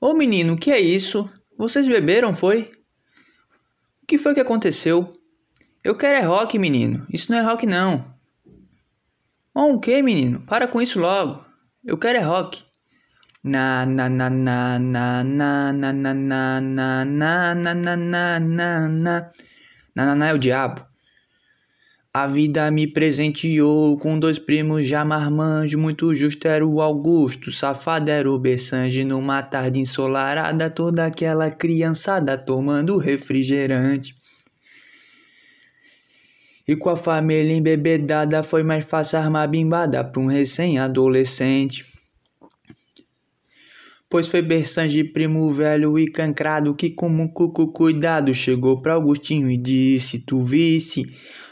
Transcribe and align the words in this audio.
Ô 0.00 0.14
menino, 0.14 0.52
o 0.52 0.56
que 0.56 0.70
é 0.70 0.78
isso? 0.78 1.28
Vocês 1.56 1.88
beberam, 1.88 2.32
foi? 2.32 2.70
O 4.00 4.06
que 4.06 4.16
foi 4.16 4.32
que 4.32 4.40
aconteceu? 4.40 5.12
Eu 5.82 5.96
quero 5.96 6.18
é 6.18 6.22
rock, 6.22 6.56
menino. 6.56 7.04
Isso 7.12 7.32
não 7.32 7.38
é 7.38 7.42
rock, 7.42 7.66
não. 7.66 8.14
Oh, 9.52 9.74
o 9.74 9.80
que, 9.80 10.00
menino? 10.00 10.40
Para 10.42 10.68
com 10.68 10.80
isso 10.80 11.00
logo. 11.00 11.44
Eu 11.84 11.98
quero 11.98 12.18
é 12.18 12.20
rock. 12.20 12.64
Na 13.42 13.84
na 13.86 14.08
na 14.08 14.30
na 14.30 14.78
na 14.78 15.24
na 15.24 15.72
na 15.72 15.92
na 15.92 16.14
na 16.14 16.60
na 16.60 17.04
na 17.04 17.04
na 17.04 17.54
na 17.54 17.96
na 17.96 18.38
na 18.38 18.88
na 18.88 19.30
na 19.96 20.14
na 20.14 20.28
é 20.28 20.32
o 20.32 20.38
diabo. 20.38 20.87
A 22.12 22.26
vida 22.26 22.70
me 22.70 22.86
presenteou 22.86 23.98
com 23.98 24.18
dois 24.18 24.38
primos 24.38 24.86
já 24.86 25.04
marmanjo, 25.04 25.78
muito 25.78 26.14
justo 26.14 26.48
era 26.48 26.66
o 26.66 26.80
Augusto, 26.80 27.52
safado 27.52 28.10
era 28.10 28.30
o 28.30 28.38
Bessange, 28.38 29.04
numa 29.04 29.42
tarde 29.42 29.78
ensolarada, 29.78 30.70
toda 30.70 31.04
aquela 31.04 31.50
criançada 31.50 32.36
tomando 32.38 32.96
refrigerante. 32.96 34.16
E 36.66 36.74
com 36.74 36.88
a 36.88 36.96
família 36.96 37.54
embebedada 37.54 38.42
foi 38.42 38.62
mais 38.62 38.84
fácil 38.84 39.18
armar 39.18 39.48
bimbada 39.48 40.02
pra 40.02 40.20
um 40.20 40.26
recém-adolescente. 40.26 41.84
Pois 44.10 44.28
foi 44.28 44.40
Bersange, 44.40 45.04
primo 45.04 45.52
velho 45.52 45.98
e 45.98 46.10
cancrado, 46.10 46.74
que 46.74 46.88
como 46.88 47.22
um 47.22 47.28
cuco 47.28 47.70
cuidado 47.70 48.34
chegou 48.34 48.80
pra 48.80 48.94
Augustinho 48.94 49.50
e 49.50 49.58
disse: 49.58 50.20
Tu 50.20 50.42
visse, 50.42 51.06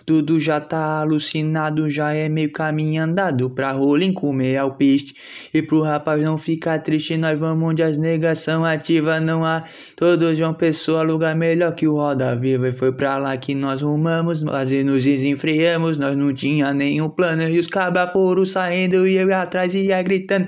Dudu 0.06 0.38
já 0.38 0.60
tá 0.60 1.00
alucinado, 1.00 1.90
já 1.90 2.14
é 2.14 2.28
meio 2.28 2.52
caminho 2.52 3.02
andado 3.02 3.50
pra 3.50 3.72
rolim 3.72 4.12
comer 4.12 4.56
alpiste. 4.56 5.14
E 5.52 5.60
pro 5.60 5.82
rapaz 5.82 6.22
não 6.22 6.38
ficar 6.38 6.78
triste, 6.78 7.16
nós 7.16 7.40
vamos 7.40 7.70
onde 7.70 7.82
as 7.82 7.98
negação 7.98 8.64
ativa 8.64 9.18
não 9.18 9.44
há. 9.44 9.62
Todos 9.96 10.38
João 10.38 10.54
Pessoa, 10.54 11.02
lugar 11.02 11.34
melhor 11.34 11.74
que 11.74 11.88
o 11.88 11.94
Roda 11.94 12.36
Viva. 12.36 12.68
E 12.68 12.72
foi 12.72 12.92
pra 12.92 13.18
lá 13.18 13.36
que 13.36 13.52
nós 13.54 13.82
rumamos, 13.82 14.42
nós 14.42 14.70
nos 14.70 15.02
desenfreamos, 15.02 15.98
nós 15.98 16.16
não 16.16 16.32
tinha 16.32 16.72
nenhum 16.72 17.08
plano. 17.08 17.42
E 17.42 17.58
os 17.58 17.66
cabras 17.66 18.12
foram 18.12 18.46
saindo 18.46 19.08
e 19.08 19.16
eu 19.16 19.28
ia 19.28 19.40
atrás 19.40 19.74
ia 19.74 20.00
gritando. 20.02 20.46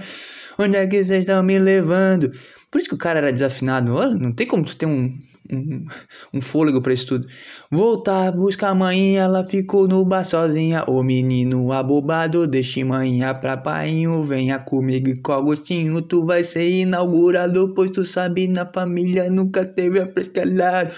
Onde 0.56 0.77
é 0.77 0.86
que 0.86 1.02
vocês 1.02 1.20
estão 1.20 1.42
me 1.42 1.58
levando? 1.58 2.30
Por 2.70 2.78
isso 2.78 2.88
que 2.88 2.94
o 2.94 2.98
cara 2.98 3.19
era 3.19 3.32
desafinado. 3.32 3.92
Não 4.19 4.30
tem 4.32 4.47
como 4.47 4.64
tu 4.64 4.77
ter 4.77 4.86
um, 4.86 5.16
um, 5.50 5.86
um 6.34 6.41
fôlego 6.41 6.80
pra 6.80 6.92
isso 6.92 7.06
tudo. 7.06 7.27
Voltar, 7.70 8.32
buscar 8.32 8.70
a 8.70 8.74
mãe, 8.74 9.16
ela 9.16 9.44
ficou 9.44 9.88
no 9.88 10.04
bar 10.04 10.24
sozinha. 10.24 10.84
O 10.88 11.02
menino 11.02 11.72
abobado, 11.72 12.46
deixe 12.46 12.84
manhã 12.84 13.34
pra 13.34 13.56
painho. 13.56 14.22
Venha 14.24 14.58
comigo 14.58 15.10
com 15.22 15.32
Agostinho, 15.32 16.00
tu 16.02 16.24
vai 16.24 16.44
ser 16.44 16.69
inaugurado. 16.69 17.74
Pois 17.74 17.91
tu 17.91 18.04
sabe, 18.04 18.48
na 18.48 18.66
família 18.66 19.30
nunca 19.30 19.64
teve 19.64 20.00
afrescalhado. 20.00 20.92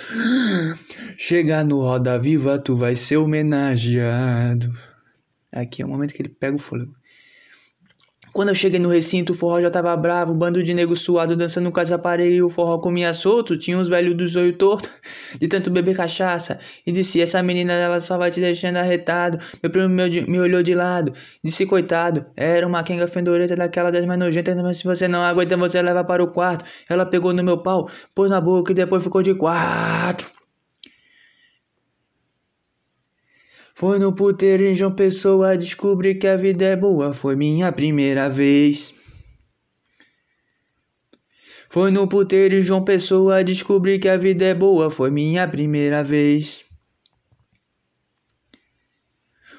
Chegar 1.17 1.65
no 1.65 1.81
Roda 1.81 2.19
Viva, 2.19 2.59
tu 2.59 2.77
vai 2.77 2.97
ser 2.97 3.17
homenageado. 3.17 4.73
Aqui 5.53 5.83
é 5.83 5.85
o 5.85 5.89
momento 5.89 6.15
que 6.15 6.23
ele 6.23 6.29
pega 6.29 6.57
o 6.57 6.59
fôlego. 6.59 7.00
Quando 8.33 8.51
eu 8.51 8.55
cheguei 8.55 8.79
no 8.79 8.89
recinto, 8.89 9.33
o 9.33 9.35
forró 9.35 9.61
já 9.61 9.71
tava 9.71 9.97
bravo, 9.97 10.33
bando 10.33 10.63
de 10.63 10.73
nego 10.73 10.95
suado 10.95 11.35
dançando 11.35 11.71
com 11.73 11.81
as 11.81 11.91
aparelhos, 11.91 12.47
o 12.47 12.51
forró 12.51 12.79
comia 12.79 13.13
solto, 13.13 13.59
tinha 13.59 13.77
uns 13.77 13.89
velhos 13.89 14.17
do 14.17 14.27
zoio 14.29 14.53
torto, 14.53 14.89
de 15.39 15.49
tanto 15.49 15.69
beber 15.69 15.97
cachaça, 15.97 16.57
e 16.87 16.93
disse, 16.93 17.21
essa 17.21 17.43
menina 17.43 17.73
ela 17.73 18.01
só 18.01 18.17
vai 18.17 18.31
te 18.31 18.41
deixando 18.41 18.77
arretado, 18.77 19.37
meu 19.61 19.71
primo 19.71 19.89
me, 19.89 20.21
me 20.23 20.39
olhou 20.39 20.63
de 20.63 20.75
lado, 20.77 21.13
disse, 21.43 21.67
coitado, 21.67 22.25
era 22.37 22.65
uma 22.65 22.85
quenga 22.85 23.09
fendoreta 23.09 23.57
daquela 23.57 23.91
das 23.91 24.07
mais 24.07 24.19
nojentas, 24.19 24.55
mas 24.57 24.77
se 24.77 24.85
você 24.85 25.09
não 25.09 25.23
aguenta, 25.23 25.57
você 25.57 25.83
leva 25.83 26.05
para 26.05 26.23
o 26.23 26.29
quarto, 26.29 26.65
ela 26.89 27.05
pegou 27.05 27.33
no 27.33 27.43
meu 27.43 27.59
pau, 27.59 27.89
pôs 28.15 28.31
na 28.31 28.41
boca 28.41 28.71
e 28.71 28.75
depois 28.77 29.03
ficou 29.03 29.23
de 29.23 29.35
quatro. 29.35 30.40
Foi 33.75 33.99
no 33.99 34.15
puteiro 34.15 34.65
em 34.65 34.75
João 34.75 34.95
Pessoa, 34.95 35.57
descobri 35.57 36.15
que 36.15 36.27
a 36.27 36.37
vida 36.37 36.65
é 36.65 36.77
boa, 36.77 37.15
foi 37.15 37.37
minha 37.37 37.71
primeira 37.73 38.29
vez. 38.29 38.93
Foi 41.69 41.91
no 41.91 42.09
puteiro 42.09 42.57
em 42.57 42.63
João 42.63 42.85
Pessoa, 42.85 43.45
descobri 43.45 43.99
que 43.99 44.09
a 44.09 44.17
vida 44.17 44.45
é 44.45 44.55
boa, 44.55 44.91
foi 44.91 45.11
minha 45.11 45.47
primeira 45.47 46.03
vez. 46.03 46.65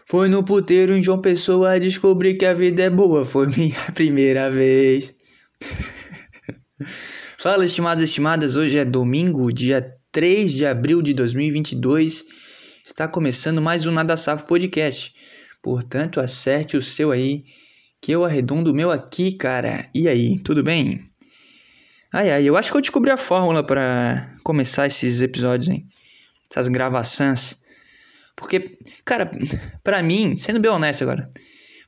Foi 0.05 0.27
no 0.27 0.43
puteiro 0.43 0.93
em 0.93 1.01
João 1.01 1.21
Pessoa, 1.21 1.79
descobri 1.79 2.35
que 2.35 2.45
a 2.45 2.53
vida 2.53 2.83
é 2.83 2.89
boa, 2.89 3.25
foi 3.25 3.47
minha 3.47 3.79
primeira 3.95 4.51
vez. 4.51 5.15
Fala, 7.39 7.65
estimados 7.65 8.01
e 8.01 8.05
estimadas, 8.05 8.57
hoje 8.57 8.77
é 8.77 8.83
domingo, 8.83 9.51
dia 9.53 9.81
3 10.11 10.53
de 10.53 10.65
abril 10.65 11.01
de 11.01 11.13
2022 11.13 12.40
Está 12.83 13.07
começando 13.07 13.61
mais 13.61 13.85
um 13.85 13.91
Nada 13.91 14.17
Safo 14.17 14.45
Podcast. 14.45 15.13
Portanto, 15.61 16.19
acerte 16.19 16.75
o 16.75 16.81
seu 16.81 17.11
aí, 17.11 17.45
que 18.01 18.11
eu 18.11 18.25
arredondo 18.25 18.71
o 18.71 18.73
meu 18.73 18.89
aqui, 18.89 19.33
cara. 19.33 19.87
E 19.93 20.07
aí, 20.07 20.39
tudo 20.39 20.63
bem? 20.63 21.07
Ai, 22.11 22.31
ai, 22.31 22.43
eu 22.43 22.57
acho 22.57 22.71
que 22.71 22.77
eu 22.77 22.81
descobri 22.81 23.11
a 23.11 23.17
fórmula 23.17 23.63
para 23.63 24.35
começar 24.43 24.87
esses 24.87 25.21
episódios, 25.21 25.69
hein? 25.69 25.87
Essas 26.49 26.67
gravações. 26.67 27.55
Porque, 28.35 28.79
cara, 29.05 29.29
pra 29.83 30.01
mim, 30.01 30.35
sendo 30.35 30.59
bem 30.59 30.71
honesto 30.71 31.03
agora, 31.03 31.29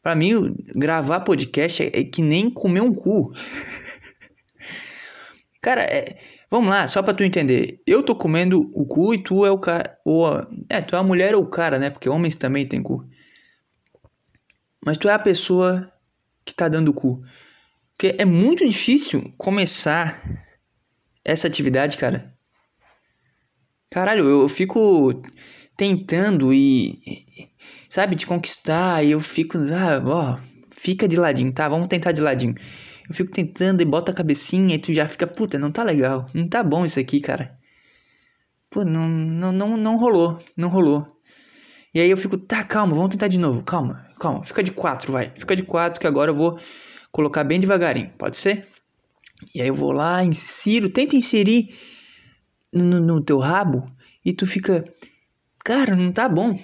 pra 0.01 0.15
mim, 0.15 0.55
gravar 0.75 1.21
podcast 1.21 1.81
é, 1.81 1.87
é 1.87 2.03
que 2.03 2.21
nem 2.21 2.51
comer 2.51 2.81
um 2.81 2.93
cu. 2.93 3.31
cara, 5.59 5.81
é 5.81 6.15
Vamos 6.53 6.69
lá, 6.69 6.87
só 6.87 7.01
pra 7.01 7.15
tu 7.15 7.23
entender. 7.23 7.81
Eu 7.83 8.03
tô 8.03 8.15
comendo 8.15 8.59
o 8.75 8.85
cu 8.85 9.15
e 9.15 9.23
tu 9.23 9.43
é 9.43 9.49
o 9.49 9.57
cara. 9.57 9.97
Ou, 10.05 10.27
é, 10.69 10.81
tu 10.81 10.95
é 10.95 10.99
a 10.99 11.03
mulher 11.03 11.33
ou 11.33 11.41
o 11.41 11.49
cara, 11.49 11.79
né? 11.79 11.89
Porque 11.89 12.07
homens 12.07 12.35
também 12.35 12.63
têm 12.63 12.83
cu. 12.83 13.03
Mas 14.85 14.99
tu 14.99 15.09
é 15.09 15.13
a 15.13 15.17
pessoa 15.17 15.91
que 16.45 16.53
tá 16.53 16.67
dando 16.67 16.93
cu. 16.93 17.23
Porque 17.97 18.15
é 18.19 18.23
muito 18.23 18.69
difícil 18.69 19.33
começar 19.35 20.21
essa 21.25 21.47
atividade, 21.47 21.97
cara. 21.97 22.37
Caralho, 23.89 24.23
eu 24.23 24.47
fico 24.47 25.23
tentando 25.75 26.53
e. 26.53 26.99
Sabe, 27.89 28.15
te 28.15 28.27
conquistar 28.27 29.03
e 29.03 29.09
eu 29.09 29.21
fico. 29.21 29.57
Ah, 29.57 30.03
ó, 30.05 30.39
fica 30.69 31.07
de 31.07 31.17
ladinho, 31.17 31.51
tá? 31.51 31.67
Vamos 31.67 31.87
tentar 31.87 32.11
de 32.11 32.21
ladinho. 32.21 32.53
Eu 33.07 33.13
fico 33.13 33.31
tentando 33.31 33.81
e 33.81 33.85
bota 33.85 34.11
a 34.11 34.15
cabecinha 34.15 34.75
e 34.75 34.79
tu 34.79 34.93
já 34.93 35.07
fica, 35.07 35.27
puta, 35.27 35.59
não 35.59 35.71
tá 35.71 35.83
legal, 35.83 36.25
não 36.33 36.47
tá 36.47 36.63
bom 36.63 36.85
isso 36.85 36.99
aqui, 36.99 37.19
cara. 37.19 37.57
Pô, 38.69 38.83
não, 38.83 39.07
não, 39.07 39.51
não, 39.51 39.77
não 39.77 39.97
rolou, 39.97 40.37
não 40.55 40.69
rolou. 40.69 41.13
E 41.93 41.99
aí 41.99 42.09
eu 42.09 42.17
fico, 42.17 42.37
tá, 42.37 42.63
calma, 42.63 42.95
vamos 42.95 43.11
tentar 43.11 43.27
de 43.27 43.37
novo, 43.37 43.61
calma, 43.63 44.07
calma, 44.19 44.43
fica 44.43 44.63
de 44.63 44.71
quatro, 44.71 45.11
vai, 45.11 45.31
fica 45.37 45.55
de 45.55 45.63
quatro 45.63 45.99
que 45.99 46.07
agora 46.07 46.31
eu 46.31 46.35
vou 46.35 46.57
colocar 47.11 47.43
bem 47.43 47.59
devagarinho, 47.59 48.11
pode 48.17 48.37
ser? 48.37 48.67
E 49.53 49.61
aí 49.61 49.67
eu 49.67 49.75
vou 49.75 49.91
lá, 49.91 50.23
insiro, 50.23 50.89
tenta 50.89 51.15
inserir 51.15 51.67
no, 52.73 52.99
no 52.99 53.21
teu 53.21 53.37
rabo 53.37 53.91
e 54.25 54.33
tu 54.33 54.47
fica, 54.47 54.83
cara, 55.63 55.95
não 55.95 56.11
tá 56.11 56.27
bom, 56.27 56.59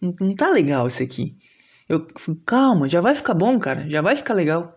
não, 0.00 0.14
não 0.20 0.34
tá 0.34 0.50
legal 0.50 0.86
isso 0.86 1.02
aqui. 1.02 1.36
Eu 1.88 2.06
calma, 2.44 2.88
já 2.88 3.00
vai 3.00 3.14
ficar 3.14 3.32
bom, 3.32 3.58
cara, 3.58 3.88
já 3.88 4.02
vai 4.02 4.16
ficar 4.16 4.34
legal. 4.34 4.75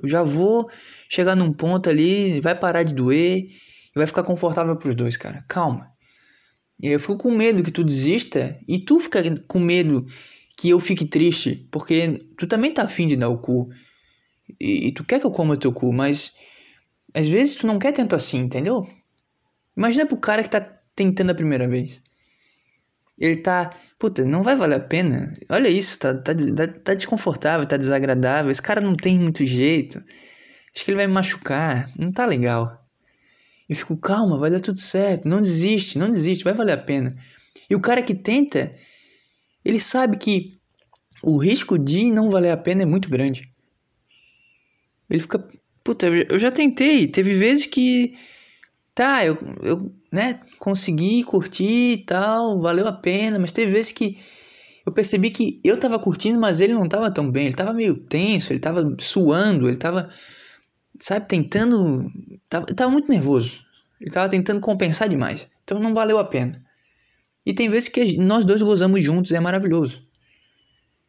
Eu 0.00 0.08
já 0.08 0.22
vou 0.22 0.68
chegar 1.08 1.34
num 1.34 1.52
ponto 1.52 1.88
ali, 1.90 2.40
vai 2.40 2.58
parar 2.58 2.82
de 2.82 2.94
doer 2.94 3.46
e 3.46 3.92
vai 3.94 4.06
ficar 4.06 4.22
confortável 4.22 4.76
pros 4.76 4.94
dois, 4.94 5.16
cara. 5.16 5.44
Calma. 5.48 5.90
Eu 6.80 6.98
fico 6.98 7.16
com 7.16 7.30
medo 7.30 7.62
que 7.62 7.70
tu 7.70 7.84
desista 7.84 8.58
e 8.66 8.80
tu 8.80 8.98
fica 8.98 9.22
com 9.46 9.60
medo 9.60 10.04
que 10.56 10.70
eu 10.70 10.80
fique 10.80 11.06
triste, 11.06 11.68
porque 11.70 12.26
tu 12.36 12.46
também 12.46 12.72
tá 12.72 12.82
afim 12.82 13.06
de 13.06 13.16
dar 13.16 13.28
o 13.28 13.38
cu. 13.38 13.68
E, 14.60 14.88
e 14.88 14.92
tu 14.92 15.04
quer 15.04 15.20
que 15.20 15.26
eu 15.26 15.30
coma 15.30 15.56
teu 15.56 15.72
cu, 15.72 15.92
mas 15.92 16.32
às 17.14 17.28
vezes 17.28 17.54
tu 17.54 17.66
não 17.66 17.78
quer 17.78 17.92
tanto 17.92 18.16
assim, 18.16 18.38
entendeu? 18.38 18.86
Imagina 19.76 20.06
pro 20.06 20.16
cara 20.16 20.42
que 20.42 20.50
tá 20.50 20.60
tentando 20.94 21.30
a 21.30 21.34
primeira 21.34 21.68
vez. 21.68 22.00
Ele 23.18 23.36
tá, 23.36 23.70
puta, 23.98 24.24
não 24.24 24.42
vai 24.42 24.56
valer 24.56 24.76
a 24.76 24.80
pena. 24.80 25.36
Olha 25.48 25.68
isso, 25.68 25.98
tá, 25.98 26.14
tá, 26.14 26.34
tá, 26.34 26.66
tá 26.66 26.94
desconfortável, 26.94 27.66
tá 27.66 27.76
desagradável. 27.76 28.50
Esse 28.50 28.62
cara 28.62 28.80
não 28.80 28.94
tem 28.94 29.18
muito 29.18 29.44
jeito. 29.44 30.02
Acho 30.74 30.84
que 30.84 30.90
ele 30.90 30.96
vai 30.96 31.06
me 31.06 31.12
machucar. 31.12 31.90
Não 31.98 32.10
tá 32.10 32.24
legal. 32.26 32.82
Eu 33.68 33.76
fico, 33.76 33.96
calma, 33.96 34.38
vai 34.38 34.50
dar 34.50 34.60
tudo 34.60 34.78
certo. 34.78 35.28
Não 35.28 35.40
desiste, 35.40 35.98
não 35.98 36.10
desiste, 36.10 36.44
vai 36.44 36.54
valer 36.54 36.72
a 36.72 36.78
pena. 36.78 37.14
E 37.68 37.74
o 37.74 37.80
cara 37.80 38.02
que 38.02 38.14
tenta, 38.14 38.74
ele 39.64 39.78
sabe 39.78 40.16
que 40.16 40.58
o 41.22 41.38
risco 41.38 41.78
de 41.78 42.10
não 42.10 42.30
valer 42.30 42.50
a 42.50 42.56
pena 42.56 42.82
é 42.82 42.86
muito 42.86 43.08
grande. 43.08 43.50
Ele 45.08 45.20
fica, 45.20 45.46
puta, 45.84 46.08
eu 46.08 46.38
já 46.38 46.50
tentei. 46.50 47.06
Teve 47.06 47.34
vezes 47.34 47.66
que, 47.66 48.14
tá, 48.94 49.24
eu, 49.24 49.38
eu 49.62 49.94
né, 50.12 50.40
consegui 50.58 51.24
curtir 51.24 51.92
e 51.92 52.04
tal, 52.04 52.60
valeu 52.60 52.86
a 52.86 52.92
pena, 52.92 53.38
mas 53.38 53.52
teve 53.52 53.72
vezes 53.72 53.92
que 53.92 54.18
eu 54.84 54.92
percebi 54.92 55.30
que 55.30 55.60
eu 55.62 55.78
tava 55.78 55.98
curtindo, 55.98 56.40
mas 56.40 56.60
ele 56.60 56.74
não 56.74 56.88
tava 56.88 57.12
tão 57.12 57.30
bem, 57.30 57.46
ele 57.46 57.54
tava 57.54 57.72
meio 57.72 57.96
tenso, 57.96 58.52
ele 58.52 58.60
tava 58.60 58.82
suando, 58.98 59.68
ele 59.68 59.76
tava, 59.76 60.08
sabe, 60.98 61.26
tentando 61.28 62.06
tava, 62.48 62.66
tava 62.66 62.90
muito 62.90 63.08
nervoso. 63.08 63.64
Ele 64.00 64.10
tava 64.10 64.28
tentando 64.28 64.60
compensar 64.60 65.08
demais. 65.08 65.46
Então 65.62 65.78
não 65.78 65.94
valeu 65.94 66.18
a 66.18 66.24
pena. 66.24 66.60
E 67.46 67.54
tem 67.54 67.68
vezes 67.68 67.88
que 67.88 68.16
nós 68.18 68.44
dois 68.44 68.60
gozamos 68.60 69.02
juntos 69.02 69.30
é 69.30 69.38
maravilhoso. 69.38 70.02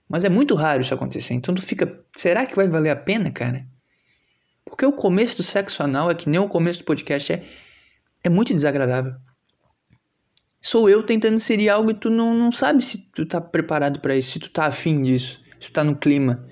Mas 0.07 0.23
é 0.23 0.29
muito 0.29 0.53
raro 0.53 0.81
isso 0.81 0.93
acontecer. 0.93 1.33
Então 1.33 1.55
tu 1.55 1.61
fica, 1.61 2.05
será 2.15 2.45
que 2.45 2.55
vai 2.55 2.67
valer 2.67 2.91
a 2.91 2.95
pena, 2.95 3.31
cara? 3.31 3.65
Porque 4.63 4.85
o 4.85 4.93
começo 4.93 5.37
do 5.37 5.43
sexo 5.43 5.81
anal 5.81 6.11
é 6.11 6.15
que 6.15 6.29
nem 6.29 6.39
o 6.39 6.47
começo 6.47 6.79
do 6.79 6.85
podcast 6.85 7.33
é, 7.33 7.41
é 8.23 8.29
muito 8.29 8.53
desagradável. 8.53 9.13
Sou 10.61 10.89
eu 10.89 11.03
tentando 11.03 11.35
inserir 11.35 11.69
algo 11.69 11.91
e 11.91 11.93
tu 11.93 12.09
não, 12.09 12.33
não 12.33 12.51
sabe 12.51 12.83
se 12.83 13.11
tu 13.11 13.25
tá 13.25 13.41
preparado 13.41 13.99
para 13.99 14.15
isso, 14.15 14.31
se 14.31 14.39
tu 14.39 14.49
tá 14.49 14.65
afim 14.65 15.01
disso, 15.01 15.41
se 15.59 15.67
tu 15.67 15.73
tá 15.73 15.83
no 15.83 15.97
clima. 15.97 16.47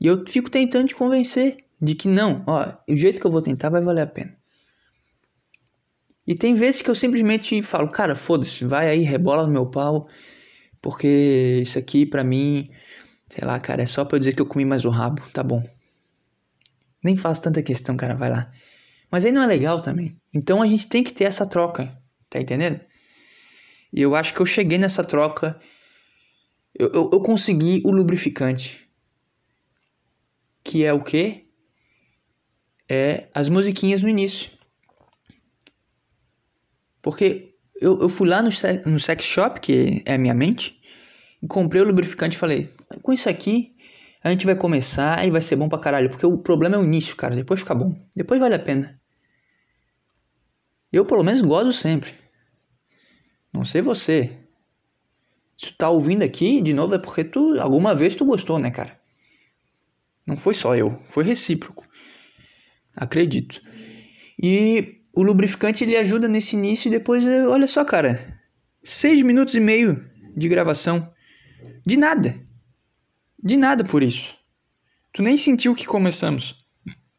E 0.00 0.06
eu 0.06 0.24
fico 0.26 0.50
tentando 0.50 0.88
te 0.88 0.94
convencer 0.94 1.58
de 1.80 1.94
que 1.94 2.08
não, 2.08 2.42
ó, 2.46 2.74
o 2.88 2.96
jeito 2.96 3.20
que 3.20 3.26
eu 3.26 3.30
vou 3.30 3.40
tentar 3.40 3.70
vai 3.70 3.80
valer 3.80 4.02
a 4.02 4.06
pena. 4.06 4.36
E 6.26 6.34
tem 6.34 6.54
vezes 6.54 6.82
que 6.82 6.90
eu 6.90 6.94
simplesmente 6.94 7.62
falo, 7.62 7.88
cara, 7.88 8.14
foda-se, 8.14 8.64
vai 8.64 8.90
aí, 8.90 9.00
rebola 9.00 9.46
no 9.46 9.52
meu 9.52 9.70
pau, 9.70 10.08
porque 10.82 11.60
isso 11.62 11.78
aqui 11.78 12.04
pra 12.04 12.22
mim, 12.22 12.68
sei 13.28 13.46
lá, 13.46 13.58
cara, 13.58 13.82
é 13.82 13.86
só 13.86 14.04
pra 14.04 14.16
eu 14.16 14.18
dizer 14.18 14.34
que 14.34 14.42
eu 14.42 14.46
comi 14.46 14.64
mais 14.64 14.84
o 14.84 14.90
rabo, 14.90 15.22
tá 15.32 15.42
bom. 15.42 15.62
Nem 17.02 17.16
faço 17.16 17.42
tanta 17.42 17.62
questão, 17.62 17.96
cara, 17.96 18.14
vai 18.14 18.28
lá. 18.28 18.50
Mas 19.10 19.24
aí 19.24 19.32
não 19.32 19.42
é 19.42 19.46
legal 19.46 19.80
também. 19.80 20.16
Então 20.32 20.62
a 20.62 20.66
gente 20.66 20.88
tem 20.88 21.02
que 21.02 21.12
ter 21.12 21.24
essa 21.24 21.46
troca, 21.46 21.96
tá 22.28 22.40
entendendo? 22.40 22.80
E 23.92 24.02
eu 24.02 24.14
acho 24.14 24.34
que 24.34 24.40
eu 24.40 24.46
cheguei 24.46 24.78
nessa 24.78 25.02
troca, 25.02 25.58
eu, 26.74 26.88
eu, 26.88 27.10
eu 27.12 27.20
consegui 27.20 27.82
o 27.84 27.90
lubrificante. 27.90 28.88
Que 30.62 30.84
é 30.84 30.92
o 30.92 31.02
quê? 31.02 31.46
É 32.90 33.28
as 33.34 33.48
musiquinhas 33.48 34.02
no 34.02 34.08
início. 34.08 34.50
Porque 37.00 37.54
eu, 37.80 37.98
eu 38.00 38.08
fui 38.08 38.28
lá 38.28 38.42
no, 38.42 38.50
no 38.86 39.00
sex 39.00 39.24
shop, 39.24 39.60
que 39.60 40.02
é 40.04 40.14
a 40.14 40.18
minha 40.18 40.34
mente, 40.34 40.78
e 41.42 41.46
comprei 41.46 41.80
o 41.80 41.86
lubrificante 41.86 42.36
e 42.36 42.38
falei: 42.38 42.68
com 43.02 43.12
isso 43.12 43.28
aqui 43.28 43.74
a 44.22 44.30
gente 44.30 44.44
vai 44.44 44.56
começar 44.56 45.26
e 45.26 45.30
vai 45.30 45.40
ser 45.40 45.56
bom 45.56 45.68
pra 45.68 45.78
caralho. 45.78 46.08
Porque 46.08 46.26
o 46.26 46.38
problema 46.38 46.76
é 46.76 46.78
o 46.78 46.84
início, 46.84 47.14
cara. 47.16 47.34
Depois 47.34 47.60
fica 47.60 47.74
bom. 47.74 47.94
Depois 48.16 48.40
vale 48.40 48.54
a 48.54 48.58
pena. 48.58 49.00
Eu 50.92 51.04
pelo 51.04 51.22
menos 51.22 51.42
gosto 51.42 51.72
sempre. 51.72 52.14
Não 53.52 53.64
sei 53.64 53.82
você. 53.82 54.36
Se 55.56 55.72
tu 55.72 55.78
tá 55.78 55.90
ouvindo 55.90 56.22
aqui, 56.22 56.60
de 56.60 56.72
novo, 56.72 56.94
é 56.94 56.98
porque 56.98 57.24
tu 57.24 57.60
alguma 57.60 57.94
vez 57.94 58.14
tu 58.14 58.24
gostou, 58.24 58.58
né, 58.58 58.70
cara? 58.70 58.98
Não 60.26 60.36
foi 60.36 60.54
só 60.54 60.76
eu, 60.76 61.02
foi 61.06 61.24
recíproco. 61.24 61.86
Acredito. 62.96 63.60
E 64.40 65.00
o 65.14 65.22
lubrificante 65.22 65.82
ele 65.82 65.96
ajuda 65.96 66.28
nesse 66.28 66.54
início 66.54 66.88
e 66.88 66.92
depois, 66.92 67.24
olha 67.26 67.66
só, 67.66 67.84
cara, 67.84 68.40
seis 68.82 69.22
minutos 69.22 69.54
e 69.54 69.60
meio 69.60 70.08
de 70.36 70.48
gravação, 70.48 71.12
de 71.84 71.96
nada, 71.96 72.40
de 73.42 73.56
nada 73.56 73.84
por 73.84 74.02
isso. 74.02 74.36
Tu 75.12 75.22
nem 75.22 75.36
sentiu 75.36 75.74
que 75.74 75.86
começamos. 75.86 76.56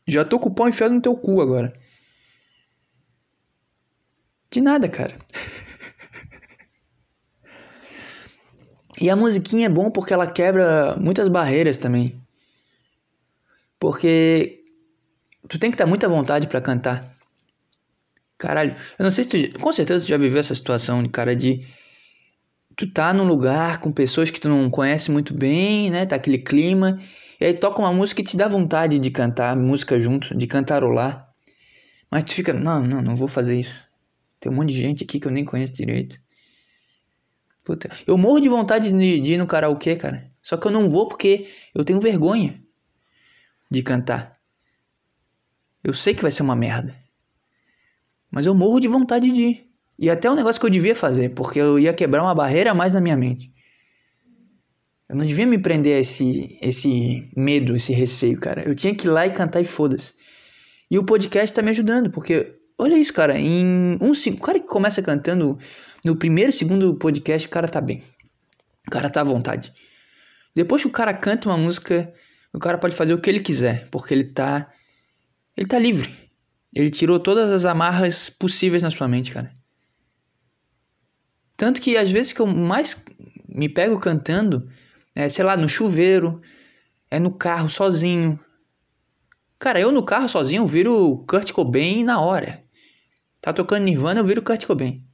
Já 0.07 0.25
tô 0.25 0.39
com 0.39 0.49
o 0.49 0.53
pau 0.53 0.67
enfiado 0.67 0.93
no 0.93 1.01
teu 1.01 1.15
cu 1.15 1.41
agora. 1.41 1.73
De 4.51 4.61
nada, 4.61 4.89
cara. 4.89 5.15
e 8.99 9.09
a 9.09 9.15
musiquinha 9.15 9.67
é 9.67 9.69
bom 9.69 9.91
porque 9.91 10.13
ela 10.13 10.25
quebra 10.25 10.95
muitas 10.97 11.29
barreiras 11.29 11.77
também. 11.77 12.19
Porque 13.79 14.63
tu 15.47 15.59
tem 15.59 15.69
que 15.69 15.75
estar 15.75 15.85
muita 15.85 16.09
vontade 16.09 16.47
para 16.47 16.59
cantar. 16.59 17.15
Caralho, 18.37 18.75
eu 18.97 19.03
não 19.03 19.11
sei 19.11 19.23
se 19.23 19.29
tu. 19.29 19.59
Com 19.59 19.71
certeza 19.71 20.05
tu 20.05 20.07
já 20.07 20.17
viveu 20.17 20.39
essa 20.39 20.55
situação, 20.55 21.07
cara, 21.07 21.35
de. 21.35 21.63
Tu 22.79 22.87
tá 22.87 23.13
num 23.13 23.25
lugar 23.25 23.81
com 23.81 23.91
pessoas 23.91 24.31
que 24.31 24.39
tu 24.39 24.47
não 24.47 24.69
conhece 24.69 25.11
muito 25.11 25.33
bem, 25.33 25.91
né? 25.91 26.05
Tá 26.05 26.15
aquele 26.15 26.37
clima. 26.37 26.97
E 27.37 27.43
aí 27.43 27.53
toca 27.53 27.81
uma 27.81 27.91
música 27.91 28.21
e 28.21 28.23
te 28.23 28.37
dá 28.37 28.47
vontade 28.47 28.97
de 28.97 29.11
cantar 29.11 29.53
música 29.53 29.99
junto, 29.99 30.33
de 30.33 30.47
cantarolar. 30.47 31.29
Mas 32.09 32.23
tu 32.23 32.33
fica, 32.33 32.53
não, 32.53 32.81
não, 32.81 33.01
não 33.01 33.17
vou 33.17 33.27
fazer 33.27 33.59
isso. 33.59 33.85
Tem 34.39 34.49
um 34.49 34.55
monte 34.55 34.69
de 34.69 34.79
gente 34.79 35.03
aqui 35.03 35.19
que 35.19 35.27
eu 35.27 35.31
nem 35.31 35.43
conheço 35.43 35.73
direito. 35.73 36.21
Puta. 37.65 37.89
Eu 38.07 38.17
morro 38.17 38.39
de 38.39 38.47
vontade 38.47 38.93
de, 38.93 39.19
de 39.19 39.33
ir 39.33 39.37
no 39.37 39.45
karaokê, 39.45 39.97
cara. 39.97 40.31
Só 40.41 40.55
que 40.55 40.65
eu 40.65 40.71
não 40.71 40.89
vou 40.89 41.09
porque 41.09 41.49
eu 41.75 41.83
tenho 41.83 41.99
vergonha 41.99 42.63
de 43.69 43.83
cantar. 43.83 44.39
Eu 45.83 45.93
sei 45.93 46.13
que 46.15 46.21
vai 46.21 46.31
ser 46.31 46.43
uma 46.43 46.55
merda. 46.55 46.97
Mas 48.31 48.45
eu 48.45 48.55
morro 48.55 48.79
de 48.79 48.87
vontade 48.87 49.29
de 49.29 49.41
ir. 49.41 49.68
E 50.01 50.09
até 50.09 50.31
um 50.31 50.35
negócio 50.35 50.61
que 50.61 50.65
eu 50.65 50.69
devia 50.69 50.95
fazer, 50.95 51.29
porque 51.29 51.59
eu 51.59 51.77
ia 51.77 51.93
quebrar 51.93 52.23
uma 52.23 52.33
barreira 52.33 52.71
a 52.71 52.73
mais 52.73 52.93
na 52.93 53.01
minha 53.01 53.17
mente. 53.17 53.51
Eu 55.09 55.15
não 55.17 55.25
devia 55.25 55.45
me 55.45 55.57
prender 55.57 55.97
a 55.97 55.99
esse, 55.99 56.57
esse 56.61 57.29
medo, 57.35 57.75
esse 57.75 57.91
receio, 57.91 58.39
cara. 58.39 58.63
Eu 58.65 58.73
tinha 58.73 58.95
que 58.95 59.07
ir 59.07 59.09
lá 59.09 59.27
e 59.27 59.33
cantar 59.33 59.59
e 59.59 59.65
foda-se. 59.65 60.13
E 60.89 60.97
o 60.97 61.03
podcast 61.03 61.53
tá 61.53 61.61
me 61.61 61.71
ajudando, 61.71 62.09
porque 62.09 62.55
olha 62.79 62.97
isso, 62.97 63.13
cara. 63.13 63.37
Em 63.37 63.97
um 63.99 64.13
segundo. 64.13 64.39
O 64.39 64.45
cara 64.45 64.59
que 64.59 64.67
começa 64.67 65.01
cantando 65.01 65.57
no 66.05 66.15
primeiro, 66.15 66.53
segundo 66.53 66.95
podcast, 66.95 67.45
o 67.45 67.51
cara 67.51 67.67
tá 67.67 67.81
bem. 67.81 68.01
O 68.87 68.91
cara 68.91 69.09
tá 69.09 69.19
à 69.19 69.23
vontade. 69.25 69.73
Depois 70.55 70.81
que 70.81 70.87
o 70.87 70.91
cara 70.91 71.13
canta 71.13 71.49
uma 71.49 71.57
música, 71.57 72.13
o 72.53 72.59
cara 72.59 72.77
pode 72.77 72.95
fazer 72.95 73.13
o 73.13 73.19
que 73.19 73.29
ele 73.29 73.41
quiser, 73.41 73.89
porque 73.89 74.13
ele 74.13 74.23
tá. 74.23 74.71
Ele 75.57 75.67
tá 75.67 75.77
livre. 75.77 76.09
Ele 76.73 76.89
tirou 76.89 77.19
todas 77.19 77.51
as 77.51 77.65
amarras 77.65 78.29
possíveis 78.29 78.81
na 78.81 78.89
sua 78.89 79.07
mente, 79.07 79.31
cara. 79.31 79.51
Tanto 81.59 81.81
que 81.81 81.97
às 81.97 82.09
vezes 82.09 82.31
que 82.31 82.39
eu 82.39 82.47
mais 82.47 83.03
me 83.45 83.67
pego 83.67 83.99
cantando, 83.99 84.65
é, 85.13 85.27
sei 85.27 85.43
lá, 85.43 85.57
no 85.57 85.67
chuveiro, 85.67 86.41
é 87.11 87.19
no 87.19 87.33
carro 87.33 87.67
sozinho. 87.67 88.39
Cara, 89.59 89.77
eu 89.77 89.91
no 89.91 90.01
carro 90.01 90.29
sozinho 90.29 90.61
eu 90.61 90.67
viro 90.67 91.25
Kurt 91.27 91.51
Cobain 91.51 92.05
na 92.05 92.21
hora. 92.21 92.63
Tá 93.41 93.51
tocando 93.51 93.83
Nirvana, 93.83 94.21
eu 94.21 94.23
viro 94.23 94.41
Kurt 94.41 94.65
Cobain. 94.65 95.05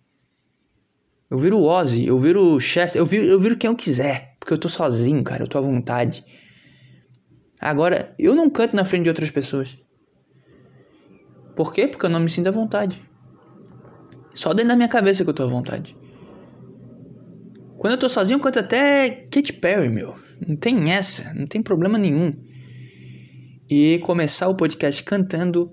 Eu 1.31 1.39
viro 1.39 1.63
Ozzy, 1.63 2.05
eu 2.05 2.19
viro 2.19 2.59
Chester, 2.59 3.01
eu 3.01 3.07
viro, 3.07 3.25
eu 3.25 3.39
viro 3.39 3.57
quem 3.57 3.67
eu 3.67 3.75
quiser. 3.75 4.35
Porque 4.39 4.53
eu 4.53 4.59
tô 4.59 4.69
sozinho, 4.69 5.23
cara, 5.23 5.41
eu 5.41 5.47
tô 5.47 5.57
à 5.57 5.61
vontade. 5.61 6.23
Agora, 7.59 8.13
eu 8.19 8.35
não 8.35 8.51
canto 8.51 8.75
na 8.75 8.85
frente 8.85 9.05
de 9.05 9.09
outras 9.09 9.31
pessoas. 9.31 9.79
Por 11.55 11.73
quê? 11.73 11.87
Porque 11.87 12.05
eu 12.05 12.09
não 12.11 12.19
me 12.19 12.29
sinto 12.29 12.49
à 12.49 12.51
vontade. 12.51 13.03
Só 14.35 14.53
dentro 14.53 14.69
da 14.69 14.75
minha 14.75 14.87
cabeça 14.87 15.23
que 15.23 15.29
eu 15.31 15.33
tô 15.33 15.41
à 15.41 15.47
vontade. 15.47 16.04
Quando 17.77 17.93
eu 17.93 17.99
tô 17.99 18.09
sozinho, 18.09 18.37
eu 18.37 18.41
canto 18.41 18.59
até 18.59 19.09
Katy 19.09 19.53
Perry, 19.53 19.89
meu. 19.89 20.17
Não 20.45 20.55
tem 20.55 20.91
essa, 20.91 21.33
não 21.33 21.45
tem 21.45 21.61
problema 21.61 21.97
nenhum. 21.97 22.33
E 23.69 23.99
começar 23.99 24.47
o 24.47 24.55
podcast 24.55 25.03
cantando 25.03 25.71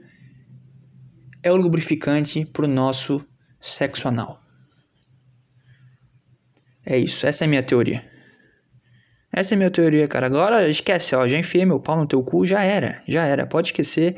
é 1.43 1.53
o 1.53 1.57
lubrificante 1.57 2.45
pro 2.47 2.67
nosso 2.67 3.25
sexo 3.61 4.09
anal. 4.09 4.41
É 6.85 6.99
isso, 6.99 7.27
essa 7.27 7.45
é 7.45 7.47
a 7.47 7.49
minha 7.49 7.63
teoria. 7.63 8.11
Essa 9.33 9.55
é 9.55 9.57
a 9.57 9.59
minha 9.59 9.71
teoria, 9.71 10.07
cara. 10.09 10.27
Agora 10.27 10.69
esquece, 10.69 11.15
ó, 11.15 11.27
já 11.27 11.39
enfiei 11.39 11.65
meu 11.65 11.81
pau 11.81 11.97
no 11.97 12.07
teu 12.07 12.23
cu, 12.23 12.45
já 12.45 12.63
era, 12.63 13.03
já 13.07 13.25
era. 13.25 13.47
Pode 13.47 13.69
esquecer 13.69 14.17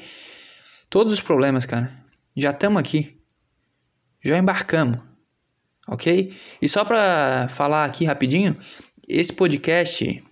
todos 0.89 1.13
os 1.13 1.21
problemas, 1.21 1.67
cara. 1.67 1.91
Já 2.37 2.51
estamos 2.51 2.81
aqui. 2.81 3.21
Já 4.25 4.39
embarcamos. 4.39 5.14
Ok? 5.89 6.33
E 6.61 6.69
só 6.69 6.85
para 6.85 7.49
falar 7.49 7.85
aqui 7.85 8.05
rapidinho, 8.05 8.57
esse 9.09 9.33
podcast, 9.33 10.23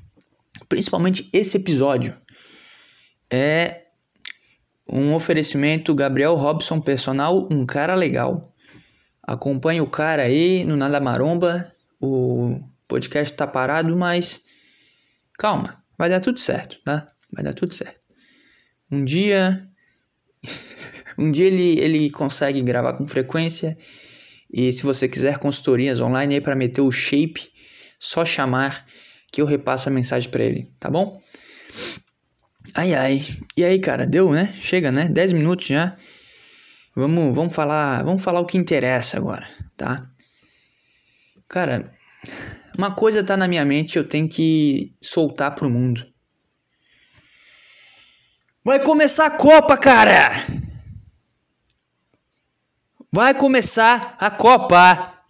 principalmente 0.69 1.29
esse 1.33 1.57
episódio, 1.57 2.17
é 3.31 3.83
um 4.89 5.15
oferecimento 5.15 5.95
Gabriel 5.95 6.35
Robson 6.35 6.81
Personal, 6.81 7.49
um 7.51 7.65
cara 7.65 7.95
legal. 7.95 8.55
Acompanhe 9.23 9.81
o 9.81 9.87
cara 9.87 10.23
aí 10.23 10.65
no 10.65 10.77
Nada 10.77 11.01
Maromba. 11.01 11.73
O 12.01 12.61
podcast 12.89 13.35
tá 13.37 13.47
parado, 13.47 13.97
mas 13.97 14.43
calma, 15.39 15.83
vai 15.97 16.11
dar 16.11 16.21
tudo 16.21 16.41
certo, 16.41 16.79
tá? 16.85 17.07
Vai 17.33 17.45
dar 17.45 17.55
tudo 17.55 17.73
certo. 17.73 18.01
Um 18.91 19.05
dia 19.05 19.67
um 21.17 21.31
dia 21.31 21.47
ele, 21.47 21.79
ele 21.79 22.11
consegue 22.11 22.61
gravar 22.61 22.95
com 22.95 23.07
frequência. 23.07 23.77
E 24.53 24.73
se 24.73 24.83
você 24.83 25.09
quiser 25.09 25.39
consultorias 25.39 26.01
online 26.01 26.35
aí 26.35 26.41
para 26.41 26.55
meter 26.55 26.83
o 26.83 26.93
shape, 26.93 27.51
só 27.99 28.25
chamar 28.25 28.87
que 29.33 29.41
eu 29.41 29.47
repasso 29.47 29.89
a 29.89 29.93
mensagem 29.93 30.31
para 30.31 30.45
ele, 30.45 30.71
tá 30.79 30.91
bom? 30.91 31.21
Ai 32.75 32.95
ai. 32.95 33.27
E 33.57 33.65
aí, 33.65 33.79
cara, 33.79 34.07
deu, 34.07 34.31
né? 34.31 34.55
Chega, 34.61 34.93
né? 34.93 35.09
10 35.09 35.33
minutos 35.33 35.67
já. 35.67 35.97
Vamos, 36.95 37.35
vamos 37.35 37.55
falar, 37.55 38.05
vamos 38.05 38.23
falar 38.23 38.41
o 38.41 38.47
que 38.47 38.59
interessa 38.59 39.17
agora, 39.17 39.49
tá? 39.77 40.03
Cara, 41.49 41.91
uma 42.77 42.95
coisa 42.95 43.25
tá 43.25 43.37
na 43.37 43.49
minha 43.49 43.65
mente, 43.65 43.97
eu 43.97 44.07
tenho 44.07 44.29
que 44.29 44.95
soltar 45.01 45.55
pro 45.55 45.71
mundo. 45.71 46.07
Vai 48.65 48.83
começar 48.85 49.27
a 49.27 49.31
Copa, 49.31 49.77
cara! 49.77 50.31
Vai 53.14 53.35
começar 53.35 54.16
a 54.19 54.31
Copa. 54.31 55.23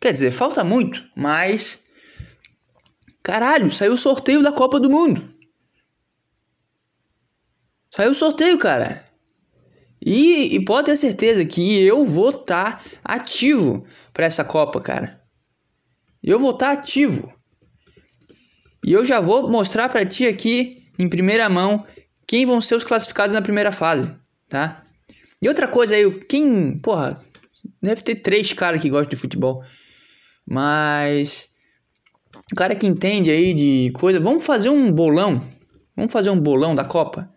Quer 0.00 0.10
dizer, 0.10 0.32
falta 0.32 0.64
muito, 0.64 1.04
mas. 1.14 1.84
Caralho, 3.22 3.70
saiu 3.70 3.92
o 3.92 3.96
sorteio 3.96 4.42
da 4.42 4.50
Copa 4.50 4.80
do 4.80 4.88
Mundo. 4.88 5.34
Saiu 7.90 8.12
o 8.12 8.14
sorteio, 8.14 8.56
cara. 8.56 9.04
E, 10.00 10.56
e 10.56 10.64
pode 10.64 10.86
ter 10.86 10.96
certeza 10.96 11.44
que 11.44 11.82
eu 11.82 12.06
vou 12.06 12.30
estar 12.30 12.78
tá 12.78 12.82
ativo 13.04 13.84
para 14.14 14.24
essa 14.24 14.44
Copa, 14.44 14.80
cara. 14.80 15.22
Eu 16.22 16.38
vou 16.38 16.52
estar 16.52 16.74
tá 16.74 16.80
ativo. 16.80 17.30
E 18.82 18.94
eu 18.94 19.04
já 19.04 19.20
vou 19.20 19.50
mostrar 19.50 19.90
para 19.90 20.06
ti 20.06 20.26
aqui 20.26 20.82
em 20.98 21.06
primeira 21.06 21.50
mão 21.50 21.84
quem 22.26 22.46
vão 22.46 22.62
ser 22.62 22.76
os 22.76 22.84
classificados 22.84 23.34
na 23.34 23.42
primeira 23.42 23.72
fase, 23.72 24.16
tá? 24.48 24.85
E 25.46 25.48
outra 25.48 25.68
coisa 25.68 25.94
aí, 25.94 26.18
quem, 26.24 26.76
porra, 26.76 27.22
deve 27.80 28.02
ter 28.02 28.16
três 28.16 28.52
caras 28.52 28.82
que 28.82 28.90
gostam 28.90 29.10
de 29.10 29.14
futebol. 29.14 29.62
Mas 30.44 31.50
o 32.52 32.56
cara 32.56 32.74
que 32.74 32.84
entende 32.84 33.30
aí 33.30 33.54
de 33.54 33.92
coisa, 33.92 34.18
vamos 34.18 34.44
fazer 34.44 34.70
um 34.70 34.90
bolão. 34.90 35.40
Vamos 35.94 36.12
fazer 36.12 36.30
um 36.30 36.40
bolão 36.40 36.74
da 36.74 36.84
Copa. 36.84 37.32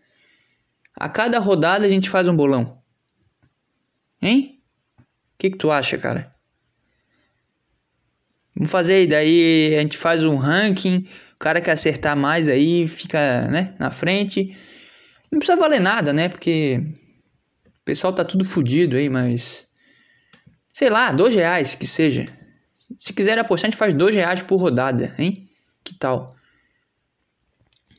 A 0.96 1.08
cada 1.08 1.38
rodada 1.38 1.86
a 1.86 1.88
gente 1.88 2.10
faz 2.10 2.28
um 2.28 2.36
bolão. 2.36 2.82
Hein? 4.20 4.60
O 4.98 5.04
que 5.38 5.52
que 5.52 5.58
tu 5.60 5.70
acha, 5.70 5.96
cara? 5.96 6.34
Vamos 8.56 8.72
fazer 8.72 8.94
aí, 8.94 9.08
daí 9.08 9.76
a 9.78 9.82
gente 9.82 10.00
faz 10.00 10.24
um 10.24 10.36
ranking, 10.36 11.06
o 11.36 11.38
cara 11.38 11.62
que 11.62 11.70
acertar 11.70 12.18
mais 12.18 12.50
aí 12.50 12.88
fica, 12.88 13.48
né, 13.50 13.76
na 13.80 13.92
frente. 13.92 14.50
Não 15.32 15.38
precisa 15.38 15.56
valer 15.56 15.80
nada, 15.80 16.12
né? 16.12 16.28
Porque 16.28 16.84
pessoal 17.90 18.14
tá 18.14 18.24
tudo 18.24 18.46
fodido 18.46 18.96
aí, 18.96 19.10
mas 19.10 19.66
sei 20.72 20.92
lá, 20.92 21.12
dois 21.12 21.34
reais 21.34 21.74
que 21.74 21.88
seja. 21.88 22.28
Se 23.00 23.12
quiser 23.12 23.40
apostar, 23.40 23.68
a 23.68 23.72
gente 23.72 23.80
faz 23.80 23.96
dois 23.96 24.14
reais 24.14 24.44
por 24.44 24.58
rodada, 24.58 25.14
hein? 25.18 25.50
Que 25.84 25.98
tal? 25.98 26.30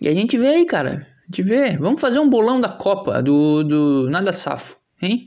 E 0.01 0.09
a 0.09 0.15
gente 0.15 0.39
vê 0.39 0.47
aí, 0.47 0.65
cara. 0.65 1.09
A 1.23 1.25
gente 1.27 1.43
vê. 1.43 1.77
Vamos 1.77 2.01
fazer 2.01 2.21
um 2.21 2.29
bolão 2.29 2.61
da 2.61 2.69
Copa, 2.69 3.21
do, 3.21 3.65
do 3.65 4.11
Nada 4.11 4.33
Safo, 4.33 4.77
hein? 5.03 5.27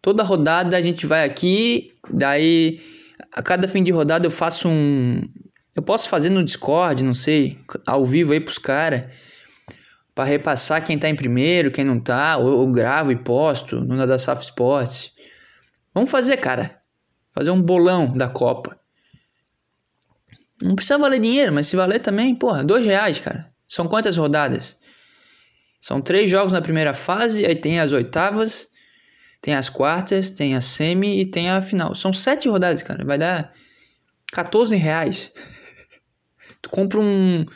Toda 0.00 0.22
rodada 0.22 0.78
a 0.78 0.80
gente 0.80 1.04
vai 1.04 1.24
aqui, 1.24 1.92
daí 2.10 2.80
a 3.32 3.42
cada 3.42 3.68
fim 3.68 3.84
de 3.84 3.90
rodada 3.90 4.26
eu 4.26 4.30
faço 4.30 4.66
um. 4.66 5.20
Eu 5.76 5.82
posso 5.82 6.08
fazer 6.08 6.30
no 6.30 6.42
Discord, 6.42 7.04
não 7.04 7.12
sei, 7.12 7.58
ao 7.86 8.06
vivo 8.06 8.32
aí 8.32 8.40
pros 8.40 8.56
caras, 8.56 9.29
para 10.14 10.24
repassar 10.24 10.84
quem 10.84 10.98
tá 10.98 11.08
em 11.08 11.14
primeiro, 11.14 11.70
quem 11.70 11.84
não 11.84 12.00
tá, 12.00 12.36
ou 12.36 12.62
eu 12.62 12.66
gravo 12.70 13.12
e 13.12 13.16
posto 13.16 13.80
no 13.80 13.96
Nada 13.96 14.18
Safo 14.18 14.42
Sports. 14.42 15.12
Vamos 15.94 16.10
fazer, 16.10 16.36
cara. 16.36 16.80
Fazer 17.32 17.50
um 17.50 17.62
bolão 17.62 18.12
da 18.12 18.28
Copa. 18.28 18.78
Não 20.60 20.74
precisa 20.74 20.98
valer 20.98 21.20
dinheiro, 21.20 21.52
mas 21.52 21.66
se 21.66 21.76
valer 21.76 22.00
também, 22.00 22.34
porra, 22.34 22.62
dois 22.62 22.84
reais, 22.84 23.18
cara. 23.18 23.50
São 23.66 23.88
quantas 23.88 24.16
rodadas? 24.16 24.76
São 25.80 26.00
três 26.00 26.28
jogos 26.28 26.52
na 26.52 26.60
primeira 26.60 26.92
fase, 26.92 27.46
aí 27.46 27.56
tem 27.56 27.80
as 27.80 27.92
oitavas, 27.92 28.68
tem 29.40 29.54
as 29.54 29.70
quartas, 29.70 30.30
tem 30.30 30.54
a 30.54 30.60
semi 30.60 31.20
e 31.20 31.26
tem 31.26 31.48
a 31.48 31.62
final. 31.62 31.94
São 31.94 32.12
sete 32.12 32.48
rodadas, 32.48 32.82
cara. 32.82 33.04
Vai 33.04 33.16
dar 33.16 33.52
14 34.32 34.76
reais. 34.76 35.32
tu 36.60 36.68
compra 36.68 37.00
um, 37.00 37.46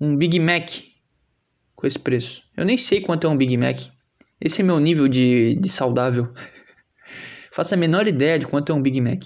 um 0.00 0.16
Big 0.16 0.38
Mac 0.38 0.93
com 1.84 1.88
esse 1.88 1.98
preço. 1.98 2.42
Eu 2.56 2.64
nem 2.64 2.78
sei 2.78 3.02
quanto 3.02 3.26
é 3.26 3.30
um 3.30 3.36
Big 3.36 3.54
Mac. 3.58 3.76
Esse 4.40 4.62
é 4.62 4.64
meu 4.64 4.80
nível 4.80 5.06
de, 5.06 5.54
de 5.56 5.68
saudável. 5.68 6.32
Faço 7.52 7.74
a 7.74 7.76
menor 7.76 8.08
ideia 8.08 8.38
de 8.38 8.46
quanto 8.46 8.72
é 8.72 8.74
um 8.74 8.80
Big 8.80 8.98
Mac. 9.02 9.22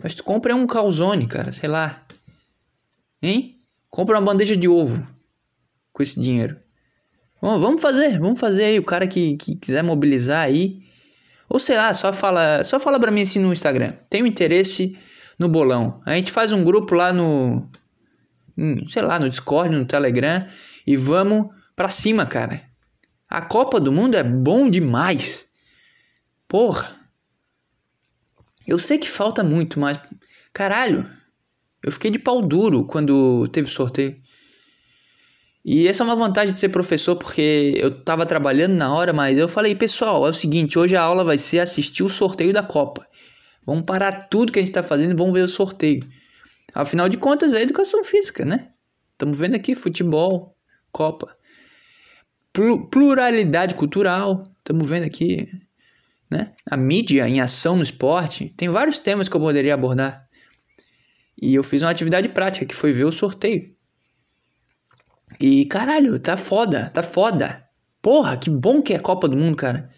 Mas 0.00 0.14
tu 0.14 0.22
compra 0.22 0.54
um 0.54 0.64
calzone, 0.64 1.26
cara, 1.26 1.50
sei 1.50 1.68
lá. 1.68 2.06
Hein? 3.20 3.60
Compra 3.90 4.16
uma 4.16 4.24
bandeja 4.24 4.56
de 4.56 4.68
ovo 4.68 5.04
com 5.92 6.00
esse 6.00 6.20
dinheiro. 6.20 6.56
Bom, 7.42 7.58
vamos 7.58 7.82
fazer, 7.82 8.20
vamos 8.20 8.38
fazer 8.38 8.62
aí. 8.62 8.78
O 8.78 8.84
cara 8.84 9.08
que, 9.08 9.36
que 9.36 9.56
quiser 9.56 9.82
mobilizar 9.82 10.44
aí. 10.44 10.78
Ou 11.48 11.58
sei 11.58 11.76
lá, 11.76 11.92
só 11.94 12.12
fala, 12.12 12.62
só 12.62 12.78
fala 12.78 13.00
pra 13.00 13.10
mim 13.10 13.22
assim 13.22 13.40
no 13.40 13.52
Instagram. 13.52 13.92
Tenho 14.08 14.24
interesse 14.24 14.96
no 15.36 15.48
bolão. 15.48 16.00
A 16.06 16.14
gente 16.14 16.30
faz 16.30 16.52
um 16.52 16.62
grupo 16.62 16.94
lá 16.94 17.12
no. 17.12 17.68
Sei 18.88 19.02
lá, 19.02 19.18
no 19.18 19.28
Discord, 19.28 19.74
no 19.74 19.84
Telegram. 19.84 20.44
E 20.86 20.96
vamos 20.96 21.57
pra 21.78 21.88
cima, 21.88 22.26
cara. 22.26 22.60
A 23.30 23.40
Copa 23.40 23.78
do 23.78 23.92
Mundo 23.92 24.16
é 24.16 24.22
bom 24.22 24.68
demais. 24.68 25.46
Porra. 26.48 26.98
Eu 28.66 28.78
sei 28.78 28.98
que 28.98 29.08
falta 29.08 29.44
muito, 29.44 29.78
mas. 29.78 29.98
Caralho! 30.52 31.08
Eu 31.82 31.92
fiquei 31.92 32.10
de 32.10 32.18
pau 32.18 32.42
duro 32.42 32.84
quando 32.84 33.46
teve 33.48 33.68
sorteio. 33.68 34.20
E 35.64 35.86
essa 35.86 36.02
é 36.02 36.04
uma 36.04 36.16
vantagem 36.16 36.52
de 36.52 36.58
ser 36.58 36.70
professor, 36.70 37.14
porque 37.14 37.74
eu 37.76 38.02
tava 38.02 38.26
trabalhando 38.26 38.74
na 38.74 38.92
hora, 38.92 39.12
mas 39.12 39.38
eu 39.38 39.48
falei, 39.48 39.74
pessoal, 39.74 40.26
é 40.26 40.30
o 40.30 40.34
seguinte, 40.34 40.78
hoje 40.78 40.96
a 40.96 41.02
aula 41.02 41.22
vai 41.22 41.38
ser 41.38 41.60
assistir 41.60 42.02
o 42.02 42.08
sorteio 42.08 42.52
da 42.52 42.62
Copa. 42.62 43.06
Vamos 43.64 43.84
parar 43.84 44.28
tudo 44.28 44.50
que 44.50 44.58
a 44.58 44.62
gente 44.62 44.72
tá 44.72 44.82
fazendo 44.82 45.12
e 45.12 45.16
vamos 45.16 45.32
ver 45.32 45.42
o 45.42 45.48
sorteio. 45.48 46.08
Afinal 46.74 47.08
de 47.08 47.18
contas, 47.18 47.54
é 47.54 47.62
educação 47.62 48.02
física, 48.02 48.44
né? 48.44 48.70
Estamos 49.12 49.38
vendo 49.38 49.54
aqui 49.54 49.74
futebol, 49.74 50.56
Copa. 50.90 51.37
Pluralidade 52.90 53.74
cultural, 53.74 54.44
estamos 54.58 54.88
vendo 54.88 55.04
aqui 55.04 55.48
né? 56.30 56.52
A 56.70 56.76
mídia 56.76 57.28
em 57.28 57.40
ação 57.40 57.76
no 57.76 57.82
esporte. 57.82 58.52
Tem 58.56 58.68
vários 58.68 58.98
temas 58.98 59.28
que 59.28 59.36
eu 59.36 59.40
poderia 59.40 59.74
abordar. 59.74 60.28
E 61.40 61.54
eu 61.54 61.62
fiz 61.62 61.82
uma 61.82 61.90
atividade 61.90 62.28
prática 62.30 62.66
que 62.66 62.74
foi 62.74 62.92
ver 62.92 63.04
o 63.04 63.12
sorteio. 63.12 63.74
E 65.40 65.66
caralho, 65.66 66.18
tá 66.18 66.36
foda, 66.36 66.90
tá 66.90 67.02
foda. 67.02 67.64
Porra, 68.02 68.36
que 68.36 68.50
bom 68.50 68.82
que 68.82 68.92
é 68.92 68.96
a 68.96 69.00
Copa 69.00 69.28
do 69.28 69.36
Mundo, 69.36 69.56
cara. 69.56 69.90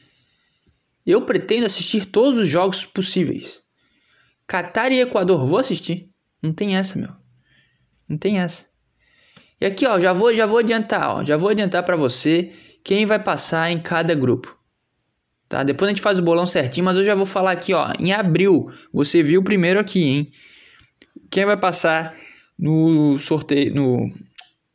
Eu 1.07 1.23
pretendo 1.23 1.67
assistir 1.67 2.05
todos 2.05 2.39
os 2.39 2.49
jogos 2.49 2.85
possíveis. 2.85 3.63
Catar 4.47 4.93
e 4.93 5.01
Equador, 5.01 5.47
vou 5.47 5.59
assistir. 5.59 6.11
Não 6.43 6.53
tem 6.53 6.77
essa, 6.77 6.99
meu. 6.99 7.11
Não 8.09 8.19
tem 8.19 8.39
essa. 8.39 8.67
E 9.61 9.67
aqui, 9.67 9.87
ó, 9.87 10.01
já 10.01 10.13
vou, 10.13 10.35
já 10.35 10.47
vou 10.47 10.59
adiantar, 10.59 11.17
ó, 11.17 11.25
já 11.25 11.37
vou 11.37 11.51
adiantar 11.51 11.85
para 11.85 11.97
você 11.97 12.51
quem 12.83 13.05
vai 13.05 13.19
passar 13.19 13.71
em 13.71 13.79
cada 13.79 14.15
grupo. 14.15 14.57
Tá? 15.49 15.63
Depois 15.63 15.89
a 15.89 15.91
gente 15.91 16.01
faz 16.01 16.19
o 16.19 16.23
bolão 16.23 16.47
certinho, 16.47 16.85
mas 16.85 16.97
eu 16.97 17.05
já 17.05 17.15
vou 17.15 17.27
falar 17.27 17.51
aqui, 17.51 17.75
ó, 17.75 17.93
em 17.99 18.13
abril. 18.13 18.67
Você 18.93 19.23
viu 19.23 19.43
primeiro 19.43 19.81
aqui, 19.81 20.03
hein? 20.03 20.31
Quem 21.31 21.45
vai 21.45 21.57
passar 21.57 22.13
no 22.59 23.19
sorteio, 23.19 23.75
no 23.75 24.11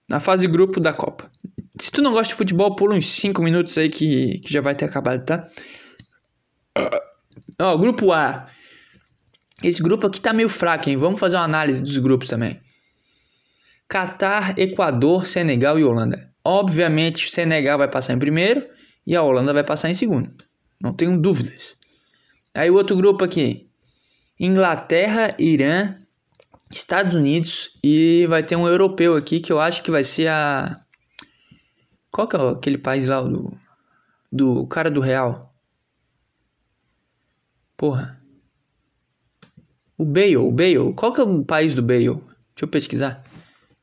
na 0.07 0.19
fase 0.19 0.47
grupo 0.47 0.79
da 0.79 0.93
Copa. 0.93 1.31
Se 1.79 1.91
tu 1.91 2.01
não 2.01 2.11
gosta 2.11 2.31
de 2.31 2.37
futebol, 2.37 2.75
pula 2.75 2.95
uns 2.95 3.07
5 3.07 3.41
minutos 3.41 3.77
aí 3.77 3.89
que, 3.89 4.39
que 4.39 4.53
já 4.53 4.61
vai 4.61 4.75
ter 4.75 4.85
acabado, 4.85 5.25
tá? 5.25 5.47
Ó, 7.59 7.77
grupo 7.77 8.11
A. 8.11 8.47
Esse 9.63 9.81
grupo 9.81 10.05
aqui 10.05 10.21
tá 10.21 10.31
meio 10.31 10.49
fraco, 10.49 10.89
hein? 10.89 10.97
Vamos 10.97 11.19
fazer 11.19 11.37
uma 11.37 11.43
análise 11.43 11.81
dos 11.81 11.97
grupos 11.97 12.27
também. 12.27 12.61
Catar, 13.87 14.57
Equador, 14.57 15.25
Senegal 15.25 15.79
e 15.79 15.83
Holanda. 15.83 16.33
Obviamente, 16.43 17.25
o 17.25 17.29
Senegal 17.29 17.77
vai 17.77 17.89
passar 17.89 18.13
em 18.13 18.19
primeiro 18.19 18.65
e 19.05 19.15
a 19.15 19.21
Holanda 19.21 19.53
vai 19.53 19.63
passar 19.63 19.89
em 19.89 19.93
segundo. 19.93 20.31
Não 20.81 20.93
tenho 20.93 21.17
dúvidas. 21.19 21.77
Aí 22.53 22.69
o 22.69 22.75
outro 22.75 22.95
grupo 22.95 23.23
aqui: 23.23 23.69
Inglaterra, 24.39 25.35
Irã, 25.39 25.97
Estados 26.71 27.15
Unidos 27.15 27.71
e 27.83 28.25
vai 28.27 28.43
ter 28.43 28.55
um 28.55 28.67
europeu 28.67 29.15
aqui 29.15 29.39
que 29.39 29.51
eu 29.51 29.59
acho 29.59 29.83
que 29.83 29.91
vai 29.91 30.03
ser 30.03 30.27
a. 30.27 30.81
Qual 32.11 32.27
que 32.27 32.35
é 32.35 32.49
aquele 32.49 32.77
país 32.77 33.07
lá 33.07 33.21
do. 33.21 33.57
Do 34.31 34.67
cara 34.67 34.91
do 34.91 34.99
Real? 34.99 35.53
Porra. 37.77 38.21
O 39.97 40.03
Bale, 40.03 40.37
o 40.37 40.51
Bale. 40.51 40.93
Qual 40.93 41.13
que 41.13 41.21
é 41.21 41.23
o 41.23 41.43
país 41.43 41.73
do 41.73 41.81
Bale? 41.81 42.05
Deixa 42.05 42.63
eu 42.63 42.67
pesquisar. 42.67 43.23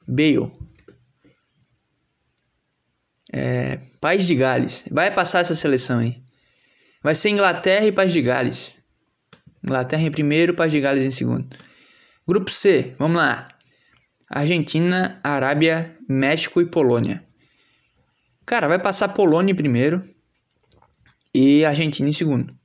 Bale. 0.07 0.53
É, 3.33 3.79
País 4.01 4.27
de 4.27 4.35
Gales. 4.35 4.85
Vai 4.91 5.13
passar 5.13 5.41
essa 5.41 5.55
seleção 5.55 5.99
aí. 6.01 6.23
Vai 7.03 7.15
ser 7.15 7.31
Inglaterra 7.31 7.87
e 7.87 7.93
País 7.93 8.13
de 8.13 8.23
Gales. 8.23 8.77
Inglaterra 9.65 10.03
em 10.03 10.11
primeiro, 10.11 10.55
País 10.55 10.73
de 10.73 10.81
Gales 10.81 11.05
em 11.05 11.11
segundo. 11.11 11.49
Grupo 12.27 12.51
C, 12.51 12.95
vamos 12.99 13.17
lá. 13.17 13.47
Argentina, 14.29 15.19
Arábia, 15.23 15.97
México 16.09 16.61
e 16.61 16.67
Polônia. 16.67 17.27
Cara, 18.47 18.69
vai 18.69 18.79
passar 18.79 19.09
Polônia 19.09 19.53
em 19.53 19.57
primeiro 19.57 20.03
e 21.35 21.65
Argentina 21.65 22.09
em 22.09 22.13
segundo. 22.13 22.57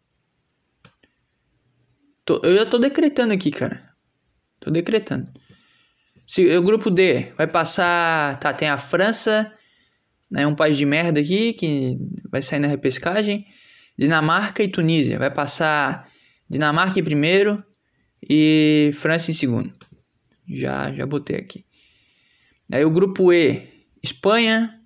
Tô, 2.25 2.41
eu 2.43 2.55
já 2.57 2.65
tô 2.65 2.77
decretando 2.77 3.33
aqui, 3.33 3.51
cara. 3.51 3.93
Tô 4.59 4.69
decretando. 4.69 5.31
Se, 6.27 6.57
o 6.57 6.61
grupo 6.61 6.91
D 6.91 7.31
vai 7.37 7.47
passar. 7.47 8.37
Tá, 8.39 8.53
tem 8.53 8.67
a 8.67 8.77
França, 8.77 9.51
né, 10.29 10.45
um 10.45 10.53
país 10.53 10.75
de 10.75 10.85
merda 10.85 11.21
aqui 11.21 11.53
que 11.53 11.97
vai 12.29 12.41
sair 12.41 12.59
na 12.59 12.67
repescagem. 12.67 13.45
Dinamarca 13.97 14.61
e 14.61 14.67
Tunísia. 14.67 15.17
Vai 15.17 15.33
passar 15.33 16.07
Dinamarca 16.49 16.99
em 16.99 17.03
primeiro 17.03 17.63
e 18.21 18.91
França 18.93 19.31
em 19.31 19.33
segundo. 19.33 19.73
Já, 20.47 20.93
já 20.93 21.05
botei 21.05 21.37
aqui. 21.37 21.65
Aí 22.71 22.83
o 22.83 22.91
grupo 22.91 23.31
E, 23.31 23.61
Espanha, 24.03 24.77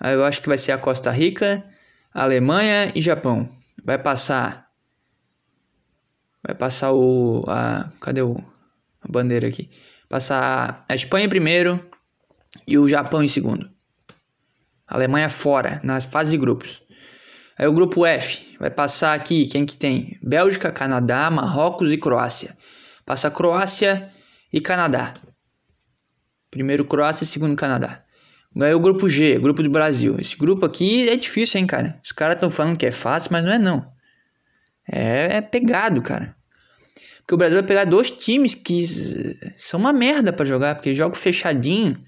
aí 0.00 0.14
eu 0.14 0.24
acho 0.24 0.42
que 0.42 0.48
vai 0.48 0.58
ser 0.58 0.72
a 0.72 0.78
Costa 0.78 1.10
Rica, 1.12 1.64
Alemanha 2.12 2.90
e 2.94 3.00
Japão. 3.00 3.48
Vai 3.84 4.02
passar 4.02 4.66
vai 6.42 6.54
passar 6.54 6.92
o 6.92 7.44
a 7.48 7.88
cadê 8.00 8.22
o 8.22 8.36
a 9.00 9.08
bandeira 9.08 9.46
aqui? 9.46 9.70
Passar 10.08 10.84
a 10.88 10.94
Espanha 10.94 11.26
em 11.26 11.28
primeiro 11.28 11.84
e 12.66 12.78
o 12.78 12.88
Japão 12.88 13.22
em 13.22 13.28
segundo. 13.28 13.68
Alemanha 14.86 15.28
fora 15.28 15.80
nas 15.82 16.04
fases 16.04 16.32
de 16.32 16.38
grupos. 16.38 16.82
Aí 17.58 17.66
o 17.66 17.72
grupo 17.72 18.06
F 18.06 18.56
vai 18.60 18.70
passar 18.70 19.14
aqui, 19.14 19.46
quem 19.46 19.64
que 19.64 19.76
tem? 19.76 20.18
Bélgica, 20.22 20.70
Canadá, 20.70 21.30
Marrocos 21.30 21.90
e 21.90 21.96
Croácia. 21.96 22.56
Passa 23.04 23.30
Croácia 23.30 24.10
e 24.52 24.60
Canadá. 24.60 25.14
Primeiro 26.50 26.84
Croácia 26.84 27.24
e 27.24 27.26
segundo 27.26 27.56
Canadá. 27.56 28.02
Ganhou 28.54 28.78
o 28.78 28.82
grupo 28.82 29.08
G, 29.08 29.38
grupo 29.38 29.62
do 29.62 29.70
Brasil. 29.70 30.16
Esse 30.18 30.36
grupo 30.36 30.64
aqui 30.64 31.08
é 31.08 31.16
difícil, 31.16 31.60
hein, 31.60 31.66
cara? 31.66 32.00
Os 32.02 32.12
caras 32.12 32.36
estão 32.36 32.50
falando 32.50 32.76
que 32.76 32.86
é 32.86 32.92
fácil, 32.92 33.30
mas 33.32 33.44
não 33.44 33.52
é 33.52 33.58
não. 33.58 33.92
É, 34.90 35.36
é 35.36 35.40
pegado, 35.40 36.00
cara. 36.00 36.34
Porque 37.26 37.34
o 37.34 37.38
Brasil 37.38 37.58
vai 37.58 37.66
pegar 37.66 37.84
dois 37.84 38.08
times 38.08 38.54
que 38.54 38.86
são 39.58 39.80
uma 39.80 39.92
merda 39.92 40.32
para 40.32 40.46
jogar, 40.46 40.76
porque 40.76 40.94
jogo 40.94 41.16
fechadinho. 41.16 41.98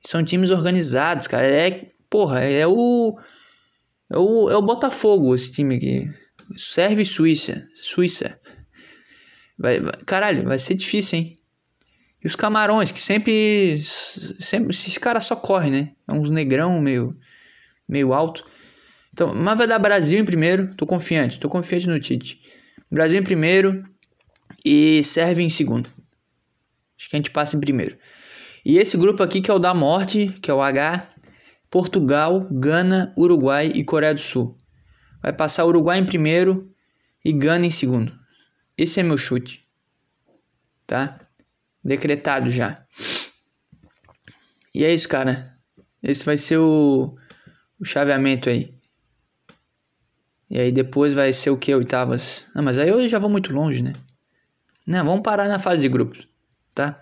São 0.00 0.22
times 0.22 0.50
organizados, 0.50 1.26
cara. 1.26 1.44
É, 1.44 1.88
porra, 2.08 2.40
é 2.44 2.64
o 2.64 3.18
é 4.08 4.16
o, 4.16 4.48
é 4.48 4.56
o 4.56 4.62
Botafogo, 4.62 5.34
esse 5.34 5.50
time 5.50 5.74
aqui. 5.74 6.08
Serve 6.56 7.04
Suíça. 7.04 7.66
Suíça. 7.74 8.38
Vai, 9.58 9.80
vai, 9.80 9.92
caralho, 10.06 10.44
vai 10.44 10.58
ser 10.58 10.74
difícil, 10.74 11.18
hein? 11.18 11.36
E 12.22 12.28
os 12.28 12.36
camarões, 12.36 12.92
que 12.92 13.00
sempre. 13.00 13.80
sempre 14.38 14.70
esses 14.70 14.96
caras 14.98 15.24
só 15.24 15.34
correm, 15.34 15.72
né? 15.72 15.92
É 16.08 16.12
uns 16.12 16.30
negrão 16.30 16.80
meio, 16.80 17.16
meio 17.88 18.12
alto. 18.12 18.44
Então, 19.12 19.34
mas 19.34 19.58
vai 19.58 19.66
dar 19.66 19.80
Brasil 19.80 20.20
em 20.20 20.24
primeiro. 20.24 20.72
Tô 20.76 20.86
confiante, 20.86 21.40
tô 21.40 21.48
confiante 21.48 21.88
no 21.88 21.98
Tite. 21.98 22.40
Brasil 22.88 23.18
em 23.18 23.24
primeiro 23.24 23.82
e 24.64 25.02
serve 25.04 25.42
em 25.42 25.48
segundo. 25.48 25.88
Acho 26.98 27.08
que 27.08 27.16
a 27.16 27.18
gente 27.18 27.30
passa 27.30 27.56
em 27.56 27.60
primeiro. 27.60 27.96
E 28.64 28.78
esse 28.78 28.96
grupo 28.96 29.22
aqui 29.22 29.40
que 29.40 29.50
é 29.50 29.54
o 29.54 29.58
da 29.58 29.74
morte, 29.74 30.28
que 30.40 30.50
é 30.50 30.54
o 30.54 30.62
H, 30.62 31.08
Portugal, 31.70 32.46
Gana, 32.50 33.12
Uruguai 33.18 33.70
e 33.74 33.84
Coreia 33.84 34.14
do 34.14 34.20
Sul. 34.20 34.56
Vai 35.22 35.32
passar 35.32 35.64
Uruguai 35.64 35.98
em 35.98 36.06
primeiro 36.06 36.72
e 37.24 37.32
Gana 37.32 37.66
em 37.66 37.70
segundo. 37.70 38.14
Esse 38.76 39.00
é 39.00 39.02
meu 39.02 39.18
chute. 39.18 39.62
Tá? 40.86 41.20
Decretado 41.82 42.50
já. 42.50 42.74
E 44.74 44.84
é 44.84 44.92
isso, 44.92 45.08
cara. 45.08 45.58
Esse 46.02 46.24
vai 46.24 46.36
ser 46.36 46.58
o, 46.58 47.16
o 47.80 47.84
chaveamento 47.84 48.48
aí. 48.48 48.74
E 50.50 50.58
aí 50.58 50.70
depois 50.70 51.12
vai 51.12 51.32
ser 51.32 51.50
o 51.50 51.56
que? 51.56 51.74
Oitavas. 51.74 52.46
Não, 52.54 52.62
mas 52.62 52.78
aí 52.78 52.88
eu 52.88 53.08
já 53.08 53.18
vou 53.18 53.30
muito 53.30 53.52
longe, 53.52 53.82
né? 53.82 53.94
Não, 54.86 55.04
vamos 55.04 55.22
parar 55.22 55.48
na 55.48 55.58
fase 55.58 55.82
de 55.82 55.88
grupos, 55.88 56.28
tá? 56.74 57.00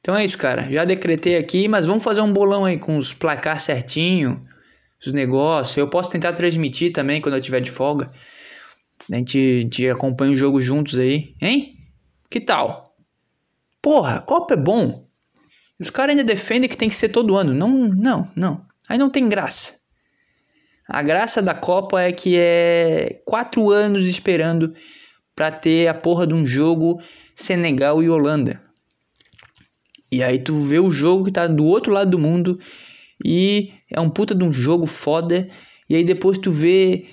Então 0.00 0.16
é 0.16 0.24
isso, 0.24 0.38
cara. 0.38 0.70
Já 0.70 0.84
decretei 0.84 1.36
aqui, 1.36 1.68
mas 1.68 1.86
vamos 1.86 2.02
fazer 2.02 2.20
um 2.20 2.32
bolão 2.32 2.64
aí 2.64 2.78
com 2.78 2.96
os 2.96 3.12
placar 3.12 3.60
certinho, 3.60 4.40
os 5.04 5.12
negócios. 5.12 5.76
Eu 5.76 5.88
posso 5.88 6.10
tentar 6.10 6.32
transmitir 6.32 6.92
também 6.92 7.20
quando 7.20 7.34
eu 7.34 7.40
tiver 7.40 7.60
de 7.60 7.70
folga. 7.70 8.10
A 9.10 9.16
gente, 9.16 9.88
acompanha 9.88 10.32
o 10.32 10.36
jogo 10.36 10.60
juntos 10.60 10.98
aí, 10.98 11.34
hein? 11.40 11.76
Que 12.30 12.40
tal? 12.40 12.84
Porra, 13.82 14.20
Copa 14.20 14.54
é 14.54 14.56
bom. 14.56 15.08
Os 15.78 15.90
caras 15.90 16.10
ainda 16.10 16.24
defendem 16.24 16.68
que 16.68 16.76
tem 16.76 16.88
que 16.88 16.94
ser 16.94 17.08
todo 17.08 17.36
ano. 17.36 17.54
Não, 17.54 17.68
não, 17.70 18.30
não. 18.36 18.66
Aí 18.88 18.98
não 18.98 19.10
tem 19.10 19.28
graça. 19.28 19.80
A 20.86 21.02
graça 21.02 21.40
da 21.40 21.54
Copa 21.54 22.00
é 22.00 22.12
que 22.12 22.36
é 22.36 23.22
quatro 23.24 23.70
anos 23.70 24.06
esperando 24.06 24.72
para 25.40 25.50
ter 25.50 25.88
a 25.88 25.94
porra 25.94 26.26
de 26.26 26.34
um 26.34 26.46
jogo 26.46 27.00
Senegal 27.34 28.02
e 28.02 28.10
Holanda. 28.10 28.60
E 30.12 30.22
aí 30.22 30.38
tu 30.38 30.54
vê 30.54 30.78
o 30.78 30.90
jogo 30.90 31.24
que 31.24 31.32
tá 31.32 31.46
do 31.46 31.64
outro 31.64 31.90
lado 31.90 32.10
do 32.10 32.18
mundo 32.18 32.60
e 33.24 33.72
é 33.90 33.98
um 33.98 34.10
puta 34.10 34.34
de 34.34 34.44
um 34.44 34.52
jogo 34.52 34.86
foda. 34.86 35.48
E 35.88 35.96
aí 35.96 36.04
depois 36.04 36.36
tu 36.36 36.50
vê 36.50 37.06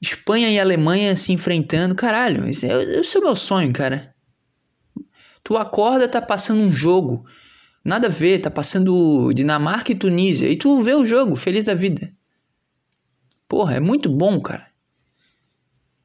Espanha 0.00 0.48
e 0.50 0.58
Alemanha 0.58 1.14
se 1.14 1.30
enfrentando. 1.34 1.94
Caralho, 1.94 2.48
esse 2.48 2.66
é, 2.66 3.00
esse 3.00 3.18
é 3.18 3.20
o 3.20 3.24
meu 3.24 3.36
sonho, 3.36 3.70
cara. 3.70 4.14
Tu 5.42 5.54
acorda, 5.54 6.08
tá 6.08 6.22
passando 6.22 6.62
um 6.62 6.72
jogo. 6.72 7.26
Nada 7.84 8.06
a 8.06 8.10
ver, 8.10 8.38
tá 8.38 8.50
passando 8.50 9.30
Dinamarca 9.34 9.92
e 9.92 9.94
Tunísia. 9.94 10.48
E 10.48 10.56
tu 10.56 10.80
vê 10.80 10.94
o 10.94 11.04
jogo, 11.04 11.36
feliz 11.36 11.66
da 11.66 11.74
vida. 11.74 12.10
Porra, 13.46 13.74
é 13.74 13.80
muito 13.80 14.08
bom, 14.08 14.40
cara. 14.40 14.72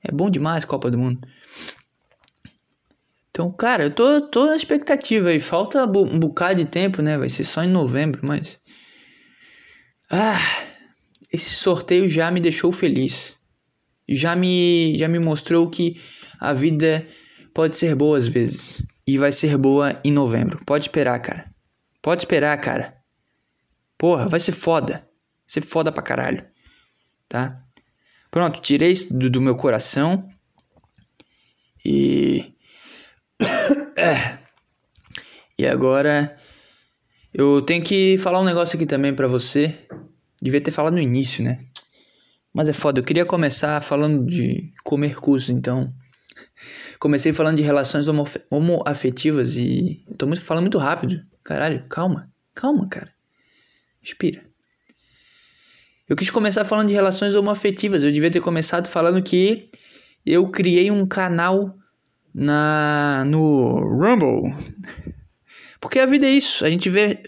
É 0.03 0.11
bom 0.11 0.29
demais 0.29 0.65
Copa 0.65 0.89
do 0.89 0.97
Mundo. 0.97 1.27
Então, 3.39 3.53
cara, 3.53 3.83
eu 3.83 3.89
tô, 3.89 4.19
tô 4.19 4.47
na 4.47 4.55
expectativa 4.57 5.29
aí. 5.29 5.39
Falta 5.39 5.85
um 5.85 6.19
bocado 6.19 6.55
de 6.55 6.65
tempo, 6.65 7.01
né? 7.01 7.17
Vai 7.17 7.29
ser 7.29 7.45
só 7.45 7.63
em 7.63 7.69
novembro, 7.69 8.19
mas. 8.21 8.59
Ah, 10.11 10.37
esse 11.31 11.51
sorteio 11.51 12.05
já 12.09 12.29
me 12.31 12.41
deixou 12.41 12.69
feliz. 12.73 13.37
Já 14.09 14.35
me, 14.35 14.93
já 14.97 15.07
me 15.07 15.19
mostrou 15.19 15.69
que 15.69 15.95
a 16.37 16.51
vida 16.51 17.07
pode 17.53 17.77
ser 17.77 17.95
boa 17.95 18.17
às 18.17 18.27
vezes. 18.27 18.83
E 19.07 19.17
vai 19.17 19.31
ser 19.31 19.57
boa 19.57 19.97
em 20.03 20.11
novembro. 20.11 20.59
Pode 20.65 20.83
esperar, 20.83 21.17
cara. 21.21 21.49
Pode 22.01 22.23
esperar, 22.23 22.59
cara. 22.59 22.97
Porra, 23.97 24.27
vai 24.27 24.41
ser 24.41 24.51
foda. 24.51 24.95
Vai 24.95 25.03
ser 25.47 25.61
foda 25.61 25.93
pra 25.93 26.03
caralho. 26.03 26.45
Tá? 27.29 27.55
Pronto, 28.29 28.59
tirei 28.59 28.91
isso 28.91 29.13
do, 29.17 29.29
do 29.29 29.39
meu 29.39 29.55
coração. 29.55 30.27
E 31.85 32.58
e 35.57 35.65
agora 35.65 36.35
eu 37.33 37.61
tenho 37.61 37.83
que 37.83 38.17
falar 38.17 38.39
um 38.39 38.45
negócio 38.45 38.75
aqui 38.75 38.85
também 38.85 39.13
para 39.13 39.27
você. 39.27 39.75
Devia 40.41 40.61
ter 40.61 40.71
falado 40.71 40.93
no 40.93 40.99
início, 40.99 41.43
né? 41.43 41.59
Mas 42.53 42.67
é 42.67 42.73
foda, 42.73 42.99
eu 42.99 43.03
queria 43.03 43.25
começar 43.25 43.79
falando 43.81 44.25
de 44.25 44.73
comer 44.83 45.15
curso, 45.15 45.51
então. 45.51 45.93
Comecei 46.99 47.31
falando 47.31 47.57
de 47.57 47.63
relações 47.63 48.07
homo 48.07 48.25
homoafetivas 48.49 49.57
e 49.57 50.05
tô 50.17 50.27
muito, 50.27 50.41
falando 50.41 50.63
muito 50.63 50.77
rápido. 50.77 51.21
Caralho, 51.43 51.85
calma, 51.87 52.31
calma, 52.53 52.87
cara. 52.89 53.13
Respira. 54.01 54.43
Eu 56.07 56.15
quis 56.15 56.29
começar 56.29 56.65
falando 56.65 56.87
de 56.87 56.93
relações 56.93 57.35
homoafetivas. 57.35 58.03
Eu 58.03 58.11
devia 58.11 58.31
ter 58.31 58.41
começado 58.41 58.87
falando 58.87 59.21
que 59.21 59.69
eu 60.25 60.49
criei 60.49 60.89
um 60.89 61.05
canal 61.05 61.78
na 62.33 63.23
no 63.25 63.79
Rumble. 63.79 64.53
Porque 65.79 65.99
a 65.99 66.05
vida 66.05 66.25
é 66.25 66.31
isso, 66.31 66.65
a 66.65 66.69
gente 66.69 66.89
vê 66.89 67.21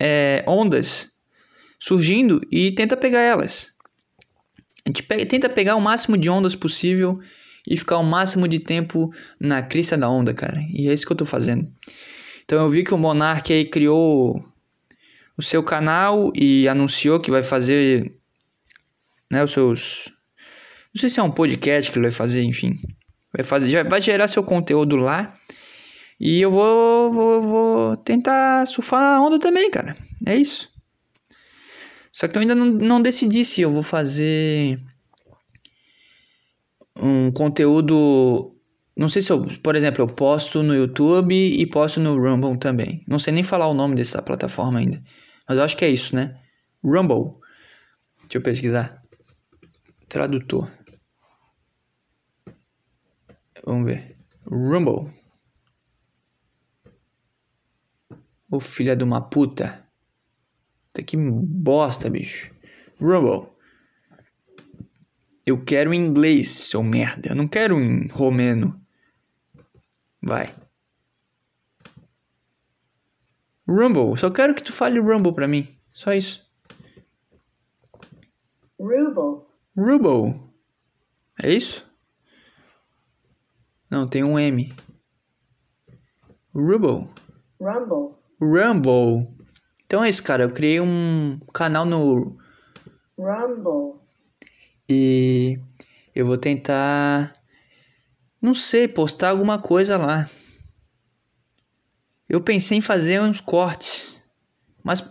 é, 0.00 0.44
ondas 0.48 1.10
surgindo 1.78 2.40
e 2.50 2.72
tenta 2.72 2.96
pegar 2.96 3.20
elas. 3.20 3.68
A 4.84 4.88
gente 4.88 5.02
pega, 5.02 5.26
tenta 5.26 5.48
pegar 5.48 5.76
o 5.76 5.80
máximo 5.80 6.16
de 6.16 6.28
ondas 6.30 6.54
possível 6.54 7.18
e 7.68 7.76
ficar 7.76 7.98
o 7.98 8.04
máximo 8.04 8.48
de 8.48 8.58
tempo 8.58 9.10
na 9.38 9.62
crista 9.62 9.96
da 9.96 10.08
onda, 10.08 10.32
cara. 10.32 10.60
E 10.70 10.88
é 10.88 10.94
isso 10.94 11.06
que 11.06 11.12
eu 11.12 11.16
tô 11.16 11.26
fazendo. 11.26 11.70
Então 12.44 12.62
eu 12.62 12.70
vi 12.70 12.82
que 12.82 12.94
o 12.94 12.98
Monark 12.98 13.52
aí 13.52 13.64
criou 13.64 14.44
o 15.36 15.42
seu 15.42 15.62
canal 15.62 16.32
e 16.34 16.66
anunciou 16.66 17.20
que 17.20 17.30
vai 17.30 17.42
fazer 17.42 18.12
né, 19.30 19.42
os 19.44 19.52
seus 19.52 20.12
não 20.94 21.00
sei 21.00 21.08
se 21.08 21.18
é 21.18 21.22
um 21.22 21.30
podcast 21.30 21.90
que 21.90 21.98
ele 21.98 22.08
vai 22.08 22.12
fazer, 22.12 22.42
enfim. 22.42 22.78
Vai 23.32 23.44
fazer, 23.44 23.70
já 23.70 23.82
vai 23.82 24.00
gerar 24.00 24.28
seu 24.28 24.44
conteúdo 24.44 24.96
lá. 24.96 25.32
E 26.20 26.40
eu 26.40 26.50
vou, 26.50 27.10
vou, 27.10 27.42
vou 27.42 27.96
tentar 27.96 28.66
surfar 28.66 29.02
a 29.02 29.20
onda 29.20 29.38
também, 29.38 29.70
cara. 29.70 29.96
É 30.26 30.36
isso. 30.36 30.70
Só 32.12 32.28
que 32.28 32.36
eu 32.36 32.42
ainda 32.42 32.54
não, 32.54 32.66
não 32.66 33.02
decidi 33.02 33.44
se 33.44 33.62
eu 33.62 33.72
vou 33.72 33.82
fazer 33.82 34.78
um 36.96 37.32
conteúdo. 37.32 38.54
Não 38.94 39.08
sei 39.08 39.22
se 39.22 39.32
eu, 39.32 39.46
por 39.62 39.74
exemplo, 39.74 40.02
eu 40.02 40.06
posto 40.06 40.62
no 40.62 40.74
YouTube 40.74 41.34
e 41.34 41.66
posto 41.66 41.98
no 41.98 42.16
Rumble 42.18 42.58
também. 42.58 43.02
Não 43.08 43.18
sei 43.18 43.32
nem 43.32 43.42
falar 43.42 43.66
o 43.66 43.74
nome 43.74 43.94
dessa 43.94 44.20
plataforma 44.20 44.78
ainda. 44.78 45.02
Mas 45.48 45.56
eu 45.56 45.64
acho 45.64 45.76
que 45.76 45.84
é 45.84 45.88
isso, 45.88 46.14
né? 46.14 46.38
Rumble. 46.84 47.40
Deixa 48.22 48.36
eu 48.36 48.42
pesquisar. 48.42 49.02
Tradutor. 50.08 50.70
Vamos 53.64 53.86
ver. 53.86 54.16
Rumble. 54.46 55.12
Ô 58.50 58.60
filha 58.60 58.96
de 58.96 59.04
uma 59.04 59.20
puta. 59.20 59.88
Tá 60.92 61.02
que 61.02 61.16
bosta, 61.16 62.10
bicho. 62.10 62.52
Rumble. 63.00 63.50
Eu 65.46 65.64
quero 65.64 65.92
em 65.92 66.04
inglês, 66.04 66.50
seu 66.50 66.82
merda. 66.82 67.30
Eu 67.30 67.34
não 67.34 67.48
quero 67.48 67.80
em 67.80 68.06
romeno. 68.08 68.80
Vai. 70.20 70.54
Rumble. 73.66 74.16
Só 74.18 74.30
quero 74.30 74.54
que 74.54 74.62
tu 74.62 74.72
fale 74.72 75.00
Rumble 75.00 75.34
pra 75.34 75.48
mim. 75.48 75.66
Só 75.90 76.12
isso. 76.12 76.46
Ruble. 78.78 79.46
Ruble. 79.76 80.40
É 81.42 81.52
isso? 81.52 81.91
Não, 83.92 84.08
tem 84.08 84.24
um 84.24 84.38
M. 84.38 84.72
Ruble. 86.54 87.10
Rumble. 87.60 88.16
Rumble. 88.40 89.28
Então 89.84 90.02
é 90.02 90.08
isso, 90.08 90.22
cara. 90.22 90.44
Eu 90.44 90.50
criei 90.50 90.80
um 90.80 91.38
canal 91.52 91.84
no. 91.84 92.38
Rumble. 93.18 94.00
E 94.88 95.60
eu 96.14 96.24
vou 96.24 96.38
tentar. 96.38 97.34
Não 98.40 98.54
sei, 98.54 98.88
postar 98.88 99.28
alguma 99.28 99.58
coisa 99.58 99.98
lá. 99.98 100.26
Eu 102.26 102.40
pensei 102.40 102.78
em 102.78 102.80
fazer 102.80 103.20
uns 103.20 103.42
cortes. 103.42 104.16
Mas 104.82 105.02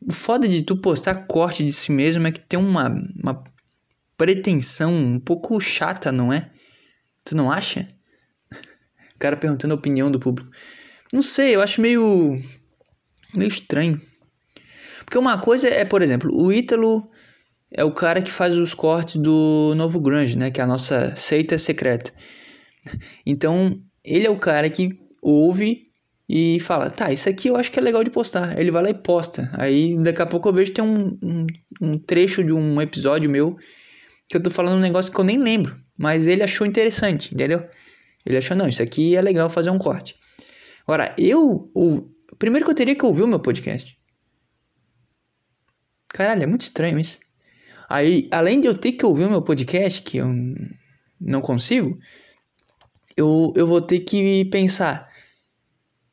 o 0.00 0.14
foda 0.14 0.48
de 0.48 0.62
tu 0.62 0.78
postar 0.78 1.26
corte 1.26 1.62
de 1.62 1.74
si 1.74 1.92
mesmo 1.92 2.26
é 2.26 2.32
que 2.32 2.40
tem 2.40 2.58
uma, 2.58 2.88
uma 3.22 3.44
pretensão 4.16 4.94
um 4.94 5.20
pouco 5.20 5.60
chata, 5.60 6.10
não 6.10 6.32
é? 6.32 6.50
Tu 7.22 7.36
não 7.36 7.52
acha? 7.52 7.97
O 9.18 9.20
cara 9.20 9.36
perguntando 9.36 9.74
a 9.74 9.76
opinião 9.76 10.10
do 10.12 10.20
público. 10.20 10.48
Não 11.12 11.22
sei, 11.22 11.56
eu 11.56 11.60
acho 11.60 11.80
meio. 11.80 12.40
meio 13.34 13.48
estranho. 13.48 14.00
Porque 15.04 15.18
uma 15.18 15.38
coisa 15.40 15.68
é, 15.68 15.84
por 15.84 16.02
exemplo, 16.02 16.30
o 16.32 16.52
Ítalo 16.52 17.10
é 17.72 17.82
o 17.82 17.90
cara 17.90 18.22
que 18.22 18.30
faz 18.30 18.54
os 18.54 18.74
cortes 18.74 19.16
do 19.16 19.74
Novo 19.76 20.00
Grunge, 20.00 20.38
né? 20.38 20.52
Que 20.52 20.60
é 20.60 20.64
a 20.64 20.68
nossa 20.68 21.16
seita 21.16 21.58
secreta. 21.58 22.12
Então, 23.26 23.82
ele 24.04 24.24
é 24.24 24.30
o 24.30 24.38
cara 24.38 24.70
que 24.70 24.98
ouve 25.20 25.88
e 26.28 26.60
fala, 26.60 26.90
tá, 26.90 27.10
isso 27.10 27.28
aqui 27.28 27.48
eu 27.48 27.56
acho 27.56 27.72
que 27.72 27.78
é 27.80 27.82
legal 27.82 28.04
de 28.04 28.10
postar. 28.10 28.56
Ele 28.56 28.70
vai 28.70 28.84
lá 28.84 28.90
e 28.90 28.94
posta. 28.94 29.50
Aí 29.54 30.00
daqui 30.00 30.22
a 30.22 30.26
pouco 30.26 30.48
eu 30.48 30.52
vejo 30.52 30.72
tem 30.72 30.84
um, 30.84 31.18
um, 31.20 31.46
um 31.80 31.98
trecho 31.98 32.44
de 32.44 32.52
um 32.52 32.80
episódio 32.80 33.28
meu 33.28 33.56
que 34.28 34.36
eu 34.36 34.42
tô 34.42 34.50
falando 34.50 34.76
um 34.76 34.80
negócio 34.80 35.10
que 35.10 35.18
eu 35.18 35.24
nem 35.24 35.38
lembro. 35.38 35.76
Mas 35.98 36.26
ele 36.26 36.42
achou 36.42 36.66
interessante, 36.66 37.34
entendeu? 37.34 37.66
Ele 38.28 38.36
achou, 38.38 38.56
não, 38.56 38.68
isso 38.68 38.82
aqui 38.82 39.16
é 39.16 39.22
legal 39.22 39.48
fazer 39.48 39.70
um 39.70 39.78
corte. 39.78 40.14
Agora, 40.82 41.14
eu. 41.18 41.70
eu 41.74 42.14
primeiro 42.38 42.64
que 42.64 42.70
eu 42.70 42.76
teria 42.76 42.94
que 42.94 43.04
ouvir 43.04 43.22
o 43.22 43.26
meu 43.26 43.40
podcast. 43.40 43.98
Caralho, 46.08 46.42
é 46.42 46.46
muito 46.46 46.62
estranho 46.62 46.98
isso. 46.98 47.18
Aí, 47.88 48.28
além 48.30 48.60
de 48.60 48.68
eu 48.68 48.76
ter 48.76 48.92
que 48.92 49.06
ouvir 49.06 49.24
o 49.24 49.30
meu 49.30 49.42
podcast, 49.42 50.02
que 50.02 50.18
eu 50.18 50.28
não 51.18 51.40
consigo, 51.40 51.98
eu, 53.16 53.52
eu 53.56 53.66
vou 53.66 53.80
ter 53.80 54.00
que 54.00 54.44
pensar 54.46 55.08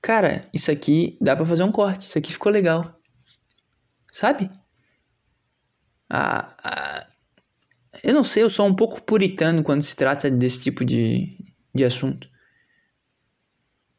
cara, 0.05 0.47
isso 0.53 0.69
aqui 0.69 1.17
dá 1.19 1.35
para 1.35 1.47
fazer 1.47 1.63
um 1.63 1.71
corte, 1.71 2.07
isso 2.07 2.15
aqui 2.15 2.31
ficou 2.31 2.51
legal. 2.51 2.95
Sabe? 4.11 4.51
Ah, 6.07 6.55
ah, 6.63 7.07
eu 8.03 8.13
não 8.13 8.23
sei, 8.23 8.43
eu 8.43 8.49
sou 8.51 8.67
um 8.67 8.75
pouco 8.75 9.01
puritano 9.01 9.63
quando 9.63 9.81
se 9.81 9.95
trata 9.95 10.29
desse 10.29 10.61
tipo 10.61 10.85
de, 10.85 11.35
de 11.75 11.83
assunto. 11.83 12.29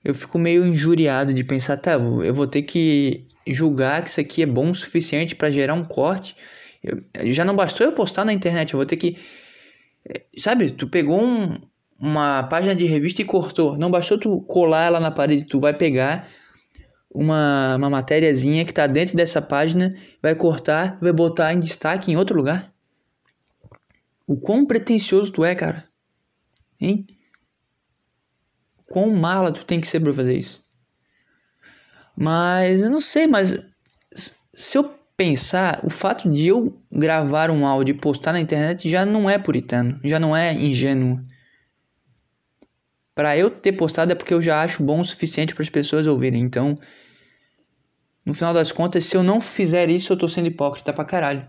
Eu 0.03 0.15
fico 0.15 0.39
meio 0.39 0.65
injuriado 0.65 1.35
de 1.35 1.45
pensar, 1.45 1.77
tá, 1.77 1.93
eu 1.93 2.33
vou 2.33 2.47
ter 2.47 2.63
que 2.63 3.27
julgar 3.47 4.03
que 4.03 4.09
isso 4.09 4.21
aqui 4.21 4.43
é 4.43 4.47
bom 4.47 4.71
o 4.71 4.75
suficiente 4.75 5.35
para 5.35 5.51
gerar 5.51 5.75
um 5.75 5.85
corte. 5.85 6.35
Eu, 6.83 6.99
já 7.33 7.45
não 7.45 7.55
bastou 7.55 7.87
eu 7.87 7.93
postar 7.93 8.25
na 8.25 8.33
internet, 8.33 8.73
eu 8.73 8.79
vou 8.79 8.87
ter 8.87 8.97
que. 8.97 9.17
Eh, 10.09 10.23
sabe, 10.39 10.71
tu 10.71 10.89
pegou 10.89 11.21
um, 11.21 11.57
uma 12.01 12.45
página 12.45 12.75
de 12.75 12.87
revista 12.87 13.21
e 13.21 13.25
cortou. 13.25 13.77
Não 13.77 13.91
bastou 13.91 14.19
tu 14.19 14.41
colar 14.43 14.87
ela 14.87 15.01
na 15.01 15.11
parede, 15.11 15.45
tu 15.45 15.61
vai 15.61 15.75
pegar 15.75 16.27
uma, 17.11 17.77
uma 17.77 17.91
matériazinha 17.91 18.65
que 18.65 18.71
está 18.71 18.87
dentro 18.87 19.17
dessa 19.17 19.43
página, 19.43 19.95
vai 20.23 20.35
cortar, 20.35 20.99
vai 21.01 21.13
botar 21.13 21.53
em 21.53 21.59
destaque 21.59 22.13
em 22.13 22.17
outro 22.17 22.37
lugar. 22.37 22.73
O 24.27 24.37
quão 24.37 24.67
pretencioso 24.67 25.33
tu 25.33 25.45
é, 25.45 25.55
cara. 25.55 25.89
Hein? 26.81 27.07
Quão 28.89 29.11
mala 29.11 29.53
tu 29.53 29.65
tem 29.65 29.81
que 29.81 29.89
ser 29.89 30.01
pra 30.01 30.13
fazer 30.13 30.37
isso. 30.37 30.65
Mas 32.17 32.83
eu 32.83 32.91
não 32.91 33.01
sei, 33.01 33.27
mas 33.27 33.59
se 34.55 34.79
eu 34.79 34.95
pensar, 35.17 35.81
o 35.83 35.91
fato 35.91 36.31
de 36.31 36.47
eu 36.49 36.81
gravar 36.91 37.51
um 37.51 37.67
áudio 37.67 37.95
e 37.95 37.99
postar 37.99 38.33
na 38.33 38.41
internet 38.41 38.89
já 38.89 39.05
não 39.05 39.29
é 39.29 39.39
puritano, 39.39 39.99
já 40.05 40.19
não 40.19 40.37
é 40.37 40.53
ingênuo 40.53 41.21
para 43.17 43.35
eu 43.35 43.49
ter 43.49 43.73
postado 43.73 44.13
é 44.13 44.15
porque 44.15 44.35
eu 44.35 44.43
já 44.43 44.63
acho 44.63 44.85
bom 44.85 45.01
o 45.01 45.05
suficiente 45.05 45.55
para 45.55 45.63
as 45.63 45.71
pessoas 45.71 46.07
ouvirem. 46.07 46.43
Então, 46.43 46.79
no 48.27 48.35
final 48.35 48.53
das 48.53 48.71
contas, 48.71 49.07
se 49.07 49.17
eu 49.17 49.23
não 49.23 49.41
fizer 49.41 49.89
isso, 49.89 50.13
eu 50.13 50.19
tô 50.19 50.29
sendo 50.29 50.49
hipócrita 50.49 50.93
pra 50.93 51.03
caralho. 51.03 51.49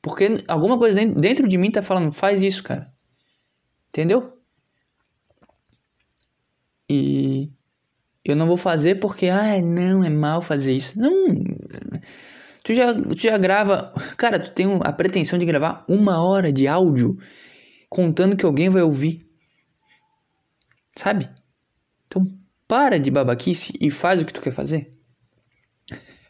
Porque 0.00 0.36
alguma 0.46 0.78
coisa 0.78 1.04
dentro 1.04 1.48
de 1.48 1.58
mim 1.58 1.72
tá 1.72 1.82
falando, 1.82 2.12
faz 2.12 2.42
isso, 2.42 2.62
cara. 2.62 2.92
Entendeu? 3.88 4.38
E 6.88 7.50
eu 8.24 8.36
não 8.36 8.46
vou 8.46 8.56
fazer 8.56 8.96
porque, 8.96 9.26
ah, 9.26 9.60
não, 9.60 10.04
é 10.04 10.10
mal 10.10 10.40
fazer 10.40 10.72
isso. 10.72 10.98
Não. 10.98 11.34
Tu 12.62 12.74
já, 12.74 12.94
tu 12.94 13.18
já 13.18 13.36
grava. 13.36 13.92
Cara, 14.16 14.38
tu 14.38 14.50
tem 14.50 14.66
a 14.82 14.92
pretensão 14.92 15.38
de 15.38 15.44
gravar 15.44 15.84
uma 15.88 16.22
hora 16.22 16.52
de 16.52 16.68
áudio 16.68 17.18
contando 17.88 18.36
que 18.36 18.44
alguém 18.44 18.70
vai 18.70 18.82
ouvir. 18.82 19.28
Sabe? 20.96 21.28
Então 22.06 22.24
para 22.68 22.98
de 22.98 23.10
babaquice 23.10 23.76
e 23.80 23.90
faz 23.90 24.22
o 24.22 24.24
que 24.24 24.32
tu 24.32 24.40
quer 24.40 24.52
fazer. 24.52 24.90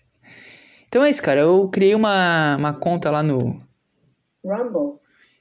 Então 0.88 1.03
é 1.03 1.09
isso, 1.09 1.23
cara. 1.23 1.41
Eu 1.41 1.71
criei 1.71 1.95
uma, 1.95 2.55
uma 2.59 2.75
conta 2.75 3.11
lá 3.11 3.23
no. 3.23 3.67
Rumble. 4.45 4.99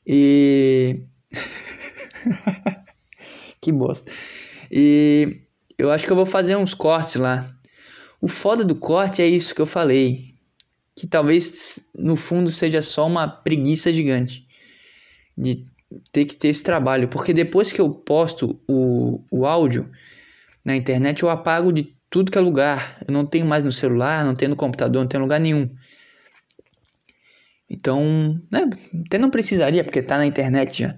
E. 0.07 1.03
que 3.59 3.69
bosta. 3.69 4.09
E 4.71 5.41
eu 5.77 5.91
acho 5.91 6.05
que 6.05 6.11
eu 6.11 6.15
vou 6.15 6.25
fazer 6.25 6.55
uns 6.55 6.73
cortes 6.73 7.15
lá. 7.15 7.53
O 8.21 8.27
foda 8.27 8.63
do 8.63 8.75
corte 8.75 9.21
é 9.21 9.27
isso 9.27 9.53
que 9.53 9.61
eu 9.61 9.65
falei. 9.65 10.33
Que 10.95 11.05
talvez 11.05 11.89
no 11.97 12.15
fundo 12.15 12.51
seja 12.51 12.81
só 12.81 13.05
uma 13.05 13.27
preguiça 13.27 13.91
gigante. 13.91 14.47
De 15.37 15.65
ter 16.11 16.23
que 16.23 16.37
ter 16.37 16.47
esse 16.47 16.63
trabalho, 16.63 17.09
porque 17.09 17.33
depois 17.33 17.73
que 17.73 17.81
eu 17.81 17.89
posto 17.89 18.61
o, 18.65 19.21
o 19.29 19.45
áudio 19.45 19.91
na 20.63 20.75
internet, 20.75 21.23
eu 21.23 21.29
apago 21.29 21.73
de 21.73 21.97
tudo 22.09 22.31
que 22.31 22.37
é 22.37 22.41
lugar. 22.41 22.97
Eu 23.05 23.13
não 23.13 23.25
tenho 23.25 23.45
mais 23.45 23.63
no 23.63 23.71
celular, 23.71 24.23
não 24.23 24.35
tenho 24.35 24.49
no 24.49 24.55
computador, 24.55 25.01
não 25.01 25.09
tenho 25.09 25.23
lugar 25.23 25.39
nenhum. 25.39 25.67
Então, 27.69 28.39
né, 28.51 28.69
até 29.05 29.17
não 29.17 29.29
precisaria, 29.29 29.83
porque 29.83 30.01
tá 30.01 30.17
na 30.17 30.25
internet 30.25 30.79
já. 30.83 30.97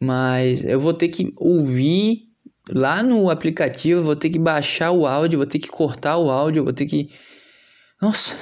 Mas 0.00 0.64
eu 0.64 0.80
vou 0.80 0.92
ter 0.92 1.08
que 1.08 1.32
ouvir 1.38 2.31
lá 2.68 3.02
no 3.02 3.30
aplicativo, 3.30 4.02
vou 4.02 4.16
ter 4.16 4.30
que 4.30 4.38
baixar 4.38 4.90
o 4.92 5.06
áudio, 5.06 5.38
vou 5.38 5.46
ter 5.46 5.58
que 5.58 5.68
cortar 5.68 6.16
o 6.18 6.30
áudio, 6.30 6.64
vou 6.64 6.72
ter 6.72 6.86
que. 6.86 7.10
Nossa, 8.00 8.36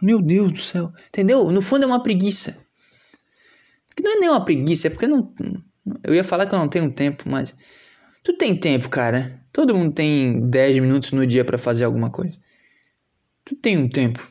meu 0.00 0.20
Deus 0.20 0.52
do 0.52 0.58
céu. 0.58 0.92
Entendeu? 1.08 1.50
No 1.50 1.62
fundo 1.62 1.84
é 1.84 1.86
uma 1.86 2.02
preguiça. 2.02 2.64
Que 3.96 4.02
não 4.02 4.16
é 4.16 4.20
nem 4.20 4.28
uma 4.28 4.44
preguiça, 4.44 4.88
é 4.88 4.90
porque 4.90 5.06
não. 5.06 5.32
Eu 6.02 6.14
ia 6.14 6.24
falar 6.24 6.46
que 6.46 6.54
eu 6.54 6.58
não 6.58 6.68
tenho 6.68 6.90
tempo, 6.92 7.28
mas. 7.28 7.54
Tu 8.22 8.32
tem 8.36 8.54
tempo, 8.56 8.88
cara. 8.88 9.40
Todo 9.52 9.74
mundo 9.74 9.92
tem 9.92 10.40
10 10.48 10.78
minutos 10.78 11.12
no 11.12 11.26
dia 11.26 11.44
para 11.44 11.58
fazer 11.58 11.84
alguma 11.84 12.10
coisa. 12.10 12.36
Tu 13.44 13.54
tem 13.54 13.76
um 13.76 13.88
tempo. 13.88 14.26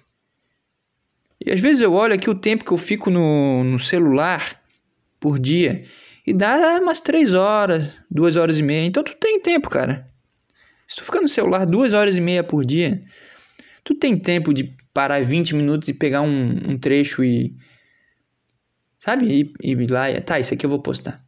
E 1.45 1.51
às 1.51 1.61
vezes 1.61 1.81
eu 1.81 1.93
olho 1.93 2.13
aqui 2.13 2.29
o 2.29 2.35
tempo 2.35 2.65
que 2.65 2.71
eu 2.71 2.77
fico 2.77 3.11
no, 3.11 3.63
no 3.63 3.77
celular 3.77 4.59
por 5.19 5.37
dia 5.37 5.83
e 6.25 6.33
dá 6.33 6.79
umas 6.81 6.99
3 6.99 7.33
horas, 7.33 7.93
2 8.09 8.35
horas 8.35 8.59
e 8.59 8.63
meia. 8.63 8.85
Então 8.85 9.03
tu 9.03 9.15
tem 9.15 9.39
tempo, 9.39 9.69
cara. 9.69 10.07
Se 10.87 10.97
tu 10.97 11.05
ficar 11.05 11.21
no 11.21 11.27
celular 11.27 11.65
2 11.65 11.93
horas 11.93 12.15
e 12.15 12.21
meia 12.21 12.43
por 12.43 12.65
dia, 12.65 13.03
tu 13.83 13.95
tem 13.95 14.17
tempo 14.17 14.53
de 14.53 14.75
parar 14.93 15.23
20 15.23 15.55
minutos 15.55 15.89
e 15.89 15.93
pegar 15.93 16.21
um, 16.21 16.71
um 16.71 16.77
trecho 16.77 17.23
e 17.23 17.55
Sabe? 19.03 19.53
E, 19.61 19.73
e 19.73 19.87
lá, 19.87 20.05
tá, 20.21 20.39
isso 20.39 20.53
aqui 20.53 20.65
eu 20.65 20.69
vou 20.69 20.81
postar. 20.81 21.21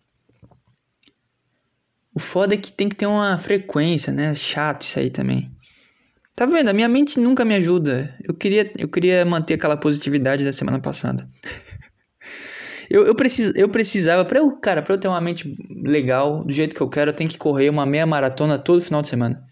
O 2.13 2.19
foda 2.21 2.53
é 2.53 2.57
que 2.57 2.71
tem 2.71 2.87
que 2.87 2.95
ter 2.95 3.05
uma 3.05 3.37
frequência, 3.37 4.13
né? 4.13 4.33
Chato 4.33 4.83
isso 4.83 4.97
aí 4.97 5.09
também. 5.09 5.51
Tá 6.33 6.45
vendo? 6.45 6.69
A 6.69 6.73
minha 6.73 6.87
mente 6.87 7.19
nunca 7.19 7.43
me 7.43 7.53
ajuda. 7.53 8.15
Eu 8.23 8.33
queria, 8.33 8.71
eu 8.77 8.87
queria 8.87 9.25
manter 9.25 9.55
aquela 9.55 9.75
positividade 9.75 10.45
da 10.45 10.53
semana 10.53 10.79
passada. 10.79 11.27
Eu, 12.89 13.05
eu, 13.05 13.15
preciso, 13.15 13.53
eu 13.55 13.69
precisava, 13.69 14.25
pra 14.25 14.39
eu, 14.39 14.51
cara, 14.57 14.81
pra 14.81 14.93
eu 14.93 14.97
ter 14.99 15.07
uma 15.07 15.21
mente 15.21 15.55
legal, 15.83 16.43
do 16.43 16.51
jeito 16.51 16.75
que 16.75 16.81
eu 16.81 16.89
quero, 16.89 17.11
eu 17.11 17.15
tenho 17.15 17.29
que 17.29 17.37
correr 17.37 17.69
uma 17.69 17.85
meia 17.85 18.05
maratona 18.05 18.57
todo 18.57 18.81
final 18.81 19.01
de 19.01 19.07
semana. 19.07 19.45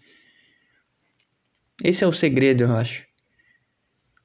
Esse 1.82 2.04
é 2.04 2.06
o 2.06 2.12
segredo, 2.12 2.64
eu 2.64 2.76
acho. 2.76 3.04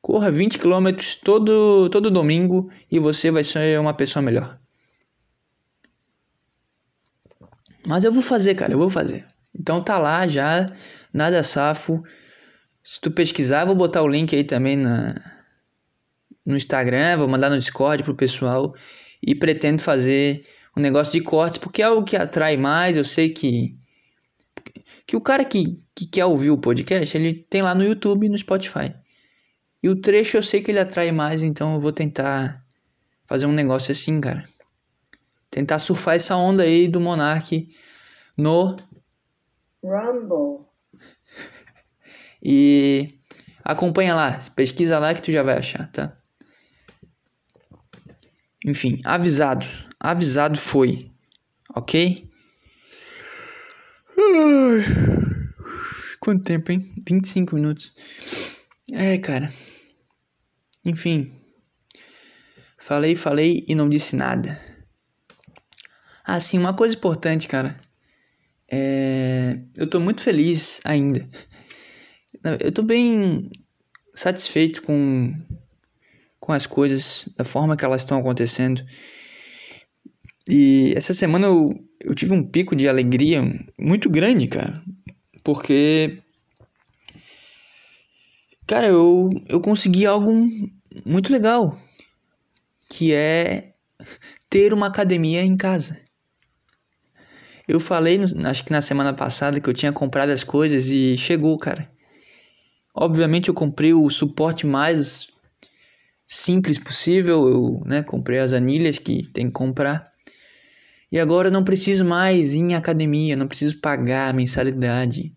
Corra 0.01 0.31
20 0.31 0.59
km 0.59 0.89
todo, 1.23 1.89
todo 1.89 2.11
domingo 2.11 2.69
e 2.89 2.99
você 2.99 3.31
vai 3.31 3.43
ser 3.43 3.79
uma 3.79 3.93
pessoa 3.93 4.23
melhor. 4.23 4.57
Mas 7.85 8.03
eu 8.03 8.11
vou 8.11 8.21
fazer, 8.21 8.55
cara, 8.55 8.73
eu 8.73 8.77
vou 8.77 8.89
fazer. 8.89 9.25
Então 9.57 9.83
tá 9.83 9.97
lá 9.97 10.27
já, 10.27 10.67
nada 11.13 11.43
safo. 11.43 12.03
Se 12.83 13.01
tu 13.01 13.11
pesquisar, 13.11 13.65
vou 13.65 13.75
botar 13.75 14.01
o 14.01 14.07
link 14.07 14.35
aí 14.35 14.43
também 14.43 14.77
na, 14.77 15.15
no 16.45 16.55
Instagram, 16.55 17.17
vou 17.17 17.27
mandar 17.27 17.49
no 17.49 17.57
Discord 17.57 18.03
pro 18.03 18.15
pessoal. 18.15 18.73
E 19.21 19.35
pretendo 19.35 19.81
fazer 19.81 20.45
um 20.75 20.81
negócio 20.81 21.11
de 21.13 21.21
cortes, 21.21 21.57
porque 21.57 21.81
é 21.81 21.85
algo 21.85 22.03
que 22.03 22.15
atrai 22.15 22.57
mais. 22.57 22.97
Eu 22.97 23.05
sei 23.05 23.29
que. 23.29 23.77
Que 25.05 25.15
o 25.15 25.21
cara 25.21 25.43
que, 25.43 25.83
que 25.95 26.07
quer 26.07 26.25
ouvir 26.25 26.51
o 26.51 26.57
podcast, 26.57 27.17
ele 27.17 27.33
tem 27.33 27.61
lá 27.61 27.73
no 27.73 27.83
YouTube 27.83 28.25
e 28.25 28.29
no 28.29 28.37
Spotify. 28.37 28.93
E 29.81 29.89
o 29.89 29.99
trecho 29.99 30.37
eu 30.37 30.43
sei 30.43 30.61
que 30.61 30.69
ele 30.69 30.79
atrai 30.79 31.11
mais, 31.11 31.41
então 31.41 31.73
eu 31.73 31.79
vou 31.79 31.91
tentar 31.91 32.63
fazer 33.25 33.45
um 33.45 33.51
negócio 33.51 33.91
assim, 33.91 34.21
cara. 34.21 34.43
Tentar 35.49 35.79
surfar 35.79 36.15
essa 36.15 36.35
onda 36.35 36.63
aí 36.63 36.87
do 36.87 36.99
Monark 36.99 37.67
no 38.37 38.77
Rumble. 39.83 40.65
E 42.41 43.19
acompanha 43.65 44.15
lá, 44.15 44.39
pesquisa 44.55 44.97
lá 44.97 45.13
que 45.13 45.21
tu 45.21 45.29
já 45.29 45.43
vai 45.43 45.57
achar, 45.57 45.91
tá? 45.91 46.15
Enfim, 48.65 48.99
avisado. 49.03 49.65
Avisado 49.99 50.57
foi. 50.57 51.11
Ok? 51.75 52.29
Quanto 56.19 56.43
tempo, 56.43 56.71
hein? 56.71 56.93
25 57.07 57.55
minutos. 57.55 57.93
É, 58.91 59.17
cara. 59.17 59.51
Enfim. 60.85 61.31
Falei, 62.77 63.15
falei 63.15 63.63
e 63.67 63.75
não 63.75 63.87
disse 63.87 64.15
nada. 64.15 64.59
Ah, 66.23 66.39
sim, 66.39 66.57
uma 66.57 66.75
coisa 66.75 66.95
importante, 66.95 67.47
cara. 67.47 67.75
É... 68.71 69.59
Eu 69.75 69.89
tô 69.89 69.99
muito 69.99 70.21
feliz 70.21 70.81
ainda. 70.83 71.27
Eu 72.59 72.71
tô 72.71 72.83
bem 72.83 73.49
satisfeito 74.13 74.81
com, 74.83 75.35
com 76.49 76.53
as 76.53 76.65
coisas, 76.65 77.29
da 77.37 77.43
forma 77.43 77.77
que 77.77 77.85
elas 77.85 78.01
estão 78.01 78.17
acontecendo. 78.17 78.83
E 80.49 80.95
essa 80.95 81.13
semana 81.13 81.45
eu, 81.45 81.69
eu 82.01 82.15
tive 82.15 82.33
um 82.33 82.43
pico 82.43 82.75
de 82.75 82.89
alegria 82.89 83.39
muito 83.79 84.09
grande, 84.09 84.47
cara. 84.47 84.81
Porque. 85.43 86.17
Cara, 88.65 88.87
eu, 88.87 89.29
eu 89.47 89.61
consegui 89.61 90.07
algo 90.07 90.49
muito 91.05 91.31
legal. 91.31 91.79
Que 92.89 93.13
é 93.13 93.71
ter 94.49 94.73
uma 94.73 94.87
academia 94.87 95.43
em 95.43 95.55
casa. 95.55 96.01
Eu 97.67 97.79
falei, 97.79 98.19
acho 98.49 98.65
que 98.65 98.71
na 98.71 98.81
semana 98.81 99.13
passada, 99.13 99.61
que 99.61 99.69
eu 99.69 99.73
tinha 99.75 99.93
comprado 99.93 100.31
as 100.31 100.43
coisas 100.43 100.87
e 100.87 101.15
chegou, 101.15 101.55
cara. 101.59 101.87
Obviamente 102.95 103.49
eu 103.49 103.53
comprei 103.53 103.93
o 103.93 104.09
suporte 104.09 104.65
mais 104.65 105.29
simples 106.29 106.77
possível, 106.77 107.49
eu 107.49 107.81
né, 107.87 108.03
comprei 108.03 108.37
as 108.37 108.53
anilhas 108.53 108.99
que 108.99 109.27
tem 109.29 109.47
que 109.47 109.51
comprar. 109.51 110.07
E 111.11 111.19
agora 111.19 111.47
eu 111.47 111.51
não 111.51 111.63
preciso 111.63 112.05
mais 112.05 112.53
ir 112.53 112.59
em 112.59 112.75
academia, 112.75 113.35
não 113.35 113.47
preciso 113.47 113.79
pagar 113.79 114.29
a 114.29 114.33
mensalidade. 114.33 115.33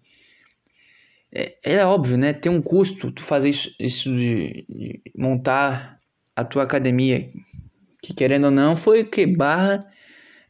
É, 1.34 1.54
é 1.64 1.86
óbvio, 1.86 2.18
né? 2.18 2.34
Tem 2.34 2.52
um 2.52 2.60
custo 2.60 3.10
tu 3.10 3.24
fazer 3.24 3.48
isso, 3.48 3.74
isso 3.80 4.14
de, 4.14 4.66
de, 4.68 5.02
montar 5.16 5.98
a 6.36 6.44
tua 6.44 6.64
academia. 6.64 7.30
Que 8.02 8.12
querendo 8.12 8.44
ou 8.44 8.50
não, 8.50 8.76
foi 8.76 9.02
que? 9.02 9.26
Barra, 9.26 9.80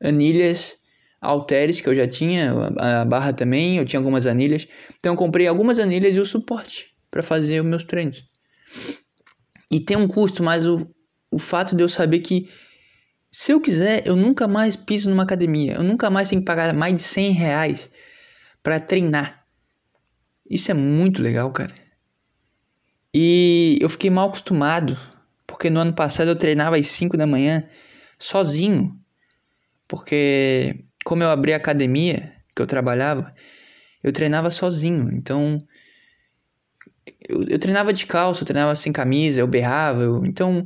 anilhas, 0.02 0.76
halteres 1.20 1.80
que 1.80 1.88
eu 1.88 1.94
já 1.94 2.08
tinha, 2.08 2.52
a 2.78 3.04
barra 3.04 3.32
também, 3.32 3.78
eu 3.78 3.84
tinha 3.84 4.00
algumas 4.00 4.26
anilhas. 4.26 4.66
Então 4.98 5.12
eu 5.12 5.16
comprei 5.16 5.46
algumas 5.46 5.78
anilhas 5.78 6.16
e 6.16 6.20
o 6.20 6.26
suporte 6.26 6.92
para 7.08 7.22
fazer 7.22 7.60
os 7.60 7.66
meus 7.66 7.84
treinos. 7.84 8.24
E 9.72 9.80
tem 9.80 9.96
um 9.96 10.06
custo, 10.06 10.42
mas 10.42 10.66
o, 10.66 10.86
o 11.30 11.38
fato 11.38 11.74
de 11.74 11.82
eu 11.82 11.88
saber 11.88 12.20
que 12.20 12.46
se 13.30 13.52
eu 13.52 13.58
quiser, 13.58 14.06
eu 14.06 14.14
nunca 14.14 14.46
mais 14.46 14.76
piso 14.76 15.08
numa 15.08 15.22
academia. 15.22 15.72
Eu 15.72 15.82
nunca 15.82 16.10
mais 16.10 16.28
tenho 16.28 16.42
que 16.42 16.46
pagar 16.46 16.74
mais 16.74 16.94
de 16.94 17.00
100 17.00 17.32
reais 17.32 17.90
para 18.62 18.78
treinar. 18.78 19.34
Isso 20.48 20.70
é 20.70 20.74
muito 20.74 21.22
legal, 21.22 21.50
cara. 21.50 21.74
E 23.14 23.78
eu 23.80 23.88
fiquei 23.88 24.10
mal 24.10 24.28
acostumado, 24.28 24.98
porque 25.46 25.70
no 25.70 25.80
ano 25.80 25.94
passado 25.94 26.28
eu 26.28 26.36
treinava 26.36 26.76
às 26.76 26.88
5 26.88 27.16
da 27.16 27.26
manhã 27.26 27.66
sozinho. 28.18 28.94
Porque 29.88 30.84
como 31.02 31.22
eu 31.22 31.30
abri 31.30 31.54
a 31.54 31.56
academia 31.56 32.34
que 32.54 32.60
eu 32.60 32.66
trabalhava, 32.66 33.32
eu 34.04 34.12
treinava 34.12 34.50
sozinho. 34.50 35.10
Então 35.10 35.66
eu, 37.28 37.44
eu 37.48 37.58
treinava 37.58 37.92
de 37.92 38.06
calça, 38.06 38.42
eu 38.42 38.46
treinava 38.46 38.74
sem 38.74 38.92
camisa, 38.92 39.40
eu 39.40 39.46
berrava, 39.46 40.02
eu, 40.02 40.24
então 40.24 40.64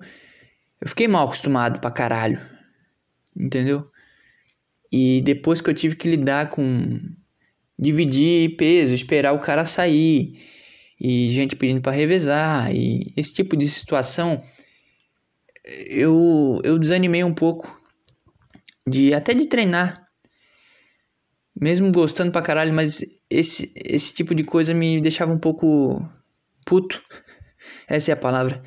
eu 0.81 0.89
fiquei 0.89 1.09
mal 1.09 1.25
acostumado 1.25 1.81
pra 1.81 1.91
caralho, 1.91 2.41
entendeu? 3.37 3.91
E 4.93 5.21
depois 5.23 5.61
que 5.61 5.71
eu 5.71 5.75
tive 5.75 5.97
que 5.97 6.09
lidar 6.09 6.49
com 6.49 7.01
dividir 7.79 8.57
peso, 8.57 8.95
esperar 8.95 9.33
o 9.33 9.41
cara 9.41 9.65
sair, 9.65 10.33
e 10.99 11.31
gente 11.31 11.57
pedindo 11.57 11.81
para 11.81 11.93
revezar, 11.93 12.75
e 12.75 13.13
esse 13.17 13.35
tipo 13.35 13.57
de 13.57 13.69
situação, 13.69 14.39
eu, 15.87 16.61
eu 16.65 16.79
desanimei 16.79 17.23
um 17.23 17.35
pouco 17.35 17.81
de 18.89 19.13
até 19.13 19.35
de 19.35 19.47
treinar. 19.47 20.07
Mesmo 21.59 21.91
gostando 21.91 22.31
pra 22.31 22.43
caralho, 22.43 22.73
mas 22.73 23.03
esse, 23.31 23.73
esse 23.85 24.15
tipo 24.15 24.35
de 24.35 24.45
coisa 24.45 24.75
me 24.75 25.01
deixava 25.01 25.33
um 25.33 25.39
pouco 25.39 26.07
puto. 26.67 27.03
Essa 27.89 28.11
é 28.11 28.15
a 28.15 28.17
palavra. 28.17 28.63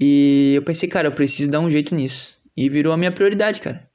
E 0.00 0.54
eu 0.56 0.62
pensei, 0.62 0.88
cara, 0.88 1.06
eu 1.06 1.12
preciso 1.12 1.50
dar 1.50 1.60
um 1.60 1.70
jeito 1.70 1.94
nisso. 1.94 2.40
E 2.56 2.68
virou 2.68 2.92
a 2.92 2.96
minha 2.96 3.12
prioridade, 3.12 3.60
cara. 3.60 3.88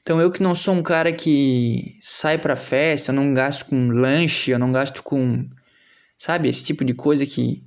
Então 0.00 0.18
eu 0.20 0.32
que 0.32 0.42
não 0.42 0.54
sou 0.54 0.74
um 0.74 0.82
cara 0.82 1.12
que 1.12 1.98
sai 2.00 2.38
pra 2.38 2.56
festa, 2.56 3.10
eu 3.10 3.14
não 3.14 3.34
gasto 3.34 3.66
com 3.66 3.90
lanche, 3.90 4.50
eu 4.50 4.58
não 4.58 4.72
gasto 4.72 5.02
com. 5.02 5.46
Sabe, 6.16 6.48
esse 6.48 6.64
tipo 6.64 6.82
de 6.82 6.94
coisa 6.94 7.26
que 7.26 7.62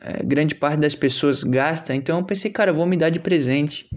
é, 0.00 0.22
grande 0.22 0.54
parte 0.54 0.80
das 0.80 0.94
pessoas 0.94 1.42
gasta. 1.42 1.94
Então 1.94 2.18
eu 2.18 2.24
pensei, 2.24 2.50
cara, 2.50 2.70
eu 2.70 2.74
vou 2.74 2.86
me 2.86 2.96
dar 2.96 3.08
de 3.08 3.18
presente 3.18 3.88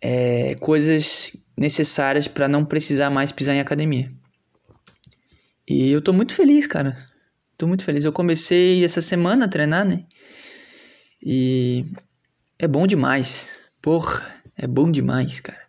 é, 0.00 0.54
coisas 0.60 1.36
necessárias 1.56 2.28
para 2.28 2.46
não 2.46 2.64
precisar 2.64 3.10
mais 3.10 3.32
pisar 3.32 3.54
em 3.54 3.60
academia. 3.60 4.12
E 5.68 5.90
eu 5.90 6.00
tô 6.00 6.12
muito 6.12 6.34
feliz, 6.34 6.66
cara. 6.66 6.96
Tô 7.62 7.68
muito 7.68 7.84
feliz. 7.84 8.02
Eu 8.02 8.12
comecei 8.12 8.84
essa 8.84 9.00
semana 9.00 9.44
a 9.44 9.48
treinar, 9.48 9.84
né? 9.84 10.04
E 11.22 11.86
é 12.58 12.66
bom 12.66 12.88
demais. 12.88 13.70
Porra, 13.80 14.20
é 14.56 14.66
bom 14.66 14.90
demais, 14.90 15.38
cara. 15.38 15.62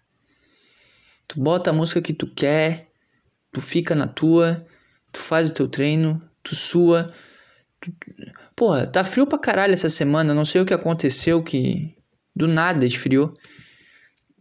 Tu 1.28 1.40
bota 1.40 1.70
a 1.70 1.74
música 1.74 2.02
que 2.02 2.12
tu 2.12 2.26
quer, 2.26 2.88
tu 3.52 3.62
fica 3.62 3.94
na 3.94 4.08
tua, 4.08 4.66
tu 5.12 5.20
faz 5.20 5.52
o 5.52 5.54
teu 5.54 5.68
treino, 5.68 6.20
tu 6.42 6.56
sua. 6.56 7.14
Tu... 7.80 7.94
Porra, 8.56 8.88
tá 8.88 9.04
frio 9.04 9.28
pra 9.28 9.38
caralho 9.38 9.74
essa 9.74 9.88
semana. 9.88 10.34
Não 10.34 10.46
sei 10.46 10.62
o 10.62 10.66
que 10.66 10.74
aconteceu 10.74 11.44
que 11.44 11.96
do 12.36 12.48
nada 12.48 12.88
esfriou. 12.88 13.38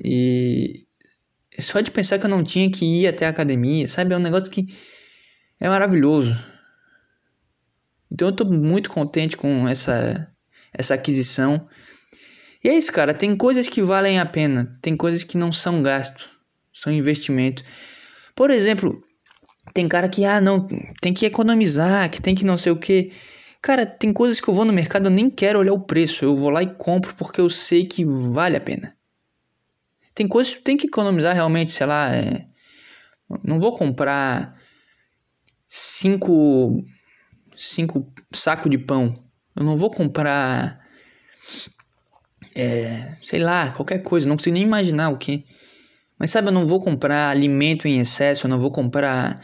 E 0.03 0.87
só 1.59 1.83
de 1.83 1.91
pensar 1.91 2.19
que 2.19 2.25
eu 2.25 2.31
não 2.31 2.43
tinha 2.43 2.71
que 2.71 2.87
ir 2.87 3.07
até 3.07 3.27
a 3.27 3.29
academia, 3.29 3.87
sabe? 3.89 4.15
É 4.15 4.17
um 4.17 4.21
negócio 4.21 4.51
que 4.51 4.75
é 5.61 5.69
maravilhoso. 5.69 6.51
Então 8.13 8.29
eu 8.29 8.33
tô 8.33 8.45
muito 8.45 8.91
contente 8.91 9.39
com 9.39 9.67
essa, 9.67 10.31
essa 10.71 10.93
aquisição. 10.93 11.67
E 12.63 12.69
é 12.69 12.77
isso, 12.77 12.93
cara. 12.93 13.15
Tem 13.15 13.35
coisas 13.35 13.69
que 13.69 13.81
valem 13.81 14.21
a 14.21 14.27
pena. 14.27 14.79
Tem 14.83 14.95
coisas 14.95 15.25
que 15.25 15.39
não 15.39 15.51
são 15.51 15.83
gasto. 15.83 16.29
São 16.75 16.93
investimento. 16.93 17.65
Por 18.37 18.51
exemplo, 18.51 19.03
tem 19.73 19.89
cara 19.89 20.11
que, 20.11 20.27
ah, 20.27 20.43
não, 20.43 20.67
tem 21.01 21.15
que 21.15 21.25
economizar, 21.25 22.11
que 22.11 22.21
tem 22.21 22.35
que 22.35 22.45
não 22.45 22.59
sei 22.59 22.71
o 22.71 22.77
que. 22.77 23.11
Cara, 23.63 23.87
tem 23.87 24.13
coisas 24.13 24.41
que 24.41 24.49
eu 24.49 24.55
vou 24.55 24.67
no 24.67 24.73
mercado, 24.73 25.07
eu 25.07 25.11
nem 25.11 25.31
quero 25.31 25.59
olhar 25.59 25.73
o 25.73 25.81
preço. 25.81 26.23
Eu 26.23 26.37
vou 26.37 26.51
lá 26.51 26.63
e 26.63 26.75
compro 26.75 27.15
porque 27.15 27.41
eu 27.41 27.49
sei 27.49 27.87
que 27.87 28.05
vale 28.05 28.57
a 28.57 28.61
pena. 28.61 28.95
Tem 30.15 30.29
coisas 30.29 30.55
que 30.55 30.61
tem 30.61 30.77
que 30.77 30.87
economizar 30.87 31.35
realmente, 31.35 31.71
sei 31.71 31.87
lá. 31.87 32.15
É... 32.15 32.47
Não 33.43 33.59
vou 33.59 33.75
comprar 33.75 34.55
cinco 35.67 36.85
cinco 37.69 38.07
sacos 38.33 38.71
de 38.71 38.79
pão. 38.79 39.19
Eu 39.55 39.65
não 39.65 39.77
vou 39.77 39.91
comprar, 39.91 40.81
é, 42.55 43.17
sei 43.23 43.41
lá, 43.41 43.71
qualquer 43.71 43.99
coisa. 44.03 44.29
Não 44.29 44.37
consigo 44.37 44.55
nem 44.55 44.63
imaginar 44.63 45.11
o 45.11 45.19
que. 45.19 45.45
Mas 46.19 46.31
sabe, 46.31 46.49
eu 46.49 46.53
não 46.53 46.67
vou 46.67 46.81
comprar 46.81 47.31
alimento 47.31 47.87
em 47.87 48.01
excesso. 48.01 48.47
Eu 48.47 48.51
não 48.51 48.59
vou 48.59 48.71
comprar 48.71 49.35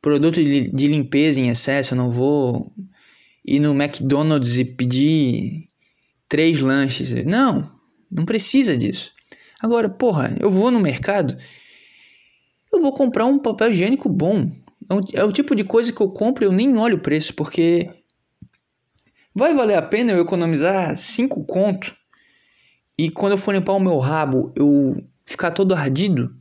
produto 0.00 0.36
de, 0.36 0.70
de 0.70 0.88
limpeza 0.88 1.40
em 1.40 1.48
excesso. 1.48 1.94
Eu 1.94 1.98
não 1.98 2.10
vou 2.10 2.72
ir 3.44 3.60
no 3.60 3.74
McDonald's 3.74 4.58
e 4.58 4.64
pedir 4.64 5.66
três 6.28 6.60
lanches. 6.60 7.12
Não, 7.24 7.70
não 8.10 8.24
precisa 8.24 8.76
disso. 8.76 9.12
Agora, 9.60 9.88
porra, 9.88 10.36
eu 10.40 10.50
vou 10.50 10.70
no 10.70 10.80
mercado 10.80 11.36
eu 12.72 12.80
vou 12.80 12.92
comprar 12.92 13.26
um 13.26 13.38
papel 13.38 13.70
higiênico 13.70 14.08
bom. 14.08 14.50
É, 14.90 15.20
é 15.20 15.24
o 15.24 15.32
tipo 15.32 15.54
de 15.54 15.64
coisa 15.64 15.92
que 15.92 16.00
eu 16.00 16.10
compro 16.10 16.44
e 16.44 16.46
eu 16.46 16.52
nem 16.52 16.76
olho 16.76 16.96
o 16.96 17.00
preço, 17.00 17.34
porque 17.34 17.88
vai 19.34 19.54
valer 19.54 19.76
a 19.76 19.82
pena 19.82 20.12
eu 20.12 20.20
economizar 20.20 20.96
5 20.96 21.44
conto 21.46 21.94
e 22.98 23.08
quando 23.10 23.32
eu 23.32 23.38
for 23.38 23.54
limpar 23.54 23.74
o 23.74 23.80
meu 23.80 23.98
rabo 23.98 24.52
eu 24.56 24.96
ficar 25.24 25.52
todo 25.52 25.74
ardido, 25.74 26.34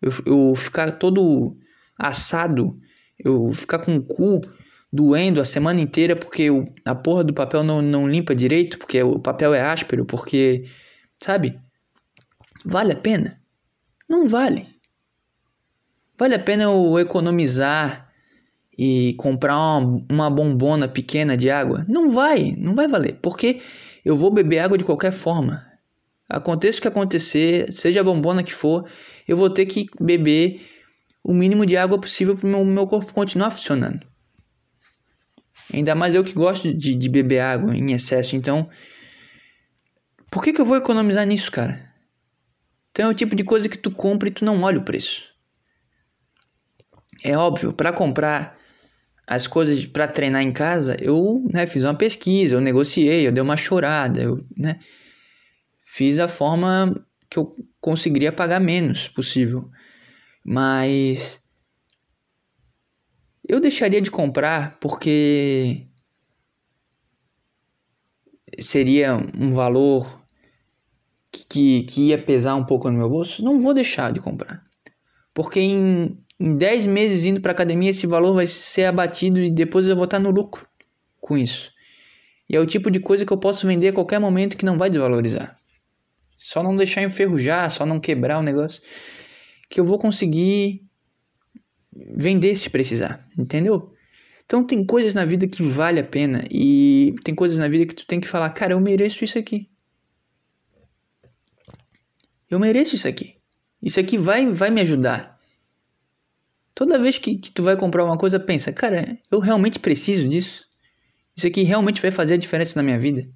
eu, 0.00 0.12
eu 0.24 0.54
ficar 0.54 0.92
todo 0.92 1.56
assado, 1.98 2.78
eu 3.18 3.52
ficar 3.52 3.80
com 3.80 3.96
o 3.96 4.02
cu 4.02 4.40
doendo 4.92 5.40
a 5.40 5.44
semana 5.44 5.80
inteira 5.80 6.14
porque 6.16 6.50
o, 6.50 6.64
a 6.84 6.94
porra 6.94 7.24
do 7.24 7.34
papel 7.34 7.62
não, 7.64 7.82
não 7.82 8.08
limpa 8.08 8.34
direito, 8.34 8.78
porque 8.78 9.02
o 9.02 9.18
papel 9.18 9.52
é 9.52 9.60
áspero, 9.60 10.06
porque, 10.06 10.64
sabe? 11.22 11.60
Vale 12.64 12.92
a 12.92 12.96
pena? 12.96 13.40
Não 14.08 14.28
vale. 14.28 14.77
Vale 16.18 16.34
a 16.34 16.38
pena 16.38 16.64
eu 16.64 16.98
economizar 16.98 18.12
e 18.76 19.14
comprar 19.16 19.56
uma, 19.56 20.04
uma 20.10 20.30
bombona 20.30 20.88
pequena 20.88 21.36
de 21.36 21.48
água? 21.48 21.84
Não 21.88 22.10
vai, 22.10 22.56
não 22.58 22.74
vai 22.74 22.88
valer, 22.88 23.18
porque 23.22 23.60
eu 24.04 24.16
vou 24.16 24.32
beber 24.32 24.58
água 24.58 24.76
de 24.76 24.84
qualquer 24.84 25.12
forma. 25.12 25.64
Aconteça 26.28 26.78
o 26.78 26.82
que 26.82 26.88
acontecer, 26.88 27.72
seja 27.72 28.00
a 28.00 28.04
bombona 28.04 28.42
que 28.42 28.52
for, 28.52 28.84
eu 29.28 29.36
vou 29.36 29.48
ter 29.48 29.64
que 29.66 29.86
beber 30.00 30.60
o 31.22 31.32
mínimo 31.32 31.64
de 31.64 31.76
água 31.76 32.00
possível 32.00 32.36
para 32.36 32.46
o 32.46 32.50
meu, 32.50 32.64
meu 32.64 32.86
corpo 32.86 33.14
continuar 33.14 33.50
funcionando. 33.50 34.04
Ainda 35.72 35.94
mais 35.94 36.14
eu 36.14 36.24
que 36.24 36.32
gosto 36.32 36.74
de, 36.74 36.94
de 36.94 37.08
beber 37.08 37.40
água 37.40 37.76
em 37.76 37.92
excesso, 37.92 38.34
então. 38.34 38.68
Por 40.30 40.42
que, 40.42 40.52
que 40.52 40.60
eu 40.60 40.64
vou 40.64 40.76
economizar 40.76 41.26
nisso, 41.26 41.52
cara? 41.52 41.88
Então 42.90 43.06
é 43.06 43.10
o 43.10 43.14
tipo 43.14 43.36
de 43.36 43.44
coisa 43.44 43.68
que 43.68 43.78
tu 43.78 43.90
compra 43.90 44.28
e 44.28 44.32
tu 44.32 44.44
não 44.44 44.62
olha 44.62 44.78
o 44.78 44.84
preço. 44.84 45.27
É 47.22 47.36
óbvio, 47.36 47.72
para 47.72 47.92
comprar 47.92 48.58
as 49.26 49.46
coisas 49.46 49.84
para 49.84 50.08
treinar 50.08 50.42
em 50.42 50.52
casa, 50.52 50.96
eu 51.00 51.44
né, 51.52 51.66
fiz 51.66 51.82
uma 51.82 51.94
pesquisa, 51.94 52.54
eu 52.54 52.60
negociei, 52.60 53.26
eu 53.26 53.32
dei 53.32 53.42
uma 53.42 53.56
chorada, 53.56 54.22
eu 54.22 54.42
né, 54.56 54.78
fiz 55.84 56.18
a 56.18 56.28
forma 56.28 57.04
que 57.28 57.38
eu 57.38 57.54
conseguiria 57.80 58.32
pagar 58.32 58.60
menos 58.60 59.08
possível. 59.08 59.68
Mas 60.44 61.40
eu 63.46 63.60
deixaria 63.60 64.00
de 64.00 64.10
comprar 64.10 64.78
porque 64.78 65.86
seria 68.60 69.14
um 69.38 69.50
valor 69.50 70.22
que, 71.30 71.82
que 71.84 72.08
ia 72.08 72.22
pesar 72.22 72.54
um 72.54 72.64
pouco 72.64 72.90
no 72.90 72.96
meu 72.96 73.10
bolso. 73.10 73.44
Não 73.44 73.60
vou 73.60 73.74
deixar 73.74 74.12
de 74.12 74.20
comprar. 74.20 74.62
Porque 75.34 75.60
em 75.60 76.18
em 76.38 76.56
10 76.56 76.86
meses 76.86 77.24
indo 77.24 77.40
para 77.40 77.52
academia, 77.52 77.90
esse 77.90 78.06
valor 78.06 78.34
vai 78.34 78.46
ser 78.46 78.84
abatido 78.84 79.40
e 79.40 79.50
depois 79.50 79.86
eu 79.86 79.96
vou 79.96 80.04
estar 80.04 80.18
no 80.18 80.30
lucro 80.30 80.66
com 81.20 81.36
isso. 81.36 81.72
E 82.48 82.56
é 82.56 82.60
o 82.60 82.66
tipo 82.66 82.90
de 82.90 83.00
coisa 83.00 83.26
que 83.26 83.32
eu 83.32 83.38
posso 83.38 83.66
vender 83.66 83.88
a 83.88 83.92
qualquer 83.92 84.18
momento 84.18 84.56
que 84.56 84.64
não 84.64 84.78
vai 84.78 84.88
desvalorizar. 84.88 85.56
Só 86.38 86.62
não 86.62 86.76
deixar 86.76 87.02
enferrujar, 87.02 87.70
só 87.70 87.84
não 87.84 87.98
quebrar 87.98 88.38
o 88.38 88.42
negócio, 88.42 88.80
que 89.68 89.80
eu 89.80 89.84
vou 89.84 89.98
conseguir 89.98 90.86
vender 91.92 92.56
se 92.56 92.70
precisar, 92.70 93.18
entendeu? 93.36 93.92
Então 94.46 94.64
tem 94.64 94.84
coisas 94.84 95.12
na 95.12 95.24
vida 95.24 95.46
que 95.46 95.62
vale 95.62 96.00
a 96.00 96.04
pena 96.04 96.42
e 96.50 97.14
tem 97.22 97.34
coisas 97.34 97.58
na 97.58 97.68
vida 97.68 97.84
que 97.84 97.94
tu 97.94 98.06
tem 98.06 98.20
que 98.20 98.28
falar, 98.28 98.48
cara, 98.50 98.72
eu 98.72 98.80
mereço 98.80 99.22
isso 99.24 99.38
aqui. 99.38 99.68
Eu 102.48 102.58
mereço 102.58 102.94
isso 102.94 103.06
aqui. 103.06 103.36
Isso 103.82 104.00
aqui 104.00 104.16
vai 104.16 104.48
vai 104.48 104.70
me 104.70 104.80
ajudar. 104.80 105.37
Toda 106.78 106.96
vez 106.96 107.18
que, 107.18 107.34
que 107.34 107.50
tu 107.50 107.64
vai 107.64 107.76
comprar 107.76 108.04
uma 108.04 108.16
coisa, 108.16 108.38
pensa, 108.38 108.72
cara, 108.72 109.18
eu 109.32 109.40
realmente 109.40 109.80
preciso 109.80 110.28
disso? 110.28 110.64
Isso 111.36 111.44
aqui 111.44 111.64
realmente 111.64 112.00
vai 112.00 112.12
fazer 112.12 112.34
a 112.34 112.36
diferença 112.36 112.78
na 112.78 112.84
minha 112.84 112.96
vida? 112.96 113.28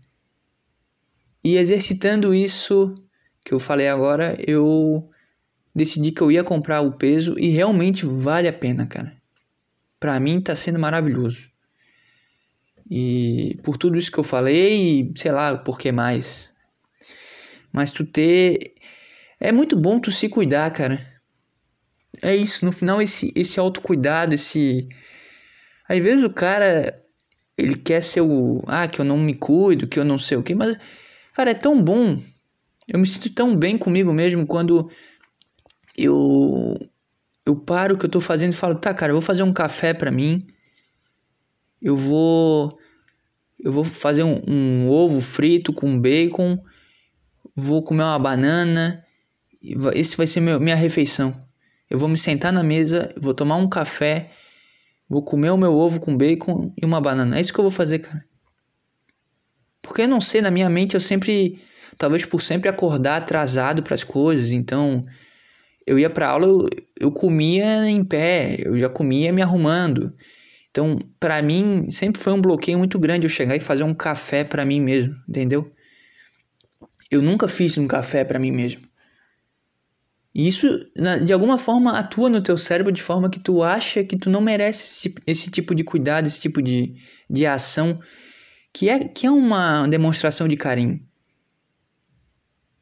E 1.43 1.57
exercitando 1.57 2.33
isso 2.33 2.95
que 3.45 3.53
eu 3.53 3.59
falei 3.59 3.89
agora, 3.89 4.37
eu 4.47 5.11
decidi 5.75 6.13
que 6.13 6.21
eu 6.21 6.31
ia 6.31 6.45
comprar 6.45 6.83
o 6.83 6.93
peso 6.93 7.35
e 7.37 7.49
realmente 7.49 8.07
vale 8.07 8.47
a 8.47 8.53
pena, 8.53 8.87
cara. 8.87 9.13
Pra 9.99 10.21
mim 10.21 10.41
tá 10.41 10.55
sendo 10.55 10.79
maravilhoso. 10.79 11.51
E 12.89 13.59
por 13.65 13.77
tudo 13.77 13.99
isso 13.99 14.13
que 14.13 14.19
eu 14.19 14.25
falei, 14.25 15.13
sei 15.17 15.33
lá, 15.33 15.59
por 15.59 15.81
que 15.81 15.91
mais. 15.91 16.49
Mas 17.73 17.91
tu 17.91 18.05
ter. 18.05 18.77
É 19.41 19.51
muito 19.51 19.77
bom 19.77 19.99
tu 19.99 20.13
se 20.13 20.29
cuidar, 20.29 20.71
cara 20.71 21.12
é 22.23 22.37
isso, 22.37 22.65
no 22.65 22.71
final 22.71 23.03
esse, 23.03 23.33
esse 23.35 23.59
autocuidado, 23.59 24.35
esse. 24.35 24.89
Às 25.89 25.99
vezes 25.99 26.25
o 26.25 26.31
cara, 26.31 27.03
ele 27.59 27.75
quer 27.75 28.01
ser 28.03 28.21
o. 28.21 28.63
Ah, 28.69 28.87
que 28.87 29.01
eu 29.01 29.05
não 29.05 29.19
me 29.19 29.35
cuido, 29.35 29.89
que 29.89 29.99
eu 29.99 30.05
não 30.05 30.19
sei 30.19 30.37
o 30.37 30.43
que, 30.43 30.55
mas, 30.55 30.79
cara, 31.35 31.51
é 31.51 31.55
tão 31.55 31.83
bom. 31.83 32.23
Eu 32.87 32.99
me 32.99 33.07
sinto 33.07 33.29
tão 33.35 33.57
bem 33.57 33.77
comigo 33.77 34.13
mesmo 34.13 34.47
quando 34.47 34.89
eu. 35.97 36.79
Eu 37.45 37.57
paro 37.57 37.97
o 37.97 37.99
que 37.99 38.07
eu 38.07 38.11
tô 38.11 38.21
fazendo 38.21 38.53
e 38.53 38.57
falo, 38.57 38.79
tá, 38.79 38.95
cara, 38.95 39.11
eu 39.11 39.17
vou 39.17 39.23
fazer 39.23 39.43
um 39.43 39.53
café 39.53 39.93
pra 39.93 40.13
mim. 40.13 40.39
Eu 41.81 41.97
vou. 41.97 42.79
Eu 43.59 43.73
vou 43.73 43.83
fazer 43.85 44.23
um, 44.23 44.41
um 44.47 44.89
ovo 44.89 45.21
frito 45.21 45.73
com 45.73 45.99
bacon. 45.99 46.57
Vou 47.57 47.83
comer 47.83 48.05
uma 48.05 48.19
banana. 48.19 49.05
Esse 49.93 50.17
vai 50.17 50.27
ser 50.27 50.41
meu, 50.41 50.61
minha 50.61 50.77
refeição. 50.77 51.37
Eu 51.91 51.99
vou 51.99 52.09
me 52.09 52.17
sentar 52.19 52.53
na 52.53 52.63
mesa, 52.63 53.15
vou 53.19 53.35
tomar 53.35 53.57
um 53.57 53.69
café, 53.69 54.31
vou 55.09 55.23
comer 55.23 55.51
o 55.51 55.57
meu 55.57 55.73
ovo 55.73 56.01
com 56.01 56.17
bacon 56.17 56.73
e 56.81 56.87
uma 56.87 57.01
banana. 57.01 57.37
É 57.37 57.41
isso 57.41 57.53
que 57.53 57.61
eu 57.61 57.65
vou 57.65 57.71
fazer, 57.71 57.99
cara. 57.99 58.25
Porque 59.83 60.03
eu 60.03 60.09
não 60.09 60.21
sei, 60.21 60.41
na 60.41 60.51
minha 60.51 60.71
mente 60.71 60.95
eu 60.95 61.01
sempre, 61.01 61.61
talvez 61.99 62.25
por 62.25 62.41
sempre 62.41 62.69
acordar 62.69 63.17
atrasado 63.17 63.83
para 63.83 63.95
as 63.95 64.05
coisas, 64.05 64.53
então 64.53 65.03
eu 65.87 65.99
ia 65.99 66.09
para 66.09 66.29
aula, 66.29 66.47
eu, 66.47 66.69
eu 67.01 67.13
comia 67.13 67.89
em 67.89 68.05
pé, 68.05 68.57
eu 68.61 68.79
já 68.79 68.89
comia 68.89 69.33
me 69.33 69.43
arrumando. 69.43 70.15
Então, 70.71 70.99
para 71.21 71.43
mim, 71.43 71.91
sempre 71.91 72.21
foi 72.21 72.33
um 72.33 72.41
bloqueio 72.41 72.79
muito 72.79 72.99
grande 72.99 73.27
eu 73.27 73.31
chegar 73.31 73.57
e 73.57 73.61
fazer 73.61 73.83
um 73.83 73.93
café 73.93 74.43
para 74.45 74.65
mim 74.65 74.81
mesmo, 74.81 75.15
entendeu? 75.29 75.71
Eu 77.11 77.21
nunca 77.21 77.47
fiz 77.47 77.77
um 77.77 77.87
café 77.87 78.25
para 78.25 78.39
mim 78.39 78.51
mesmo. 78.51 78.81
E 80.35 80.49
isso, 80.49 80.67
de 81.25 81.33
alguma 81.33 81.59
forma, 81.59 81.99
atua 81.99 82.31
no 82.31 82.43
teu 82.43 82.57
cérebro 82.57 82.91
de 82.91 83.03
forma 83.03 83.29
que 83.29 83.39
tu 83.39 83.63
acha 83.63 84.03
que 84.03 84.17
tu 84.17 84.31
não 84.31 84.41
merece 84.41 84.85
esse, 84.85 85.15
esse 85.27 85.51
tipo 85.51 85.75
de 85.75 85.85
cuidado, 85.85 86.27
esse 86.27 86.41
tipo 86.41 86.63
de, 86.63 86.95
de 87.29 87.45
ação, 87.45 88.01
que 88.73 88.89
é, 88.89 88.99
que 89.01 89.27
é 89.27 89.31
uma 89.31 89.87
demonstração 89.87 90.49
de 90.49 90.57
carinho. 90.57 91.01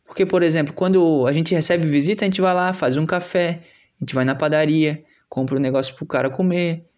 Porque, 0.04 0.24
por 0.24 0.42
exemplo, 0.42 0.72
quando 0.74 1.26
a 1.26 1.32
gente 1.32 1.54
recebe 1.54 1.86
visita, 1.86 2.24
a 2.24 2.26
gente 2.26 2.40
vai 2.40 2.54
lá, 2.54 2.72
faz 2.72 2.96
um 2.96 3.06
café, 3.06 3.62
a 3.96 4.04
gente 4.04 4.14
vai 4.14 4.24
na 4.24 4.34
padaria, 4.34 5.04
compra 5.28 5.56
um 5.56 5.60
negócio 5.60 5.94
pro 5.94 6.06
cara 6.06 6.30
comer. 6.30 6.88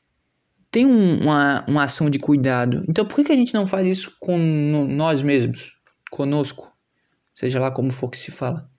Tem 0.70 0.86
um, 0.86 1.22
uma, 1.22 1.64
uma 1.68 1.84
ação 1.84 2.08
de 2.08 2.18
cuidado. 2.18 2.82
Então, 2.88 3.06
por 3.06 3.16
que, 3.16 3.24
que 3.24 3.32
a 3.32 3.36
gente 3.36 3.52
não 3.52 3.66
faz 3.66 3.86
isso 3.86 4.16
com 4.18 4.38
nós 4.38 5.22
mesmos? 5.22 5.72
Conosco? 6.10 6.72
Seja 7.34 7.60
lá 7.60 7.70
como 7.70 7.92
for 7.92 8.10
que 8.10 8.18
se 8.18 8.30
fala. 8.30 8.70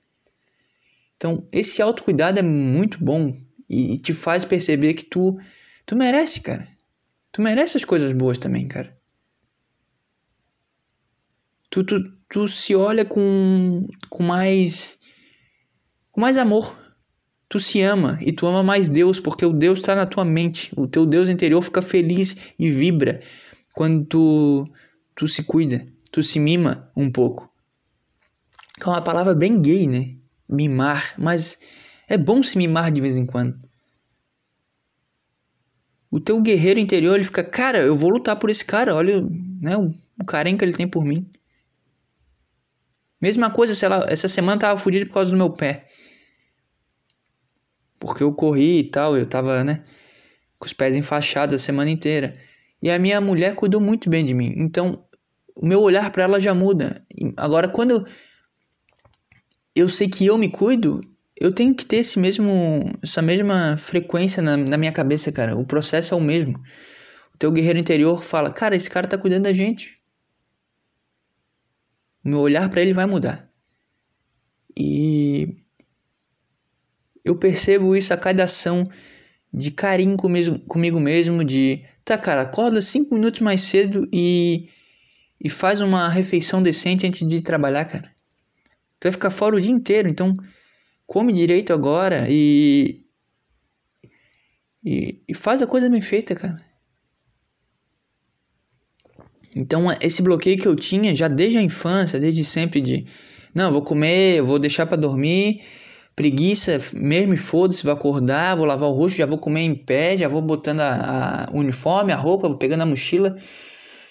Então, 1.23 1.47
esse 1.53 1.81
autocuidado 1.81 2.37
é 2.37 2.41
muito 2.41 3.01
bom 3.01 3.33
e, 3.69 3.97
te 3.97 4.13
faz 4.13 4.43
perceber 4.43 4.93
que 4.93 5.05
tu, 5.05 5.39
tu 5.85 5.95
merece, 5.95 6.41
cara. 6.41 6.67
Tu 7.31 7.41
merece 7.41 7.77
as 7.77 7.85
coisas 7.85 8.11
boas 8.11 8.37
também, 8.37 8.67
cara. 8.67 8.93
Tu, 11.69 11.81
tu, 11.85 11.95
tu 12.27 12.45
se 12.45 12.75
olha 12.75 13.05
com, 13.05 13.87
com 14.09 14.21
mais 14.21 14.99
com 16.11 16.19
mais 16.19 16.37
amor. 16.37 16.77
Tu 17.47 17.57
se 17.57 17.81
ama 17.81 18.19
e 18.19 18.33
tu 18.33 18.45
ama 18.45 18.61
mais 18.61 18.89
Deus, 18.89 19.17
porque 19.17 19.45
o 19.45 19.53
Deus 19.53 19.79
está 19.79 19.95
na 19.95 20.05
tua 20.05 20.25
mente. 20.25 20.73
O 20.75 20.89
teu 20.89 21.05
Deus 21.05 21.29
interior 21.29 21.61
fica 21.61 21.81
feliz 21.81 22.53
e 22.59 22.69
vibra 22.69 23.21
quando 23.73 24.03
tu, 24.03 24.67
tu 25.15 25.25
se 25.25 25.43
cuida, 25.43 25.87
tu 26.11 26.21
se 26.21 26.37
mima 26.37 26.91
um 26.93 27.09
pouco. 27.09 27.49
É 28.81 28.85
uma 28.85 29.01
palavra 29.01 29.33
bem 29.33 29.61
gay, 29.61 29.87
né? 29.87 30.21
Mimar, 30.47 31.13
mas 31.17 31.59
é 32.07 32.17
bom 32.17 32.43
se 32.43 32.57
mimar 32.57 32.91
de 32.91 33.01
vez 33.01 33.17
em 33.17 33.25
quando. 33.25 33.57
O 36.11 36.19
teu 36.19 36.39
guerreiro 36.39 36.79
interior, 36.79 37.15
ele 37.15 37.23
fica, 37.23 37.43
cara, 37.43 37.79
eu 37.79 37.95
vou 37.95 38.09
lutar 38.09 38.35
por 38.35 38.49
esse 38.49 38.63
cara, 38.63 38.93
olha 38.93 39.21
né, 39.59 39.75
o, 39.75 39.93
o 40.21 40.25
carinho 40.25 40.57
que 40.57 40.63
ele 40.63 40.73
tem 40.73 40.87
por 40.87 41.03
mim. 41.03 41.27
Mesma 43.19 43.49
coisa, 43.49 43.73
sei 43.73 43.89
lá, 43.89 44.05
essa 44.07 44.27
semana 44.27 44.57
eu 44.57 44.59
tava 44.59 44.79
fudido 44.79 45.07
por 45.07 45.13
causa 45.13 45.31
do 45.31 45.37
meu 45.37 45.49
pé. 45.49 45.87
Porque 47.97 48.21
eu 48.21 48.33
corri 48.33 48.79
e 48.79 48.83
tal, 48.83 49.17
eu 49.17 49.25
tava, 49.25 49.63
né, 49.63 49.83
com 50.59 50.65
os 50.65 50.73
pés 50.73 50.95
enfaixados 50.95 51.55
a 51.55 51.57
semana 51.57 51.89
inteira. 51.89 52.37
E 52.81 52.91
a 52.91 52.99
minha 52.99 53.19
mulher 53.21 53.55
cuidou 53.55 53.79
muito 53.79 54.09
bem 54.09 54.23
de 54.25 54.33
mim. 54.33 54.53
Então, 54.57 55.03
o 55.55 55.65
meu 55.65 55.81
olhar 55.81 56.11
para 56.11 56.23
ela 56.23 56.39
já 56.39 56.53
muda. 56.53 57.01
Agora, 57.37 57.69
quando 57.69 58.05
eu 59.75 59.89
sei 59.89 60.07
que 60.07 60.25
eu 60.25 60.37
me 60.37 60.49
cuido, 60.49 61.01
eu 61.39 61.51
tenho 61.51 61.73
que 61.75 61.85
ter 61.85 61.97
esse 61.97 62.19
mesmo, 62.19 62.45
essa 63.01 63.21
mesma 63.21 63.75
frequência 63.77 64.41
na, 64.41 64.55
na 64.55 64.77
minha 64.77 64.91
cabeça, 64.91 65.31
cara. 65.31 65.57
O 65.57 65.65
processo 65.65 66.13
é 66.13 66.17
o 66.17 66.21
mesmo. 66.21 66.57
O 67.33 67.37
teu 67.37 67.51
guerreiro 67.51 67.79
interior 67.79 68.23
fala, 68.23 68.51
cara, 68.51 68.75
esse 68.75 68.89
cara 68.89 69.07
tá 69.07 69.17
cuidando 69.17 69.43
da 69.43 69.53
gente. 69.53 69.95
Meu 72.23 72.39
olhar 72.39 72.69
para 72.69 72.81
ele 72.81 72.93
vai 72.93 73.05
mudar. 73.05 73.51
E 74.77 75.57
eu 77.25 77.35
percebo 77.37 77.95
isso 77.95 78.13
a 78.13 78.17
cada 78.17 78.43
ação 78.43 78.83
de 79.53 79.71
carinho 79.71 80.17
comigo, 80.17 80.59
comigo 80.59 80.99
mesmo, 80.99 81.43
de 81.43 81.83
tá, 82.05 82.17
cara, 82.17 82.41
acorda 82.41 82.81
cinco 82.81 83.15
minutos 83.15 83.39
mais 83.41 83.61
cedo 83.61 84.07
e, 84.11 84.69
e 85.39 85.49
faz 85.49 85.81
uma 85.81 86.09
refeição 86.09 86.61
decente 86.63 87.05
antes 87.05 87.27
de 87.27 87.41
trabalhar, 87.41 87.85
cara. 87.85 88.12
Tu 89.03 89.07
vai 89.07 89.11
ficar 89.11 89.31
fora 89.31 89.57
o 89.57 89.59
dia 89.59 89.69
inteiro, 89.69 90.07
então 90.07 90.37
come 91.05 91.33
direito 91.33 91.73
agora 91.73 92.25
e, 92.29 93.03
e, 94.81 95.21
e 95.27 95.33
faz 95.33 95.61
a 95.61 95.67
coisa 95.67 95.89
bem 95.89 95.99
feita, 95.99 96.33
cara. 96.33 96.63
Então, 99.53 99.87
esse 99.99 100.21
bloqueio 100.21 100.57
que 100.57 100.65
eu 100.65 100.73
tinha 100.73 101.13
já 101.13 101.27
desde 101.27 101.57
a 101.57 101.61
infância, 101.61 102.17
desde 102.17 102.45
sempre 102.45 102.79
de 102.79 103.05
não, 103.53 103.73
vou 103.73 103.81
comer, 103.81 104.41
vou 104.41 104.57
deixar 104.57 104.85
para 104.85 104.95
dormir 104.95 105.61
preguiça 106.15 106.77
mesmo, 106.93 107.35
foda-se, 107.35 107.83
vou 107.83 107.91
acordar, 107.91 108.55
vou 108.55 108.65
lavar 108.65 108.87
o 108.87 108.93
rosto, 108.93 109.17
já 109.17 109.25
vou 109.25 109.37
comer 109.37 109.63
em 109.63 109.75
pé, 109.75 110.15
já 110.15 110.29
vou 110.29 110.41
botando 110.41 110.79
a, 110.79 111.43
a 111.43 111.51
uniforme, 111.51 112.13
a 112.13 112.15
roupa, 112.15 112.47
vou 112.47 112.57
pegando 112.57 112.83
a 112.83 112.85
mochila, 112.85 113.35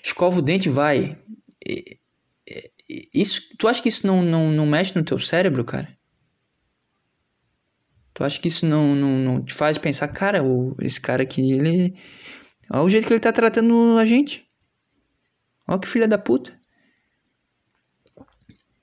escova 0.05 0.39
o 0.39 0.43
dente 0.43 0.69
e 0.69 0.73
vai. 0.73 1.17
Isso, 3.15 3.43
tu 3.59 3.69
acha 3.69 3.83
que 3.83 3.89
isso 3.89 4.07
não, 4.07 4.23
não, 4.23 4.51
não 4.51 4.67
mexe 4.67 4.97
no 4.97 5.05
teu 5.05 5.19
cérebro, 5.19 5.65
cara? 5.65 5.89
Tu 8.15 8.25
acha 8.25 8.41
que 8.41 8.49
isso 8.49 8.67
não, 8.67 8.95
não, 8.95 9.19
não 9.19 9.43
te 9.43 9.55
faz 9.55 9.79
pensar, 9.79 10.09
cara, 10.09 10.45
o, 10.45 10.77
esse 10.81 11.01
cara 11.01 11.23
aqui, 11.23 11.53
ele. 11.53 11.95
Olha 12.71 12.83
o 12.83 12.89
jeito 12.89 13.07
que 13.07 13.13
ele 13.13 13.21
tá 13.21 13.33
tratando 13.33 13.97
a 13.99 14.05
gente. 14.05 14.47
Olha 15.67 15.79
que 15.79 15.89
filha 15.89 16.07
da 16.07 16.19
puta. 16.19 16.53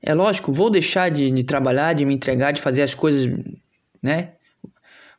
É 0.01 0.13
lógico, 0.13 0.51
vou 0.51 0.69
deixar 0.69 1.09
de, 1.09 1.29
de 1.29 1.43
trabalhar, 1.43 1.93
de 1.93 2.05
me 2.05 2.13
entregar, 2.13 2.51
de 2.51 2.61
fazer 2.61 2.81
as 2.81 2.95
coisas, 2.95 3.31
né? 4.01 4.33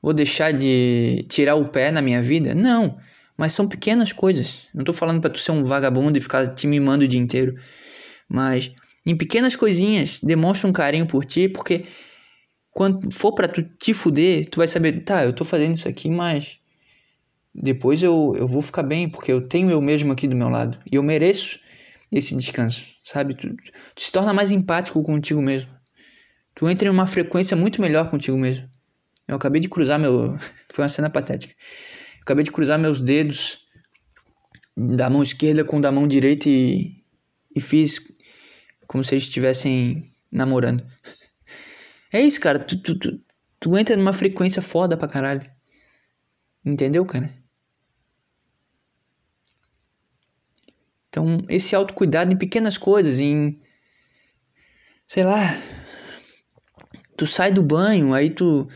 Vou 0.02 0.14
deixar 0.14 0.52
de 0.52 1.26
tirar 1.28 1.54
o 1.54 1.68
pé 1.68 1.90
na 1.90 2.00
minha 2.00 2.22
vida? 2.22 2.54
Não, 2.54 2.98
mas 3.36 3.52
são 3.52 3.68
pequenas 3.68 4.12
coisas. 4.12 4.68
Não 4.74 4.82
tô 4.82 4.92
falando 4.92 5.20
para 5.20 5.30
tu 5.30 5.38
ser 5.38 5.52
um 5.52 5.64
vagabundo 5.64 6.16
e 6.16 6.20
ficar 6.20 6.48
te 6.48 6.66
mimando 6.66 7.04
o 7.04 7.08
dia 7.08 7.20
inteiro. 7.20 7.54
Mas 8.30 8.70
em 9.04 9.16
pequenas 9.16 9.56
coisinhas, 9.56 10.20
demonstra 10.22 10.68
um 10.68 10.72
carinho 10.72 11.04
por 11.04 11.24
ti, 11.24 11.48
porque 11.48 11.84
quando 12.70 13.12
for 13.12 13.32
para 13.32 13.48
tu 13.48 13.62
te 13.62 13.92
fuder, 13.92 14.48
tu 14.48 14.58
vai 14.58 14.68
saber, 14.68 15.02
tá, 15.02 15.24
eu 15.24 15.32
tô 15.32 15.44
fazendo 15.44 15.74
isso 15.74 15.88
aqui, 15.88 16.08
mas 16.08 16.60
depois 17.52 18.02
eu, 18.02 18.34
eu 18.38 18.46
vou 18.46 18.62
ficar 18.62 18.84
bem, 18.84 19.08
porque 19.08 19.32
eu 19.32 19.46
tenho 19.46 19.68
eu 19.68 19.82
mesmo 19.82 20.12
aqui 20.12 20.28
do 20.28 20.36
meu 20.36 20.48
lado. 20.48 20.78
E 20.90 20.94
eu 20.94 21.02
mereço 21.02 21.58
esse 22.12 22.36
descanso, 22.36 22.86
sabe? 23.02 23.34
Tu, 23.34 23.48
tu, 23.94 24.02
se 24.02 24.12
torna 24.12 24.32
mais 24.32 24.52
empático 24.52 25.02
contigo 25.02 25.42
mesmo. 25.42 25.70
Tu 26.54 26.68
entra 26.68 26.86
em 26.86 26.90
uma 26.90 27.06
frequência 27.06 27.56
muito 27.56 27.80
melhor 27.80 28.10
contigo 28.10 28.36
mesmo. 28.38 28.68
Eu 29.26 29.36
acabei 29.36 29.60
de 29.60 29.68
cruzar 29.68 29.98
meu. 29.98 30.38
Foi 30.72 30.84
uma 30.84 30.88
cena 30.88 31.10
patética. 31.10 31.54
Eu 32.16 32.22
acabei 32.22 32.44
de 32.44 32.52
cruzar 32.52 32.78
meus 32.78 33.00
dedos 33.00 33.58
da 34.76 35.10
mão 35.10 35.22
esquerda 35.22 35.64
com 35.64 35.80
da 35.80 35.90
mão 35.90 36.06
direita 36.06 36.48
e, 36.48 37.02
e 37.54 37.60
fiz 37.60 38.00
como 38.90 39.04
se 39.04 39.14
eles 39.14 39.22
estivessem 39.22 40.12
namorando. 40.32 40.84
É 42.12 42.20
isso, 42.20 42.40
cara. 42.40 42.58
Tu, 42.58 42.76
tu, 42.82 42.98
tu, 42.98 43.20
tu 43.60 43.78
entra 43.78 43.96
numa 43.96 44.12
frequência 44.12 44.60
foda 44.60 44.96
pra 44.96 45.06
caralho. 45.06 45.48
Entendeu, 46.66 47.06
cara? 47.06 47.32
Então, 51.08 51.38
esse 51.48 51.76
autocuidado 51.76 52.32
em 52.32 52.36
pequenas 52.36 52.76
coisas, 52.76 53.20
em. 53.20 53.62
Sei 55.06 55.22
lá. 55.22 55.56
Tu 57.16 57.28
sai 57.28 57.52
do 57.52 57.62
banho, 57.62 58.12
aí 58.12 58.28
tu. 58.28 58.68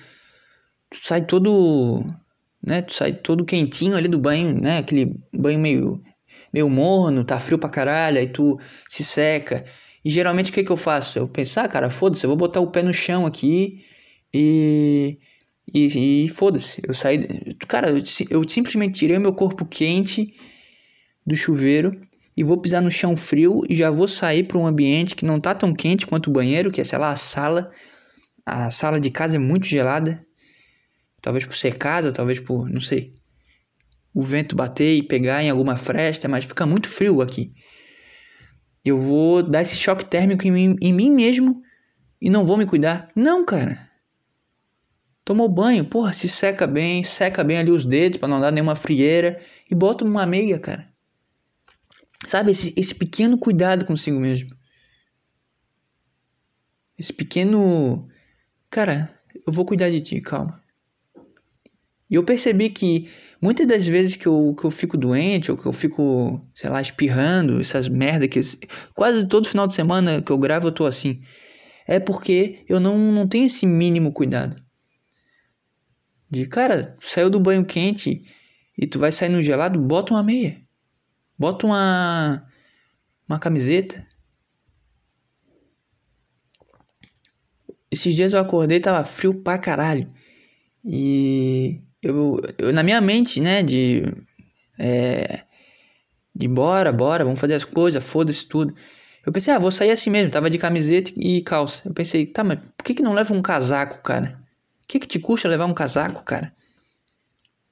Tu 0.91 0.99
sai 1.03 1.27
todo. 1.27 2.07
Né? 2.63 2.83
Tu 2.83 2.95
sai 2.95 3.15
todo 3.15 3.45
quentinho 3.45 3.97
ali 3.97 4.07
do 4.07 4.21
banho, 4.21 4.55
né? 4.61 4.79
Aquele 4.79 5.21
banho 5.37 5.59
meio. 5.59 6.01
meio 6.53 6.71
morno, 6.71 7.25
tá 7.25 7.41
frio 7.41 7.59
pra 7.59 7.69
caralho, 7.69 8.19
aí 8.19 8.29
tu 8.29 8.57
se 8.89 9.03
seca. 9.03 9.65
E 10.05 10.11
geralmente 10.11 10.51
o 10.51 10.55
que, 10.55 10.63
que 10.63 10.71
eu 10.71 10.77
faço? 10.77 11.19
Eu 11.19 11.27
penso, 11.27 11.59
ah, 11.61 11.69
cara, 11.69 11.89
foda-se, 11.89 12.25
eu 12.25 12.29
vou 12.29 12.37
botar 12.37 12.61
o 12.61 12.71
pé 12.71 12.83
no 12.83 12.93
chão 12.93 13.25
aqui 13.27 13.85
e. 14.33 15.19
E, 15.73 16.25
e 16.25 16.29
foda-se, 16.29 16.83
eu 16.87 16.93
saí. 16.93 17.27
Cara, 17.67 17.89
eu, 17.89 18.03
eu 18.29 18.47
simplesmente 18.47 18.99
tirei 18.99 19.19
meu 19.19 19.33
corpo 19.33 19.65
quente 19.65 20.35
do 21.27 21.35
chuveiro 21.35 21.99
e 22.37 22.45
vou 22.45 22.61
pisar 22.61 22.83
no 22.83 22.91
chão 22.91 23.17
frio 23.17 23.63
e 23.69 23.75
já 23.75 23.91
vou 23.91 24.07
sair 24.07 24.45
para 24.45 24.59
um 24.59 24.67
ambiente 24.67 25.17
que 25.17 25.25
não 25.25 25.41
tá 25.41 25.55
tão 25.55 25.73
quente 25.73 26.07
quanto 26.07 26.29
o 26.29 26.33
banheiro, 26.33 26.71
que 26.71 26.83
é, 26.83 26.85
sei 26.85 26.99
lá, 26.99 27.11
a 27.11 27.17
sala. 27.17 27.71
A 28.45 28.71
sala 28.71 28.99
de 29.01 29.11
casa 29.11 29.37
é 29.37 29.39
muito 29.39 29.67
gelada. 29.67 30.23
Talvez 31.23 31.47
por 31.47 31.57
ser 31.57 31.79
casa, 31.79 32.13
talvez 32.13 32.39
por, 32.39 32.69
não 32.69 32.81
sei. 32.81 33.15
O 34.13 34.23
vento 34.23 34.55
bater 34.55 34.97
e 34.97 35.03
pegar 35.03 35.43
em 35.43 35.49
alguma 35.49 35.77
fresta, 35.77 36.29
mas 36.29 36.45
fica 36.45 36.67
muito 36.67 36.89
frio 36.89 37.23
aqui. 37.23 37.55
Eu 38.85 38.99
vou 38.99 39.43
dar 39.43 39.63
esse 39.63 39.77
choque 39.77 40.05
térmico 40.05 40.47
em 40.47 40.51
mim, 40.51 40.77
em 40.83 40.93
mim 40.93 41.11
mesmo 41.11 41.63
e 42.21 42.29
não 42.29 42.45
vou 42.45 42.57
me 42.57 42.67
cuidar. 42.67 43.11
Não, 43.17 43.45
cara. 43.45 43.91
Tomou 45.25 45.49
banho, 45.49 45.85
porra, 45.87 46.13
se 46.13 46.29
seca 46.29 46.67
bem, 46.67 47.03
seca 47.03 47.43
bem 47.43 47.57
ali 47.57 47.71
os 47.71 47.85
dedos 47.85 48.19
para 48.19 48.29
não 48.29 48.41
dar 48.41 48.51
nenhuma 48.51 48.77
frieira 48.77 49.41
e 49.71 49.75
bota 49.75 50.05
uma 50.05 50.27
meia, 50.27 50.59
cara. 50.59 50.93
Sabe, 52.27 52.51
esse, 52.51 52.75
esse 52.77 52.95
pequeno 52.95 53.39
cuidado 53.39 53.87
consigo 53.87 54.21
mesmo. 54.21 54.51
Esse 56.99 57.13
pequeno. 57.13 58.07
Cara, 58.69 59.19
eu 59.47 59.53
vou 59.53 59.65
cuidar 59.65 59.91
de 59.91 60.01
ti, 60.01 60.21
calma. 60.21 60.63
E 62.09 62.15
eu 62.17 62.25
percebi 62.25 62.69
que 62.69 63.11
muitas 63.45 63.67
das 63.67 63.87
vezes 63.87 64.17
que 64.17 64.27
eu, 64.27 64.55
que 64.59 64.65
eu 64.65 64.71
fico 64.71 64.97
doente, 64.97 65.51
ou 65.51 65.59
que 65.59 65.67
eu 65.67 65.73
fico, 65.73 66.41
sei 66.55 66.71
lá, 66.71 66.81
espirrando, 66.81 67.61
essas 67.61 67.91
merda 67.91 68.27
que. 68.27 68.41
Quase 68.95 69.29
todo 69.29 69.47
final 69.47 69.67
de 69.67 69.75
semana 69.75 70.23
que 70.23 70.33
eu 70.33 70.39
gravo 70.39 70.69
eu 70.69 70.73
tô 70.73 70.87
assim. 70.87 71.21
É 71.87 72.01
porque 72.01 72.65
eu 72.67 72.81
não, 72.81 72.97
não 73.13 73.29
tenho 73.29 73.45
esse 73.45 73.67
mínimo 73.67 74.15
cuidado. 74.15 74.57
De, 76.31 76.47
cara, 76.47 76.97
saiu 77.01 77.29
do 77.29 77.39
banho 77.39 77.67
quente 77.67 78.25
e 78.79 78.87
tu 78.87 78.99
vai 78.99 79.13
sair 79.13 79.29
no 79.29 79.43
gelado, 79.43 79.79
bota 79.79 80.15
uma 80.15 80.23
meia. 80.23 80.63
Bota 81.39 81.67
uma 81.67 82.47
uma 83.29 83.39
camiseta. 83.39 84.07
Esses 87.91 88.15
dias 88.15 88.33
eu 88.33 88.41
acordei 88.41 88.81
tava 88.81 89.05
frio 89.05 89.35
pra 89.43 89.59
caralho. 89.59 90.11
E 90.83 91.83
eu, 92.09 92.41
eu 92.59 92.73
na 92.73 92.83
minha 92.83 93.01
mente, 93.01 93.41
né, 93.41 93.63
de 93.63 94.03
é, 94.79 95.45
de 96.35 96.49
bora, 96.49 96.93
bora, 96.93 97.25
vamos 97.25 97.41
fazer 97.41 97.55
as 97.55 97.65
coisas, 97.65 98.03
foda-se 98.03 98.47
tudo. 98.47 98.75
Eu 99.25 99.33
pensei, 99.33 99.55
ah, 99.55 99.59
vou 99.59 99.71
sair 99.71 99.91
assim 99.91 100.11
mesmo, 100.11 100.31
tava 100.31 100.51
de 100.51 100.59
camiseta 100.59 101.13
e 101.17 101.41
calça. 101.43 101.83
Eu 101.87 101.95
pensei, 101.95 102.27
tá, 102.27 102.45
mas 102.45 102.59
por 102.77 102.85
que 102.85 102.95
que 102.95 103.03
não 103.03 103.15
leva 103.15 103.33
um 103.33 103.41
casaco, 103.41 104.03
cara? 104.03 104.39
O 104.83 104.87
que 104.87 104.99
que 104.99 105.07
te 105.07 105.19
custa 105.19 105.49
levar 105.49 105.65
um 105.65 105.73
casaco, 105.73 106.23
cara? 106.25 106.55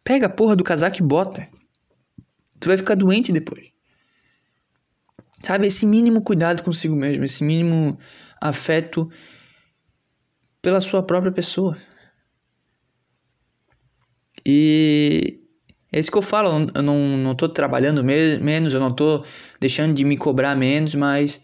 Pega 0.02 0.26
a 0.26 0.30
porra 0.30 0.56
do 0.56 0.64
casaco 0.64 0.98
e 0.98 1.02
bota. 1.02 1.46
Tu 2.58 2.68
vai 2.68 2.78
ficar 2.78 2.94
doente 2.94 3.32
depois. 3.32 3.70
Sabe, 5.42 5.66
esse 5.66 5.84
mínimo 5.84 6.22
cuidado 6.22 6.62
consigo 6.62 6.94
mesmo, 6.94 7.24
esse 7.24 7.42
mínimo 7.42 7.98
afeto 8.40 9.10
pela 10.62 10.80
sua 10.80 11.02
própria 11.02 11.32
pessoa. 11.32 11.76
E 14.44 15.40
é 15.92 16.00
isso 16.00 16.10
que 16.10 16.18
eu 16.18 16.22
falo, 16.22 16.70
eu 16.74 16.82
não, 16.82 17.16
não 17.16 17.34
tô 17.34 17.48
trabalhando 17.48 18.04
me 18.04 18.38
menos, 18.38 18.74
eu 18.74 18.80
não 18.80 18.94
tô 18.94 19.24
deixando 19.60 19.94
de 19.94 20.04
me 20.04 20.16
cobrar 20.16 20.56
menos, 20.56 20.94
mas 20.94 21.42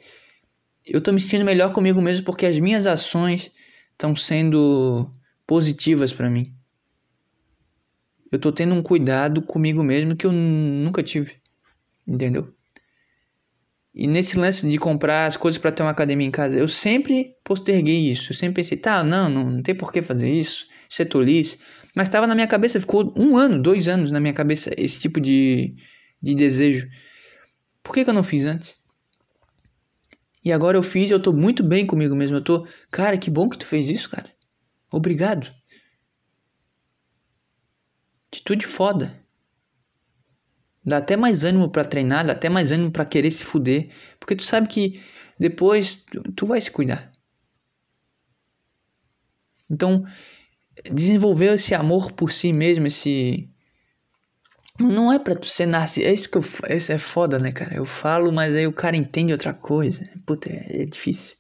eu 0.87 1.01
tô 1.01 1.13
me 1.13 1.21
sentindo 1.21 1.45
melhor 1.45 1.73
comigo 1.73 2.01
mesmo 2.01 2.25
porque 2.25 2.47
as 2.47 2.59
minhas 2.59 2.87
ações 2.87 3.51
estão 3.93 4.17
sendo 4.17 5.11
positivas 5.47 6.13
para 6.13 6.31
mim 6.31 6.59
eu 8.31 8.39
tô 8.39 8.53
tendo 8.53 8.75
um 8.75 8.83
cuidado 8.83 9.43
comigo 9.43 9.83
mesmo 9.83 10.17
que 10.17 10.27
eu 10.27 10.33
nunca 10.33 11.03
tive. 11.03 11.37
Entendeu? 12.07 12.53
E 13.95 14.07
nesse 14.07 14.39
lance 14.39 14.69
de 14.69 14.79
comprar 14.79 15.27
as 15.27 15.37
coisas 15.37 15.59
para 15.59 15.73
ter 15.73 15.83
uma 15.83 15.91
academia 15.91 16.27
em 16.27 16.31
casa, 16.31 16.57
eu 16.57 16.69
sempre 16.69 17.35
posterguei 17.43 18.11
isso. 18.11 18.33
Eu 18.33 18.37
sempre 18.37 18.57
pensei, 18.57 18.79
tá, 18.79 19.03
não, 19.03 19.29
não, 19.29 19.51
não 19.51 19.63
tem 19.63 19.75
por 19.75 19.93
que 19.93 20.03
fazer 20.03 20.31
isso, 20.31 20.67
isso 20.89 21.03
é 21.03 21.05
tolice. 21.05 21.59
Mas 21.99 22.07
estava 22.07 22.29
na 22.29 22.35
minha 22.37 22.47
cabeça, 22.47 22.79
ficou 22.79 23.13
um 23.19 23.37
ano, 23.37 23.61
dois 23.61 23.89
anos 23.89 24.13
na 24.13 24.21
minha 24.21 24.33
cabeça 24.33 24.71
esse 24.79 25.01
tipo 25.01 25.21
de, 25.21 25.75
de 26.23 26.33
desejo. 26.33 26.89
Por 27.83 27.93
que, 27.93 28.05
que 28.05 28.11
eu 28.11 28.15
não 28.15 28.23
fiz 28.23 28.45
antes? 28.45 28.79
E 30.45 30.53
agora 30.53 30.79
eu 30.79 30.83
fiz, 30.85 31.11
eu 31.11 31.21
tô 31.21 31.33
muito 31.33 31.61
bem 31.65 31.85
comigo 31.85 32.15
mesmo. 32.15 32.37
Eu 32.37 32.41
tô, 32.41 32.65
cara, 32.89 33.19
que 33.19 33.29
bom 33.29 33.49
que 33.49 33.59
tu 33.59 33.67
fez 33.67 33.89
isso, 33.89 34.09
cara. 34.11 34.33
Obrigado. 34.93 35.53
Atitude 38.29 38.65
foda. 38.65 39.21
Dá 40.85 40.99
até 40.99 41.17
mais 41.17 41.43
ânimo 41.43 41.69
para 41.69 41.85
treinar, 41.85 42.25
dá 42.25 42.33
até 42.33 42.49
mais 42.49 42.71
ânimo 42.71 42.93
para 42.93 43.05
querer 43.05 43.33
se 43.33 43.45
fuder, 43.45 43.93
porque 44.21 44.37
tu 44.37 44.45
sabe 44.45 44.69
que 44.69 45.03
depois 45.37 45.97
tu, 45.97 46.23
tu 46.31 46.47
vai 46.47 46.61
se 46.61 46.71
cuidar. 46.71 47.11
Então, 49.69 50.07
desenvolver 50.93 51.55
esse 51.55 51.75
amor 51.75 52.13
por 52.13 52.31
si 52.31 52.53
mesmo, 52.53 52.87
esse 52.87 53.49
não 54.79 55.13
é 55.13 55.19
pra 55.19 55.35
tu 55.35 55.47
ser 55.47 55.67
narcisista. 55.67 56.11
É 56.11 56.15
isso 56.15 56.31
que 56.31 56.39
eu. 56.39 56.45
Isso 56.77 56.93
é 56.93 56.99
foda, 56.99 57.39
né, 57.39 57.51
cara? 57.51 57.75
Eu 57.75 57.85
falo, 57.85 58.31
mas 58.33 58.55
aí 58.55 58.67
o 58.67 58.73
cara 58.73 58.97
entende 58.97 59.33
outra 59.33 59.53
coisa. 59.53 60.05
Puta, 60.25 60.49
é, 60.51 60.83
é 60.83 60.85
difícil. 60.85 61.37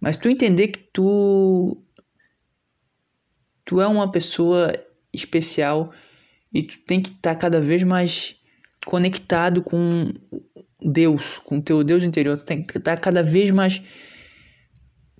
Mas 0.00 0.16
tu 0.16 0.28
entender 0.28 0.68
que 0.68 0.78
tu. 0.92 1.82
Tu 3.64 3.80
é 3.80 3.86
uma 3.86 4.10
pessoa 4.10 4.72
especial 5.12 5.92
e 6.52 6.62
tu 6.62 6.78
tem 6.78 7.00
que 7.00 7.10
estar 7.10 7.34
tá 7.34 7.40
cada 7.40 7.60
vez 7.60 7.82
mais 7.82 8.36
conectado 8.84 9.62
com 9.62 10.12
Deus, 10.80 11.38
com 11.38 11.60
teu 11.60 11.82
Deus 11.82 12.04
interior. 12.04 12.36
Tu 12.38 12.44
tem 12.44 12.62
que 12.62 12.78
estar 12.78 12.96
tá 12.96 13.02
cada 13.02 13.22
vez 13.22 13.50
mais. 13.50 13.82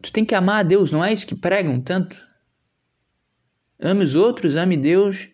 Tu 0.01 0.12
tem 0.12 0.25
que 0.25 0.35
amar 0.35 0.61
a 0.61 0.62
Deus, 0.62 0.91
não 0.91 1.05
é 1.05 1.12
isso 1.12 1.27
que 1.27 1.35
pregam 1.35 1.81
tanto? 1.81 2.30
Ame 3.81 4.05
os 4.05 4.14
outros, 4.14 4.57
ame 4.57 4.76
Deus 4.76 5.28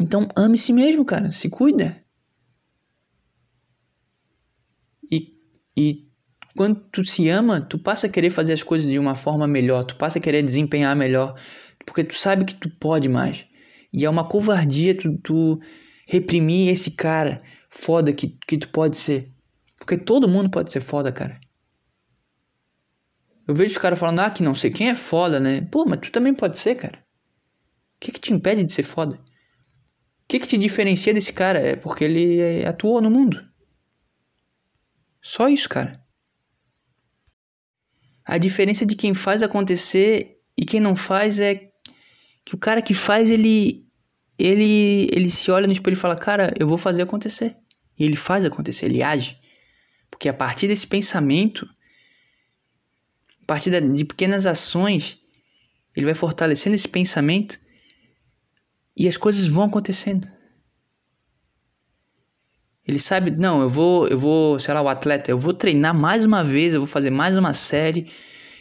então 0.00 0.28
ame 0.36 0.58
si 0.58 0.72
mesmo, 0.72 1.04
cara. 1.04 1.32
Se 1.32 1.48
cuida. 1.48 2.04
E, 5.10 5.34
e 5.76 6.08
quando 6.56 6.80
tu 6.90 7.04
se 7.04 7.28
ama, 7.28 7.60
tu 7.60 7.78
passa 7.78 8.06
a 8.06 8.10
querer 8.10 8.30
fazer 8.30 8.52
as 8.52 8.62
coisas 8.62 8.88
de 8.88 8.98
uma 8.98 9.14
forma 9.14 9.46
melhor. 9.46 9.84
Tu 9.84 9.96
passa 9.96 10.18
a 10.18 10.22
querer 10.22 10.42
desempenhar 10.42 10.94
melhor. 10.94 11.34
Porque 11.84 12.04
tu 12.04 12.14
sabe 12.14 12.44
que 12.44 12.54
tu 12.54 12.68
pode 12.78 13.08
mais. 13.08 13.46
E 13.92 14.04
é 14.04 14.10
uma 14.10 14.28
covardia 14.28 14.94
tu, 14.94 15.16
tu 15.18 15.58
reprimir 16.06 16.72
esse 16.72 16.92
cara 16.92 17.42
foda 17.70 18.12
que, 18.12 18.36
que 18.46 18.58
tu 18.58 18.68
pode 18.68 18.96
ser. 18.96 19.32
Porque 19.78 19.96
todo 19.96 20.28
mundo 20.28 20.50
pode 20.50 20.72
ser 20.72 20.80
foda, 20.80 21.12
cara. 21.12 21.38
Eu 23.46 23.54
vejo 23.54 23.72
os 23.72 23.78
caras 23.78 23.98
falando, 23.98 24.20
ah, 24.20 24.30
que 24.30 24.42
não 24.42 24.54
sei 24.54 24.70
quem 24.70 24.88
é 24.88 24.94
foda, 24.94 25.38
né? 25.38 25.60
Pô, 25.70 25.84
mas 25.86 26.00
tu 26.00 26.10
também 26.10 26.34
pode 26.34 26.58
ser, 26.58 26.74
cara. 26.74 27.05
O 27.96 27.98
que, 28.00 28.12
que 28.12 28.20
te 28.20 28.32
impede 28.32 28.62
de 28.62 28.72
ser 28.72 28.82
foda? 28.82 29.16
O 29.16 30.28
que, 30.28 30.38
que 30.38 30.46
te 30.46 30.58
diferencia 30.58 31.14
desse 31.14 31.32
cara? 31.32 31.58
É 31.58 31.76
porque 31.76 32.04
ele 32.04 32.64
atuou 32.66 33.00
no 33.00 33.10
mundo. 33.10 33.42
Só 35.22 35.48
isso, 35.48 35.68
cara. 35.68 36.04
A 38.24 38.38
diferença 38.38 38.84
de 38.84 38.96
quem 38.96 39.14
faz 39.14 39.42
acontecer 39.42 40.40
e 40.56 40.64
quem 40.64 40.80
não 40.80 40.96
faz 40.96 41.38
é 41.38 41.70
que 42.44 42.54
o 42.54 42.58
cara 42.58 42.82
que 42.82 42.94
faz, 42.94 43.30
ele 43.30 43.86
ele 44.38 45.08
ele 45.12 45.30
se 45.30 45.50
olha 45.50 45.66
no 45.66 45.72
espelho 45.72 45.94
e 45.94 45.98
fala: 45.98 46.16
"Cara, 46.16 46.52
eu 46.58 46.66
vou 46.66 46.76
fazer 46.76 47.02
acontecer". 47.02 47.56
E 47.98 48.04
ele 48.04 48.16
faz 48.16 48.44
acontecer, 48.44 48.86
ele 48.86 49.02
age. 49.02 49.40
Porque 50.10 50.28
a 50.28 50.34
partir 50.34 50.68
desse 50.68 50.86
pensamento, 50.86 51.68
a 53.42 53.46
partir 53.46 53.70
de 53.92 54.04
pequenas 54.04 54.44
ações, 54.44 55.18
ele 55.94 56.06
vai 56.06 56.14
fortalecendo 56.14 56.74
esse 56.74 56.88
pensamento 56.88 57.58
e 58.96 59.06
as 59.06 59.16
coisas 59.16 59.46
vão 59.46 59.64
acontecendo. 59.64 60.26
Ele 62.86 62.98
sabe, 63.00 63.32
não, 63.32 63.62
eu 63.62 63.68
vou, 63.68 64.06
eu 64.08 64.18
vou, 64.18 64.60
sei 64.60 64.72
lá, 64.72 64.80
o 64.80 64.88
atleta, 64.88 65.30
eu 65.30 65.38
vou 65.38 65.52
treinar 65.52 65.92
mais 65.92 66.24
uma 66.24 66.44
vez, 66.44 66.72
eu 66.72 66.80
vou 66.80 66.88
fazer 66.88 67.10
mais 67.10 67.36
uma 67.36 67.52
série, 67.52 68.08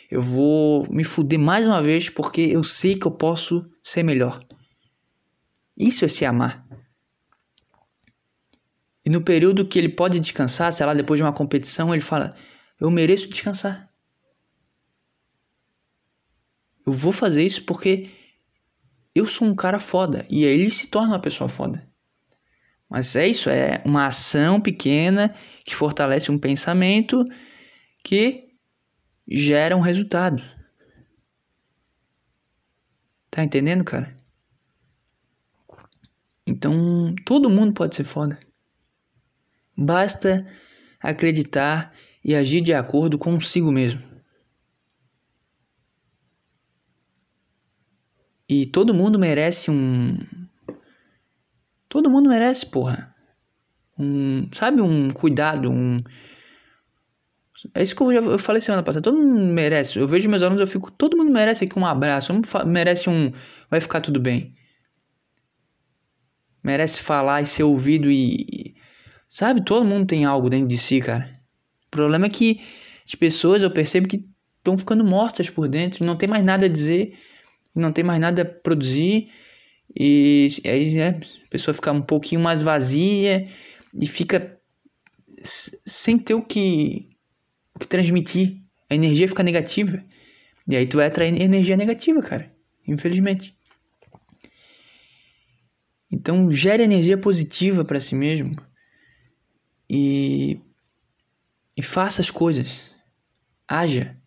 eu 0.09 0.21
vou 0.21 0.88
me 0.89 1.03
fuder 1.03 1.39
mais 1.39 1.67
uma 1.67 1.81
vez 1.81 2.09
porque 2.09 2.41
eu 2.41 2.63
sei 2.63 2.95
que 2.97 3.05
eu 3.05 3.11
posso 3.11 3.69
ser 3.83 4.01
melhor. 4.03 4.39
Isso 5.77 6.03
é 6.03 6.07
se 6.07 6.25
amar. 6.25 6.65
E 9.05 9.09
no 9.09 9.21
período 9.21 9.67
que 9.67 9.77
ele 9.77 9.89
pode 9.89 10.19
descansar, 10.19 10.73
sei 10.73 10.86
lá, 10.86 10.93
depois 10.95 11.19
de 11.19 11.23
uma 11.23 11.33
competição, 11.33 11.93
ele 11.93 12.01
fala: 12.01 12.36
Eu 12.79 12.89
mereço 12.89 13.29
descansar. 13.29 13.88
Eu 16.86 16.91
vou 16.91 17.11
fazer 17.11 17.43
isso 17.43 17.63
porque 17.65 18.09
eu 19.16 19.26
sou 19.26 19.47
um 19.47 19.55
cara 19.55 19.80
foda. 19.80 20.26
E 20.30 20.45
aí 20.45 20.51
ele 20.51 20.70
se 20.70 20.88
torna 20.88 21.13
uma 21.13 21.20
pessoa 21.20 21.47
foda. 21.47 21.88
Mas 22.89 23.16
é 23.16 23.28
isso, 23.28 23.49
é 23.49 23.82
uma 23.86 24.07
ação 24.07 24.59
pequena 24.59 25.34
que 25.63 25.74
fortalece 25.74 26.30
um 26.30 26.38
pensamento 26.38 27.24
que 28.03 28.49
gera 29.28 29.76
um 29.76 29.80
resultado. 29.80 30.43
Tá 33.32 33.43
entendendo, 33.43 33.84
cara? 33.84 34.16
Então, 36.45 37.16
todo 37.26 37.49
mundo 37.49 37.74
pode 37.74 37.95
ser 37.95 38.03
foda. 38.03 38.39
Basta 39.76 40.45
acreditar 41.01 41.91
e 42.24 42.36
agir 42.36 42.61
de 42.61 42.74
acordo 42.74 43.18
consigo 43.18 43.72
mesmo. 43.72 44.14
E 48.48 48.66
todo 48.66 48.93
mundo 48.93 49.18
merece 49.18 49.72
um. 49.72 50.18
Todo 51.89 52.10
mundo 52.10 52.30
merece, 52.30 52.66
porra. 52.66 53.14
Um. 53.98 54.48
Sabe, 54.54 54.82
um 54.82 55.10
cuidado, 55.10 55.72
um. 55.72 56.00
É 57.74 57.82
isso 57.82 57.96
que 57.96 58.04
eu 58.04 58.14
já 58.14 58.20
eu 58.20 58.38
falei 58.38 58.62
semana 58.62 58.84
passada. 58.84 59.02
Todo 59.02 59.18
mundo 59.18 59.41
merece. 59.41 59.98
Eu 59.98 60.08
vejo 60.08 60.30
meus 60.30 60.43
alunos, 60.43 60.62
eu 60.62 60.68
fico. 60.68 60.91
Todo 60.91 61.18
mundo 61.18 61.32
merece 61.32 61.66
aqui 61.66 61.80
um 61.80 61.86
abraço. 61.86 62.32
Merece 62.66 63.10
um. 63.10 63.32
Vai 63.70 63.82
ficar 63.82 64.02
tudo 64.02 64.20
bem. 64.20 64.54
Merece 66.64 67.02
falar 67.02 67.41
e 67.41 67.46
ser 67.46 67.64
ouvido 67.64 68.10
e. 68.12 68.76
Sabe, 69.28 69.66
todo 69.66 69.86
mundo 69.86 70.06
tem 70.06 70.24
algo 70.24 70.50
dentro 70.50 70.68
de 70.68 70.78
si, 70.78 71.02
cara. 71.02 71.32
O 71.88 71.89
problema 71.89 72.28
é 72.28 72.30
que 72.30 72.60
as 73.06 73.16
pessoas 73.16 73.62
eu 73.62 73.72
percebo 73.72 74.08
que 74.08 74.26
estão 74.58 74.78
ficando 74.78 75.04
mortas 75.04 75.50
por 75.50 75.68
dentro, 75.68 76.06
não 76.06 76.16
tem 76.16 76.28
mais 76.28 76.43
nada 76.43 76.66
a 76.66 76.70
dizer 76.70 77.18
não 77.76 77.91
tem 77.91 78.03
mais 78.03 78.19
nada 78.19 78.41
a 78.41 78.45
produzir 78.45 79.30
e 79.93 80.49
aí 80.65 80.95
né, 80.95 81.19
a 81.45 81.49
pessoa 81.49 81.73
fica 81.73 81.91
um 81.91 82.01
pouquinho 82.01 82.41
mais 82.41 82.61
vazia 82.61 83.43
e 83.93 84.07
fica 84.07 84.59
sem 85.43 86.17
ter 86.17 86.34
o 86.34 86.41
que, 86.41 87.09
o 87.73 87.80
que 87.80 87.88
transmitir. 87.88 88.61
A 88.89 88.95
energia 88.95 89.28
fica 89.28 89.43
negativa. 89.43 90.03
E 90.67 90.76
aí 90.76 90.86
tu 90.86 90.97
vai 90.97 91.07
atrair 91.07 91.39
energia 91.39 91.78
negativa, 91.78 92.21
cara. 92.21 92.51
Infelizmente. 92.88 93.55
Então 96.11 96.51
gere 96.51 96.84
energia 96.84 97.17
positiva 97.17 97.86
para 97.86 97.99
si 97.99 98.15
mesmo. 98.15 98.55
E, 99.89 100.59
e 101.78 101.84
faça 101.84 102.21
as 102.21 102.32
coisas. 102.32 102.91
Haja. 103.67 104.17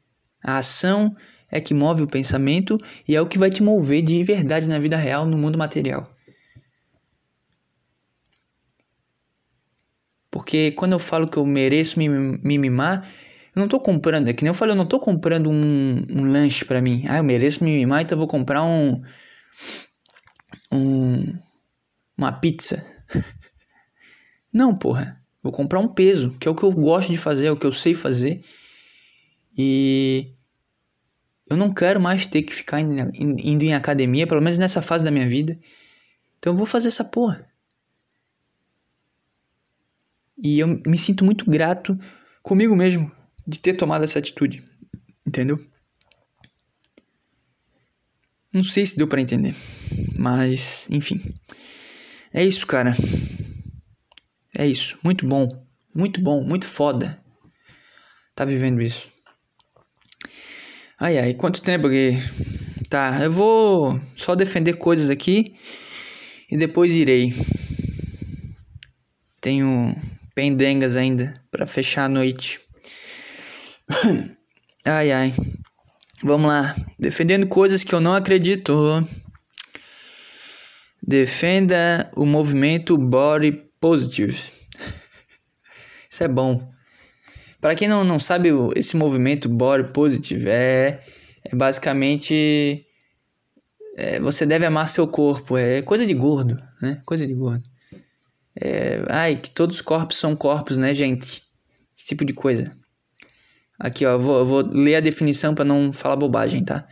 A 0.42 0.58
ação 0.58 1.16
é 1.50 1.60
que 1.60 1.74
move 1.74 2.02
o 2.02 2.08
pensamento 2.08 2.78
e 3.06 3.16
é 3.16 3.20
o 3.20 3.26
que 3.26 3.38
vai 3.38 3.50
te 3.50 3.62
mover 3.62 4.02
de 4.02 4.22
verdade 4.22 4.68
na 4.68 4.78
vida 4.78 4.96
real, 4.96 5.26
no 5.26 5.38
mundo 5.38 5.58
material. 5.58 6.08
Porque 10.30 10.72
quando 10.72 10.92
eu 10.92 10.98
falo 10.98 11.26
que 11.26 11.38
eu 11.38 11.46
mereço 11.46 11.98
me, 11.98 12.08
me 12.08 12.58
mimar, 12.58 13.02
eu 13.02 13.60
não 13.60 13.64
estou 13.64 13.80
comprando, 13.80 14.28
é 14.28 14.32
que 14.32 14.44
nem 14.44 14.50
eu 14.50 14.54
falei, 14.54 14.72
eu 14.72 14.76
não 14.76 14.84
estou 14.84 15.00
comprando 15.00 15.50
um, 15.50 16.04
um 16.10 16.30
lanche 16.30 16.64
para 16.64 16.80
mim. 16.80 17.04
Ah, 17.08 17.16
eu 17.16 17.24
mereço 17.24 17.64
me 17.64 17.74
mimar, 17.74 18.02
então 18.02 18.14
eu 18.14 18.20
vou 18.20 18.28
comprar 18.28 18.62
um. 18.62 19.02
um 20.70 21.38
uma 22.16 22.32
pizza. 22.32 22.84
não, 24.52 24.76
porra. 24.76 25.18
Vou 25.42 25.52
comprar 25.52 25.78
um 25.78 25.88
peso, 25.88 26.36
que 26.38 26.46
é 26.46 26.50
o 26.50 26.54
que 26.54 26.64
eu 26.64 26.72
gosto 26.72 27.10
de 27.10 27.16
fazer, 27.16 27.46
é 27.46 27.50
o 27.50 27.56
que 27.56 27.66
eu 27.66 27.72
sei 27.72 27.94
fazer. 27.94 28.42
E 29.56 30.34
eu 31.50 31.56
não 31.56 31.72
quero 31.72 32.00
mais 32.00 32.26
ter 32.26 32.42
que 32.42 32.54
ficar 32.54 32.80
indo 32.80 33.64
em 33.64 33.74
academia, 33.74 34.26
pelo 34.26 34.42
menos 34.42 34.58
nessa 34.58 34.82
fase 34.82 35.04
da 35.04 35.10
minha 35.10 35.28
vida. 35.28 35.58
Então 36.38 36.52
eu 36.52 36.56
vou 36.56 36.66
fazer 36.66 36.88
essa 36.88 37.04
porra. 37.04 37.48
E 40.36 40.58
eu 40.58 40.68
me 40.86 40.96
sinto 40.96 41.24
muito 41.24 41.50
grato 41.50 41.98
comigo 42.42 42.76
mesmo 42.76 43.10
de 43.46 43.58
ter 43.58 43.74
tomado 43.74 44.04
essa 44.04 44.18
atitude. 44.18 44.62
Entendeu? 45.26 45.58
Não 48.54 48.62
sei 48.62 48.86
se 48.86 48.96
deu 48.96 49.08
para 49.08 49.20
entender. 49.20 49.54
Mas, 50.18 50.86
enfim. 50.90 51.20
É 52.32 52.44
isso, 52.44 52.66
cara. 52.66 52.94
É 54.56 54.66
isso. 54.66 54.98
Muito 55.02 55.26
bom. 55.26 55.48
Muito 55.94 56.20
bom. 56.20 56.42
Muito 56.42 56.66
foda. 56.66 57.22
Tá 58.34 58.44
vivendo 58.44 58.80
isso. 58.80 59.08
Ai 61.00 61.16
ai, 61.16 61.34
quanto 61.34 61.62
tempo 61.62 61.88
que. 61.88 62.14
Tá, 62.90 63.20
eu 63.22 63.30
vou 63.30 64.00
só 64.16 64.34
defender 64.34 64.74
coisas 64.74 65.10
aqui 65.10 65.54
e 66.50 66.56
depois 66.56 66.92
irei. 66.92 67.32
Tenho 69.40 69.94
pendengas 70.34 70.96
ainda 70.96 71.40
para 71.52 71.68
fechar 71.68 72.06
a 72.06 72.08
noite. 72.08 72.58
ai 74.84 75.12
ai. 75.12 75.34
Vamos 76.24 76.48
lá. 76.48 76.74
Defendendo 76.98 77.46
coisas 77.46 77.84
que 77.84 77.94
eu 77.94 78.00
não 78.00 78.14
acredito. 78.14 79.06
Defenda 81.00 82.10
o 82.16 82.26
movimento 82.26 82.98
Body 82.98 83.52
Positive. 83.80 84.36
Isso 86.10 86.24
é 86.24 86.28
bom. 86.28 86.76
Para 87.60 87.74
quem 87.74 87.88
não, 87.88 88.04
não 88.04 88.20
sabe, 88.20 88.50
esse 88.76 88.96
movimento 88.96 89.48
Body 89.48 89.92
Positive 89.92 90.48
é, 90.48 91.00
é 91.44 91.56
basicamente. 91.56 92.84
É, 93.96 94.20
você 94.20 94.46
deve 94.46 94.64
amar 94.64 94.88
seu 94.88 95.08
corpo. 95.08 95.56
É 95.56 95.82
coisa 95.82 96.06
de 96.06 96.14
gordo, 96.14 96.56
né? 96.80 97.02
Coisa 97.04 97.26
de 97.26 97.34
gordo. 97.34 97.68
É, 98.60 99.04
ai, 99.08 99.36
que 99.36 99.50
todos 99.50 99.76
os 99.76 99.82
corpos 99.82 100.18
são 100.18 100.36
corpos, 100.36 100.76
né, 100.76 100.94
gente? 100.94 101.42
Esse 101.96 102.06
tipo 102.08 102.24
de 102.24 102.32
coisa. 102.32 102.76
Aqui, 103.78 104.04
ó, 104.06 104.12
eu 104.12 104.20
vou, 104.20 104.38
eu 104.38 104.44
vou 104.44 104.62
ler 104.62 104.96
a 104.96 105.00
definição 105.00 105.54
para 105.54 105.64
não 105.64 105.92
falar 105.92 106.16
bobagem, 106.16 106.64
tá? 106.64 106.86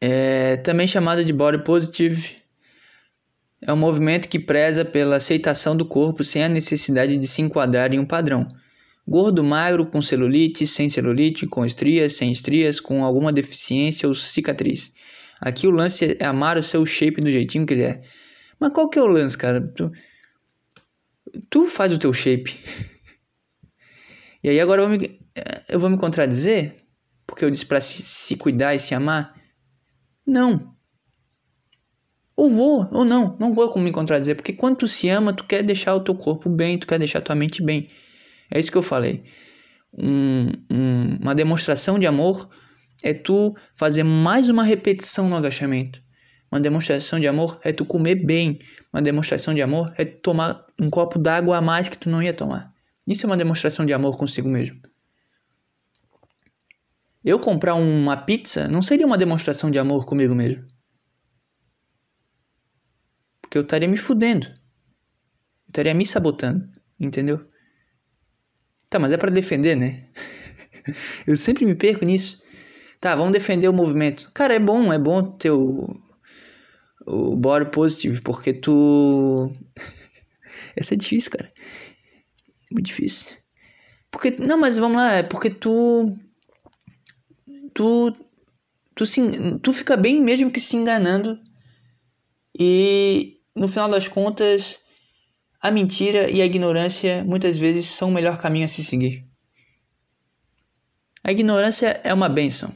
É, 0.00 0.56
também 0.58 0.86
chamado 0.86 1.24
de 1.24 1.32
body 1.32 1.64
positive, 1.64 2.37
é 3.60 3.72
um 3.72 3.76
movimento 3.76 4.28
que 4.28 4.38
preza 4.38 4.84
pela 4.84 5.16
aceitação 5.16 5.76
do 5.76 5.84
corpo 5.84 6.22
sem 6.22 6.44
a 6.44 6.48
necessidade 6.48 7.16
de 7.16 7.26
se 7.26 7.42
enquadrar 7.42 7.92
em 7.92 7.98
um 7.98 8.06
padrão. 8.06 8.46
Gordo, 9.06 9.42
magro, 9.42 9.86
com 9.86 10.02
celulite, 10.02 10.66
sem 10.66 10.88
celulite, 10.88 11.46
com 11.46 11.64
estrias, 11.64 12.14
sem 12.14 12.30
estrias, 12.30 12.78
com 12.78 13.04
alguma 13.04 13.32
deficiência 13.32 14.06
ou 14.06 14.14
cicatriz. 14.14 14.92
Aqui 15.40 15.66
o 15.66 15.70
lance 15.70 16.16
é 16.20 16.26
amar 16.26 16.58
o 16.58 16.62
seu 16.62 16.84
shape 16.84 17.20
do 17.20 17.30
jeitinho 17.30 17.64
que 17.64 17.74
ele 17.74 17.84
é. 17.84 18.00
Mas 18.60 18.72
qual 18.72 18.88
que 18.88 18.98
é 18.98 19.02
o 19.02 19.06
lance, 19.06 19.36
cara? 19.36 19.60
Tu, 19.60 19.90
tu 21.48 21.66
faz 21.66 21.92
o 21.92 21.98
teu 21.98 22.12
shape. 22.12 22.54
E 24.40 24.48
aí 24.48 24.60
agora 24.60 24.82
eu 24.82 24.88
vou 24.88 24.96
me, 24.96 25.20
eu 25.68 25.80
vou 25.80 25.90
me 25.90 25.98
contradizer? 25.98 26.76
Porque 27.26 27.44
eu 27.44 27.50
disse 27.50 27.66
para 27.66 27.80
se, 27.80 28.02
se 28.02 28.36
cuidar 28.36 28.72
e 28.72 28.78
se 28.78 28.94
amar? 28.94 29.34
Não. 30.24 30.77
Ou 32.38 32.48
vou, 32.48 32.88
ou 32.92 33.04
não. 33.04 33.36
Não 33.40 33.52
vou 33.52 33.76
me 33.80 33.90
contradizer. 33.90 34.36
Porque 34.36 34.52
quando 34.52 34.76
tu 34.76 34.86
se 34.86 35.08
ama, 35.08 35.32
tu 35.32 35.42
quer 35.42 35.60
deixar 35.60 35.96
o 35.96 36.00
teu 36.00 36.14
corpo 36.14 36.48
bem, 36.48 36.78
tu 36.78 36.86
quer 36.86 36.96
deixar 36.96 37.18
a 37.18 37.22
tua 37.22 37.34
mente 37.34 37.60
bem. 37.60 37.88
É 38.48 38.60
isso 38.60 38.70
que 38.70 38.78
eu 38.78 38.82
falei. 38.82 39.24
Um, 39.92 40.46
um, 40.70 41.16
uma 41.20 41.34
demonstração 41.34 41.98
de 41.98 42.06
amor 42.06 42.48
é 43.02 43.12
tu 43.12 43.56
fazer 43.74 44.04
mais 44.04 44.48
uma 44.48 44.62
repetição 44.62 45.28
no 45.28 45.34
agachamento. 45.34 46.00
Uma 46.48 46.60
demonstração 46.60 47.18
de 47.18 47.26
amor 47.26 47.58
é 47.64 47.72
tu 47.72 47.84
comer 47.84 48.14
bem. 48.14 48.60
Uma 48.92 49.02
demonstração 49.02 49.52
de 49.52 49.60
amor 49.60 49.92
é 49.98 50.04
tu 50.04 50.20
tomar 50.20 50.64
um 50.80 50.88
copo 50.88 51.18
d'água 51.18 51.56
a 51.56 51.60
mais 51.60 51.88
que 51.88 51.98
tu 51.98 52.08
não 52.08 52.22
ia 52.22 52.32
tomar. 52.32 52.72
Isso 53.08 53.26
é 53.26 53.28
uma 53.28 53.36
demonstração 53.36 53.84
de 53.84 53.92
amor 53.92 54.16
consigo 54.16 54.48
mesmo. 54.48 54.78
Eu 57.24 57.40
comprar 57.40 57.74
uma 57.74 58.16
pizza 58.16 58.68
não 58.68 58.80
seria 58.80 59.06
uma 59.08 59.18
demonstração 59.18 59.72
de 59.72 59.78
amor 59.80 60.06
comigo 60.06 60.36
mesmo. 60.36 60.77
Porque 63.48 63.56
eu 63.56 63.62
estaria 63.62 63.88
me 63.88 63.96
fudendo. 63.96 64.46
Eu 64.46 65.70
estaria 65.70 65.94
me 65.94 66.04
sabotando, 66.04 66.68
entendeu? 67.00 67.48
Tá, 68.90 68.98
mas 68.98 69.10
é 69.10 69.16
para 69.16 69.30
defender, 69.30 69.74
né? 69.74 70.00
eu 71.26 71.34
sempre 71.34 71.64
me 71.64 71.74
perco 71.74 72.04
nisso. 72.04 72.42
Tá, 73.00 73.16
vamos 73.16 73.32
defender 73.32 73.66
o 73.66 73.72
movimento. 73.72 74.30
Cara, 74.34 74.54
é 74.54 74.58
bom, 74.58 74.92
é 74.92 74.98
bom 74.98 75.22
ter 75.22 75.50
o, 75.50 75.98
o 77.06 77.36
body 77.36 77.70
positive, 77.70 78.20
porque 78.20 78.52
tu. 78.52 79.50
Essa 80.76 80.92
é 80.92 80.96
difícil, 80.96 81.30
cara. 81.30 81.50
Muito 82.70 82.84
difícil. 82.84 83.34
Porque, 84.10 84.32
não, 84.32 84.58
mas 84.58 84.76
vamos 84.76 84.98
lá, 84.98 85.14
é 85.14 85.22
porque 85.22 85.48
tu. 85.48 86.18
Tu. 87.72 88.14
Tu, 88.94 89.06
se, 89.06 89.58
tu 89.60 89.72
fica 89.72 89.96
bem 89.96 90.20
mesmo 90.20 90.50
que 90.50 90.60
se 90.60 90.76
enganando. 90.76 91.40
E 92.58 93.37
no 93.58 93.68
final 93.68 93.88
das 93.90 94.08
contas, 94.08 94.80
a 95.60 95.70
mentira 95.70 96.30
e 96.30 96.40
a 96.40 96.46
ignorância 96.46 97.24
muitas 97.24 97.58
vezes 97.58 97.86
são 97.86 98.08
o 98.08 98.12
melhor 98.12 98.38
caminho 98.38 98.64
a 98.64 98.68
se 98.68 98.84
seguir. 98.84 99.26
A 101.22 101.32
ignorância 101.32 102.00
é 102.04 102.14
uma 102.14 102.28
benção. 102.28 102.74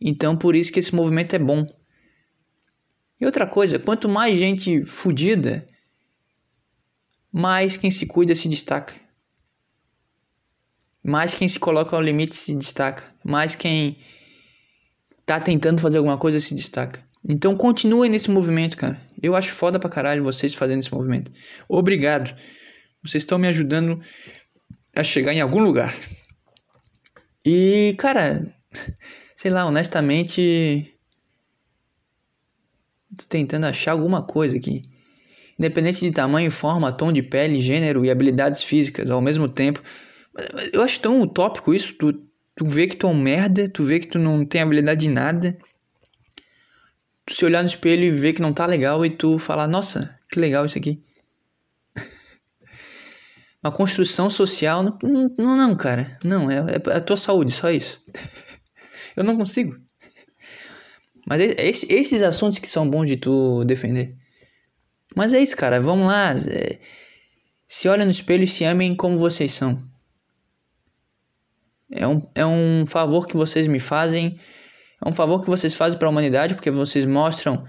Então, 0.00 0.36
por 0.36 0.54
isso 0.54 0.72
que 0.72 0.78
esse 0.78 0.94
movimento 0.94 1.34
é 1.34 1.38
bom. 1.38 1.66
E 3.20 3.24
outra 3.24 3.46
coisa, 3.46 3.78
quanto 3.78 4.08
mais 4.08 4.38
gente 4.38 4.84
fodida 4.84 5.66
mais 7.32 7.78
quem 7.78 7.90
se 7.90 8.04
cuida 8.04 8.34
se 8.34 8.46
destaca. 8.46 8.94
Mais 11.02 11.34
quem 11.34 11.48
se 11.48 11.58
coloca 11.58 11.96
ao 11.96 12.02
limite 12.02 12.36
se 12.36 12.54
destaca. 12.54 13.02
Mais 13.24 13.56
quem 13.56 13.96
tá 15.24 15.40
tentando 15.40 15.80
fazer 15.80 15.96
alguma 15.96 16.18
coisa 16.18 16.38
se 16.38 16.54
destaca. 16.54 17.02
Então 17.28 17.56
continuem 17.56 18.10
nesse 18.10 18.30
movimento, 18.30 18.76
cara. 18.76 19.00
Eu 19.22 19.36
acho 19.36 19.52
foda 19.52 19.78
pra 19.78 19.88
caralho 19.88 20.24
vocês 20.24 20.54
fazendo 20.54 20.80
esse 20.80 20.92
movimento. 20.92 21.30
Obrigado. 21.68 22.34
Vocês 23.02 23.22
estão 23.22 23.38
me 23.38 23.48
ajudando 23.48 24.00
a 24.94 25.02
chegar 25.02 25.32
em 25.32 25.40
algum 25.40 25.60
lugar. 25.60 25.94
E, 27.44 27.94
cara, 27.98 28.54
sei 29.36 29.50
lá, 29.50 29.64
honestamente. 29.64 30.88
Tô 33.16 33.24
tentando 33.28 33.66
achar 33.66 33.92
alguma 33.92 34.22
coisa 34.22 34.56
aqui 34.56 34.90
independente 35.62 36.00
de 36.00 36.10
tamanho, 36.10 36.50
forma, 36.50 36.92
tom 36.92 37.12
de 37.12 37.22
pele, 37.22 37.60
gênero 37.60 38.04
e 38.04 38.10
habilidades 38.10 38.64
físicas 38.64 39.10
ao 39.10 39.20
mesmo 39.20 39.48
tempo. 39.48 39.80
Eu 40.72 40.82
acho 40.82 41.00
tão 41.00 41.20
utópico 41.20 41.72
isso, 41.72 41.94
tu, 41.94 42.12
tu 42.54 42.66
vê 42.66 42.86
que 42.86 42.96
tu 42.96 43.06
é 43.06 43.10
um 43.10 43.14
merda, 43.14 43.68
tu 43.68 43.84
vê 43.84 44.00
que 44.00 44.08
tu 44.08 44.18
não 44.18 44.44
tem 44.44 44.60
habilidade 44.60 45.00
de 45.00 45.08
nada. 45.08 45.56
Tu 47.24 47.34
se 47.34 47.44
olhar 47.44 47.62
no 47.62 47.68
espelho 47.68 48.04
e 48.04 48.10
ver 48.10 48.32
que 48.32 48.42
não 48.42 48.52
tá 48.52 48.66
legal 48.66 49.04
e 49.06 49.10
tu 49.10 49.38
falar, 49.38 49.68
nossa, 49.68 50.18
que 50.30 50.40
legal 50.40 50.66
isso 50.66 50.78
aqui. 50.78 51.02
Uma 53.62 53.72
construção 53.72 54.28
social, 54.28 54.82
não, 54.82 55.28
não, 55.38 55.76
cara, 55.76 56.18
não, 56.24 56.50
é, 56.50 56.56
é 56.56 56.96
a 56.96 57.00
tua 57.00 57.16
saúde, 57.16 57.52
só 57.52 57.70
isso. 57.70 58.02
Eu 59.16 59.22
não 59.22 59.36
consigo. 59.36 59.76
Mas 61.26 61.40
é, 61.40 61.54
é 61.58 61.68
esses 61.68 62.22
assuntos 62.22 62.58
que 62.58 62.68
são 62.68 62.88
bons 62.88 63.06
de 63.06 63.16
tu 63.16 63.64
defender. 63.64 64.16
Mas 65.14 65.32
é 65.32 65.40
isso, 65.40 65.56
cara. 65.56 65.80
Vamos 65.80 66.06
lá. 66.06 66.32
É, 66.32 66.78
se 67.66 67.88
olhem 67.88 68.04
no 68.04 68.10
espelho 68.10 68.44
e 68.44 68.48
se 68.48 68.64
amem 68.64 68.94
como 68.94 69.18
vocês 69.18 69.52
são. 69.52 69.78
É 71.90 72.06
um, 72.06 72.26
é 72.34 72.44
um 72.44 72.86
favor 72.86 73.26
que 73.26 73.36
vocês 73.36 73.66
me 73.68 73.78
fazem. 73.78 74.38
É 75.04 75.08
um 75.08 75.12
favor 75.12 75.40
que 75.42 75.48
vocês 75.48 75.74
fazem 75.74 75.98
para 75.98 76.08
a 76.08 76.10
humanidade, 76.10 76.54
porque 76.54 76.70
vocês 76.70 77.04
mostram 77.04 77.64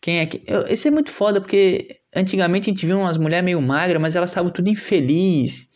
quem 0.00 0.18
é 0.18 0.26
que. 0.26 0.42
Isso 0.70 0.88
é 0.88 0.90
muito 0.90 1.10
foda, 1.10 1.40
porque 1.40 1.88
antigamente 2.14 2.68
a 2.68 2.72
gente 2.72 2.84
via 2.84 2.96
umas 2.96 3.16
mulheres 3.16 3.44
meio 3.44 3.62
magras, 3.62 4.00
mas 4.00 4.16
elas 4.16 4.30
estavam 4.30 4.50
tudo 4.50 4.68
infeliz 4.68 5.68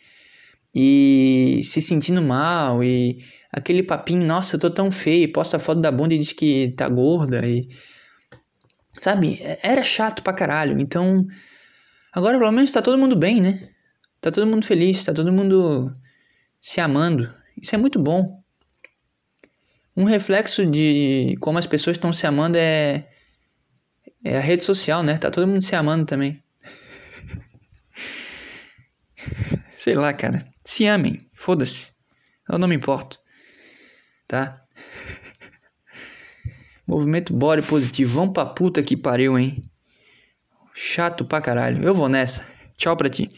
e 0.75 1.61
se 1.65 1.81
sentindo 1.81 2.23
mal. 2.23 2.83
E 2.83 3.25
aquele 3.53 3.83
papinho, 3.83 4.27
nossa, 4.27 4.57
eu 4.57 4.61
tô 4.61 4.71
tão 4.71 4.91
feio, 4.91 5.33
posta 5.33 5.57
a 5.57 5.61
foto 5.61 5.81
da 5.81 5.91
bunda 5.91 6.15
e 6.15 6.19
diz 6.19 6.33
que 6.33 6.75
tá 6.77 6.89
gorda. 6.89 7.47
E 7.47 7.69
Sabe? 8.99 9.39
Era 9.63 9.83
chato 9.83 10.23
pra 10.23 10.33
caralho. 10.33 10.79
Então, 10.79 11.25
agora 12.13 12.39
pelo 12.39 12.53
menos 12.53 12.73
tá 12.73 12.83
todo 12.83 12.99
mundo 12.99 13.17
bem, 13.17 13.41
né? 13.41 13.71
Tá 14.21 14.31
todo 14.31 14.47
mundo 14.47 14.67
feliz, 14.67 15.05
tá 15.05 15.15
todo 15.15 15.33
mundo 15.33 15.93
se 16.61 16.81
amando. 16.81 17.33
Isso 17.61 17.75
é 17.75 17.79
muito 17.79 17.99
bom. 17.99 18.38
Um 19.99 20.05
reflexo 20.05 20.65
de 20.65 21.37
como 21.41 21.59
as 21.59 21.67
pessoas 21.67 21.97
estão 21.97 22.13
se 22.13 22.25
amando 22.25 22.57
é 22.57 23.09
é 24.25 24.39
a 24.39 24.41
rede 24.41 24.65
social, 24.65 25.03
né? 25.03 25.19
Tá 25.19 25.29
todo 25.29 25.49
mundo 25.49 25.61
se 25.61 25.75
amando 25.75 26.07
também. 26.07 26.41
Sei 29.77 29.97
lá, 29.97 30.13
cara. 30.13 30.47
Se 30.65 30.87
amem. 30.87 31.27
Foda-se. 31.35 31.91
Eu 32.49 32.61
não 32.61 32.69
me 32.69 32.77
importo. 32.77 33.19
Tá? 34.29 34.65
Movimento 36.87 37.33
body 37.33 37.63
positivo. 37.63 38.21
Vamos 38.21 38.35
pra 38.35 38.47
puta 38.47 38.81
que 38.85 38.97
pariu, 38.97 39.37
hein? 39.37 39.61
Chato 40.75 41.25
pra 41.25 41.41
caralho. 41.41 41.83
Eu 41.83 41.93
vou 41.93 42.09
nessa. 42.09 42.47
Tchau 42.77 42.97
pra 42.97 43.11
ti. 43.11 43.33